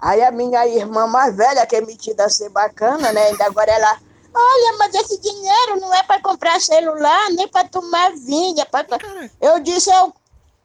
Aí 0.00 0.22
a 0.22 0.30
minha 0.30 0.66
irmã 0.66 1.06
mais 1.06 1.36
velha, 1.36 1.66
que 1.66 1.76
é 1.76 1.80
metida 1.80 2.24
a 2.24 2.28
ser 2.28 2.48
bacana, 2.50 3.12
né? 3.12 3.28
Ainda 3.28 3.46
agora 3.46 3.70
ela, 3.70 3.98
olha, 4.32 4.76
mas 4.78 4.94
esse 4.94 5.20
dinheiro 5.20 5.80
não 5.80 5.92
é 5.92 6.02
para 6.04 6.22
comprar 6.22 6.60
celular, 6.60 7.30
nem 7.30 7.48
para 7.48 7.68
tomar 7.68 8.12
vinho. 8.12 8.60
É 8.60 8.64
pra... 8.64 8.86
Eu 9.40 9.58
disse, 9.60 9.90
eu, 9.90 10.12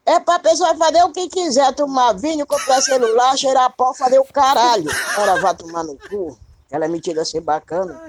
é 0.06 0.19
para 0.19 0.39
pessoa 0.39 0.76
fazer 0.76 1.04
o 1.04 1.12
que 1.12 1.28
quiser, 1.30 1.74
tomar 1.74 2.13
vinho, 2.13 2.46
comprar 2.46 2.82
celular, 2.82 3.36
cheirar 3.38 3.74
pó, 3.76 3.93
fazer 3.93 4.19
o 4.19 4.26
caralho. 4.26 4.91
Ela 5.17 5.39
vai 5.39 5.56
tomar 5.56 5.84
no 5.84 5.98
cu. 5.98 6.38
Ela 6.69 6.86
é 6.86 6.88
metida 6.88 7.22
a 7.22 7.26
ser 7.26 7.41
bacana. 7.41 8.02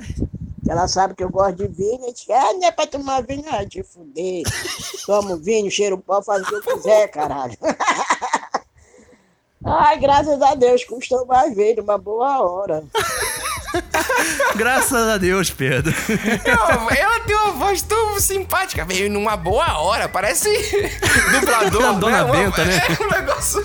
Ela 0.67 0.89
sabe 0.89 1.15
que 1.15 1.23
eu 1.23 1.31
gosto 1.31 1.57
de 1.57 1.69
vinho. 1.69 2.09
E 2.09 2.13
diz, 2.13 2.29
ah, 2.31 2.53
não 2.55 2.65
é 2.65 2.71
pra 2.71 2.87
tomar 2.87 3.23
vinho, 3.23 3.45
ah, 3.51 3.65
te 3.67 3.83
fuder. 3.83 4.43
Tomo 5.07 5.37
vinho, 5.37 5.71
cheiro 5.71 5.99
pó, 5.99 6.23
faz 6.23 6.43
o 6.43 6.47
que 6.47 6.55
eu 6.55 6.63
quiser, 6.63 7.09
caralho. 7.09 7.57
Ai, 9.65 9.99
graças 9.99 10.43
a 10.43 10.55
Deus, 10.55 10.85
custou 10.85 11.25
mais 11.27 11.55
ver, 11.55 11.81
uma 11.81 11.97
boa 11.97 12.41
hora. 12.41 12.85
Graças 14.55 15.09
a 15.09 15.17
Deus, 15.19 15.51
Pedro. 15.51 15.95
Não, 16.47 16.91
ela 16.91 17.21
tem 17.21 17.35
uma 17.37 17.53
voz 17.53 17.83
tão 17.83 18.19
simpática, 18.21 18.85
veio 18.85 19.11
numa 19.11 19.37
boa 19.37 19.79
hora, 19.79 20.09
parece 20.09 20.49
dublador. 21.33 21.95
Dona 21.99 22.19
né? 22.19 22.23
Uma- 22.25 22.37
Benta, 22.37 22.65
né? 22.65 22.81
É 22.89 23.03
um 23.03 23.09
negócio. 23.11 23.65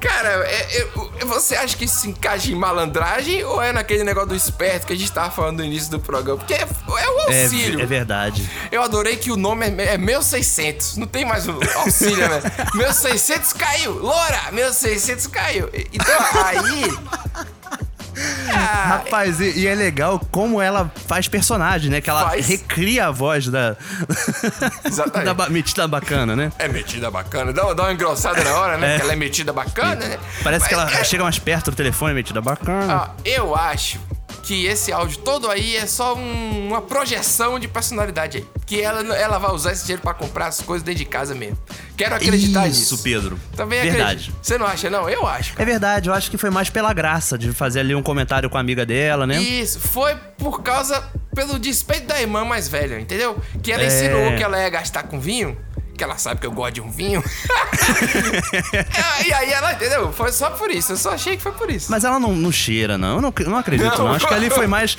Cara, 0.00 0.28
é- 0.46 0.78
é- 0.80 0.88
você 1.24 1.54
acha 1.56 1.76
que 1.76 1.84
isso 1.84 1.96
se 2.00 2.08
encaixa 2.08 2.50
em 2.50 2.54
malandragem 2.54 3.44
ou 3.44 3.60
é 3.62 3.72
naquele 3.72 4.04
negócio 4.04 4.30
do 4.30 4.36
esperto 4.36 4.86
que 4.86 4.92
a 4.92 4.96
gente 4.96 5.10
tava 5.12 5.30
falando 5.30 5.58
no 5.58 5.64
início 5.64 5.90
do 5.90 6.00
programa? 6.00 6.38
Porque 6.38 6.54
é, 6.54 6.62
é 6.62 7.08
o 7.08 7.30
É, 7.30 7.42
auxílio. 7.44 7.80
é 7.80 7.86
verdade. 7.86 8.48
Eu 8.70 8.82
adorei 8.82 9.16
que 9.16 9.30
o 9.30 9.36
nome 9.36 9.66
é, 9.66 9.94
é 9.94 9.98
Meu 9.98 10.22
600. 10.22 10.96
Não 10.96 11.06
tem 11.06 11.24
mais 11.24 11.46
o 11.48 11.58
auxílio, 11.76 12.28
né? 12.28 12.40
Meu 12.74 12.92
600 12.92 13.52
caiu. 13.52 13.92
Loura, 13.92 14.40
meu 14.52 14.72
600 14.72 15.26
caiu. 15.26 15.68
Então, 15.92 16.16
aí... 16.44 16.90
Ah, 18.52 18.86
Rapaz, 18.88 19.40
e, 19.40 19.60
e 19.60 19.66
é 19.66 19.74
legal 19.74 20.20
como 20.30 20.60
ela 20.60 20.90
faz 21.06 21.28
personagem, 21.28 21.90
né? 21.90 22.00
Que 22.00 22.10
ela 22.10 22.28
Faz. 22.30 22.46
recria 22.46 23.06
a 23.06 23.10
voz 23.10 23.46
da. 23.46 23.76
Exatamente. 24.84 25.34
da 25.34 25.48
metida 25.48 25.88
bacana, 25.88 26.34
né? 26.36 26.52
É 26.58 26.68
metida 26.68 27.10
bacana. 27.10 27.52
Dá, 27.52 27.72
dá 27.72 27.84
uma 27.84 27.92
engrossada 27.92 28.42
na 28.42 28.52
hora, 28.54 28.76
né? 28.76 28.94
É. 28.94 28.96
Que 28.96 29.02
ela 29.02 29.12
é 29.12 29.16
metida 29.16 29.52
bacana, 29.52 30.06
né? 30.06 30.18
Parece 30.42 30.68
que 30.68 30.74
Mas, 30.74 30.90
ela 30.90 31.00
é, 31.00 31.04
chega 31.04 31.22
mais 31.22 31.38
perto 31.38 31.70
do 31.70 31.76
telefone, 31.76 32.14
metida 32.14 32.40
bacana. 32.40 32.96
ó, 32.96 33.08
eu 33.24 33.54
acho 33.54 33.98
que 34.50 34.66
esse 34.66 34.90
áudio 34.90 35.18
todo 35.18 35.48
aí 35.48 35.76
é 35.76 35.86
só 35.86 36.16
um- 36.16 36.66
uma 36.66 36.82
projeção 36.82 37.56
de 37.56 37.68
personalidade 37.68 38.38
aí. 38.38 38.46
Que 38.66 38.80
ela, 38.80 39.16
ela 39.16 39.38
vai 39.38 39.52
usar 39.52 39.70
esse 39.70 39.82
dinheiro 39.82 40.02
pra 40.02 40.12
comprar 40.12 40.48
as 40.48 40.60
coisas 40.60 40.82
dentro 40.84 40.98
de 40.98 41.04
casa 41.04 41.36
mesmo. 41.36 41.56
Quero 41.96 42.16
acreditar 42.16 42.66
Isso, 42.66 42.80
nisso. 42.94 42.98
Pedro. 43.04 43.38
Também 43.54 43.80
Verdade. 43.80 44.02
acredito. 44.30 44.36
Você 44.42 44.58
não 44.58 44.66
acha, 44.66 44.90
não? 44.90 45.08
Eu 45.08 45.24
acho. 45.24 45.52
É 45.56 45.64
verdade, 45.64 46.08
eu 46.08 46.14
acho 46.14 46.28
que 46.32 46.36
foi 46.36 46.50
mais 46.50 46.68
pela 46.68 46.92
graça 46.92 47.38
de 47.38 47.52
fazer 47.52 47.78
ali 47.80 47.94
um 47.94 48.02
comentário 48.02 48.50
com 48.50 48.56
a 48.56 48.60
amiga 48.60 48.84
dela, 48.84 49.24
né? 49.24 49.40
Isso, 49.40 49.78
foi 49.78 50.16
por 50.36 50.62
causa, 50.62 51.00
pelo 51.32 51.56
despeito 51.56 52.06
da 52.08 52.20
irmã 52.20 52.44
mais 52.44 52.66
velha, 52.66 52.98
entendeu? 52.98 53.38
Que 53.62 53.70
ela 53.70 53.84
É. 53.84 53.86
ensinou 53.86 54.36
que 54.36 54.42
ela 54.42 54.58
ia 54.60 54.68
gastar 54.68 55.04
com 55.04 55.20
vinho, 55.20 55.56
que 56.00 56.04
ela 56.04 56.16
sabe 56.16 56.40
que 56.40 56.46
eu 56.46 56.50
gosto 56.52 56.72
de 56.76 56.80
um 56.80 56.90
vinho. 56.90 57.22
E 59.26 59.32
aí 59.34 59.52
ela, 59.52 59.72
entendeu? 59.74 60.10
Foi 60.12 60.32
só 60.32 60.50
por 60.50 60.70
isso, 60.70 60.92
eu 60.92 60.96
só 60.96 61.12
achei 61.12 61.36
que 61.36 61.42
foi 61.42 61.52
por 61.52 61.70
isso. 61.70 61.90
Mas 61.90 62.04
ela 62.04 62.18
não, 62.18 62.34
não 62.34 62.50
cheira, 62.50 62.96
não. 62.96 63.16
Eu 63.16 63.20
não, 63.22 63.34
não 63.46 63.56
acredito, 63.58 63.98
Não. 63.98 64.06
não. 64.06 64.14
Acho 64.14 64.26
que 64.26 64.32
ali 64.34 64.48
foi 64.48 64.66
mais 64.66 64.96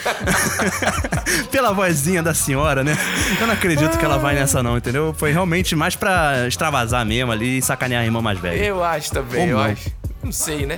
pela 1.51 1.73
vozinha 1.73 2.21
da 2.21 2.33
senhora, 2.33 2.83
né? 2.83 2.95
Eu 3.39 3.47
não 3.47 3.53
acredito 3.53 3.97
que 3.97 4.05
ela 4.05 4.17
vai 4.17 4.35
nessa, 4.35 4.61
não, 4.61 4.77
entendeu? 4.77 5.13
Foi 5.17 5.31
realmente 5.31 5.75
mais 5.75 5.95
pra 5.95 6.47
extravasar 6.47 7.05
mesmo 7.05 7.31
ali 7.31 7.57
e 7.57 7.61
sacanear 7.61 8.03
a 8.03 8.05
irmã 8.05 8.21
mais 8.21 8.39
velha. 8.39 8.63
Eu 8.63 8.83
acho 8.83 9.11
também, 9.11 9.41
Ou 9.41 9.47
eu 9.47 9.57
não. 9.57 9.63
acho. 9.63 9.89
Não 10.23 10.31
sei, 10.31 10.67
né? 10.67 10.77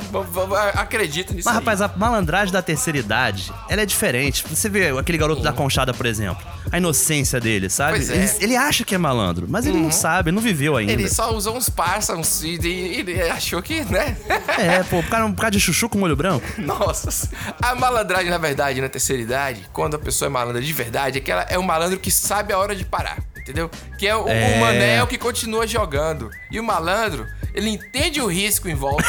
Acredito 0.73 1.33
nisso 1.33 1.45
Mas, 1.49 1.57
aí. 1.57 1.61
rapaz, 1.61 1.81
a 1.81 1.89
malandragem 1.97 2.53
da 2.53 2.61
terceira 2.61 2.97
idade, 2.97 3.51
ela 3.67 3.81
é 3.81 3.85
diferente. 3.85 4.45
Você 4.49 4.69
vê 4.69 4.97
aquele 4.97 5.17
garoto 5.17 5.41
da 5.41 5.51
Conchada, 5.51 5.93
por 5.93 6.05
exemplo. 6.05 6.41
A 6.73 6.77
inocência 6.79 7.39
dele, 7.39 7.69
sabe? 7.69 7.93
Pois 7.99 8.09
é. 8.09 8.15
Ele, 8.15 8.31
ele 8.41 8.55
acha 8.57 8.83
que 8.83 8.95
é 8.95 8.97
malandro, 8.97 9.45
mas 9.47 9.65
ele 9.65 9.77
Uhum. 9.77 9.83
não 9.83 9.91
sabe, 9.91 10.29
ele 10.29 10.35
não 10.35 10.41
viveu 10.41 10.75
ainda. 10.75 10.91
Ele 10.91 11.07
só 11.07 11.31
usou 11.33 11.55
uns 11.55 11.69
pássaros 11.69 12.43
e 12.43 12.57
e- 12.57 12.99
ele 12.99 13.21
achou 13.29 13.61
que, 13.61 13.83
né? 13.85 14.17
É, 14.57 14.81
pô, 14.83 15.01
por 15.03 15.09
causa, 15.09 15.29
por 15.33 15.39
causa 15.41 15.51
de 15.51 15.59
chuchu 15.59 15.87
com 15.87 15.99
molho 15.99 16.15
branco. 16.15 16.45
Nossa, 16.57 17.29
a 17.61 17.75
malandragem, 17.75 18.29
na 18.31 18.37
verdade, 18.39 18.81
na 18.81 18.89
terceira 18.89 19.21
idade, 19.21 19.67
quando 19.71 19.95
a 19.95 19.99
pessoa 19.99 20.27
é 20.27 20.29
malandra 20.31 20.61
de 20.61 20.73
verdade, 20.73 21.19
é 21.19 21.21
que 21.21 21.31
ela 21.31 21.43
é 21.43 21.59
um 21.59 21.63
malandro 21.63 21.99
que 21.99 22.09
sabe 22.09 22.51
a 22.51 22.57
hora 22.57 22.75
de 22.75 22.83
parar, 22.83 23.19
entendeu? 23.37 23.69
Que 23.99 24.07
é 24.07 24.15
o, 24.15 24.27
É. 24.27 24.55
o 24.57 24.59
manel 24.59 25.05
que 25.05 25.17
continua 25.17 25.67
jogando. 25.67 26.31
E 26.49 26.59
o 26.59 26.63
malandro, 26.63 27.27
ele 27.53 27.69
entende 27.69 28.19
o 28.19 28.27
risco 28.27 28.67
em 28.67 28.75
volta. 28.75 29.03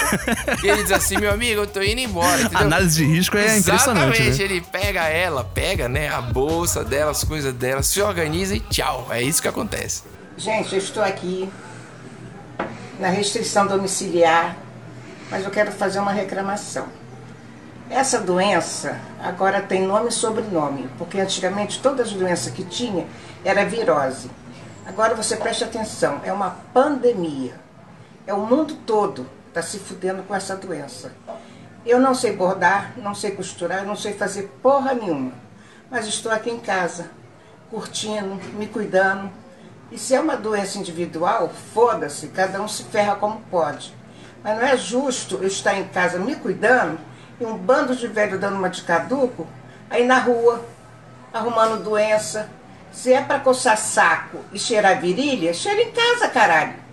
e 0.62 0.68
ele 0.68 0.83
diz 0.83 0.92
assim, 0.92 1.16
meu 1.16 1.33
amigo, 1.33 1.62
eu 1.62 1.66
tô 1.66 1.83
indo 1.83 2.00
embora, 2.00 2.42
entendeu? 2.42 2.59
Análise 2.59 2.96
de 2.96 3.04
risco 3.04 3.37
é 3.37 3.59
impressionante, 3.59 4.20
Exatamente, 4.20 4.38
né? 4.38 4.44
ele 4.44 4.61
pega 4.61 5.09
ela, 5.09 5.44
pega, 5.44 5.88
né, 5.88 6.09
a 6.09 6.20
bolsa 6.20 6.85
dela, 6.85 7.11
as 7.11 7.24
coisas 7.24 7.54
dela, 7.54 7.83
se 7.83 8.02
organiza 8.02 8.54
e 8.54 8.61
tchau. 8.61 9.09
É 9.11 9.22
isso 9.22 9.40
que 9.40 9.48
acontece. 9.48 10.02
Gente, 10.37 10.72
eu 10.72 10.78
estou 10.78 11.02
aqui 11.02 11.48
na 12.98 13.09
restrição 13.09 13.66
domiciliar, 13.66 14.57
mas 15.30 15.44
eu 15.44 15.50
quero 15.50 15.72
fazer 15.72 15.98
uma 15.98 16.12
reclamação. 16.12 16.86
Essa 17.88 18.18
doença 18.18 18.99
agora 19.22 19.61
tem 19.61 19.82
nome 19.82 20.09
e 20.09 20.12
sobrenome, 20.12 20.88
porque 20.99 21.20
antigamente 21.20 21.80
todas 21.80 22.09
as 22.09 22.12
doenças 22.12 22.53
que 22.53 22.64
tinha 22.64 23.07
era 23.45 23.64
virose. 23.64 24.30
Agora 24.86 25.14
você 25.14 25.36
preste 25.36 25.64
atenção, 25.64 26.20
é 26.24 26.32
uma 26.32 26.51
pandemia. 26.72 27.64
É 28.27 28.33
o 28.33 28.41
mundo 28.41 28.75
todo 28.87 29.27
tá 29.53 29.61
se 29.61 29.79
fudendo 29.79 30.22
com 30.22 30.35
essa 30.35 30.57
doença. 30.57 31.12
Eu 31.85 32.01
não 32.01 32.14
sei 32.14 32.35
bordar, 32.35 32.95
não 32.97 33.14
sei 33.14 33.33
costurar, 33.33 33.85
não 33.85 33.95
sei 33.95 34.14
fazer 34.14 34.51
porra 34.62 34.95
nenhuma. 34.95 35.33
Mas 35.91 36.07
estou 36.07 36.33
aqui 36.33 36.51
em 36.51 36.59
casa, 36.59 37.11
curtindo, 37.70 38.41
me 38.55 38.66
cuidando. 38.66 39.31
E 39.93 39.99
se 39.99 40.14
é 40.14 40.20
uma 40.20 40.37
doença 40.37 40.79
individual, 40.79 41.53
foda-se, 41.75 42.29
cada 42.29 42.62
um 42.62 42.66
se 42.66 42.85
ferra 42.85 43.16
como 43.16 43.43
pode. 43.51 43.95
Mas 44.43 44.57
não 44.57 44.66
é 44.66 44.77
justo 44.77 45.37
eu 45.37 45.47
estar 45.47 45.75
em 45.75 45.87
casa 45.89 46.18
me 46.18 46.35
cuidando 46.35 46.99
e 47.39 47.45
um 47.45 47.57
bando 47.59 47.95
de 47.95 48.07
velho 48.07 48.39
dando 48.39 48.57
uma 48.57 48.70
de 48.70 48.83
caduco, 48.83 49.47
aí 49.91 50.07
na 50.07 50.18
rua, 50.18 50.64
arrumando 51.33 51.83
doença. 51.83 52.49
Se 52.91 53.12
é 53.12 53.20
pra 53.20 53.41
coçar 53.41 53.77
saco 53.77 54.39
e 54.53 54.59
cheirar 54.59 55.01
virilha, 55.01 55.53
cheira 55.53 55.83
em 55.83 55.93
casa, 55.93 56.29
caralho. 56.29 56.84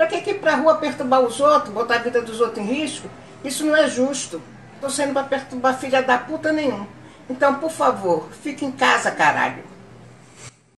Pra 0.00 0.06
que 0.06 0.30
ir 0.30 0.40
pra 0.40 0.54
rua 0.54 0.76
perturbar 0.76 1.20
os 1.20 1.40
outros, 1.40 1.74
botar 1.74 1.96
a 1.96 1.98
vida 1.98 2.22
dos 2.22 2.40
outros 2.40 2.56
em 2.56 2.62
risco? 2.66 3.06
Isso 3.44 3.66
não 3.66 3.76
é 3.76 3.86
justo. 3.86 4.40
Tô 4.80 4.88
saindo 4.88 5.12
pra 5.12 5.24
perturbar 5.24 5.78
filha 5.78 6.02
da 6.02 6.16
puta 6.16 6.50
nenhum. 6.50 6.86
Então, 7.28 7.56
por 7.56 7.70
favor, 7.70 8.26
fique 8.42 8.64
em 8.64 8.72
casa, 8.72 9.10
caralho. 9.10 9.62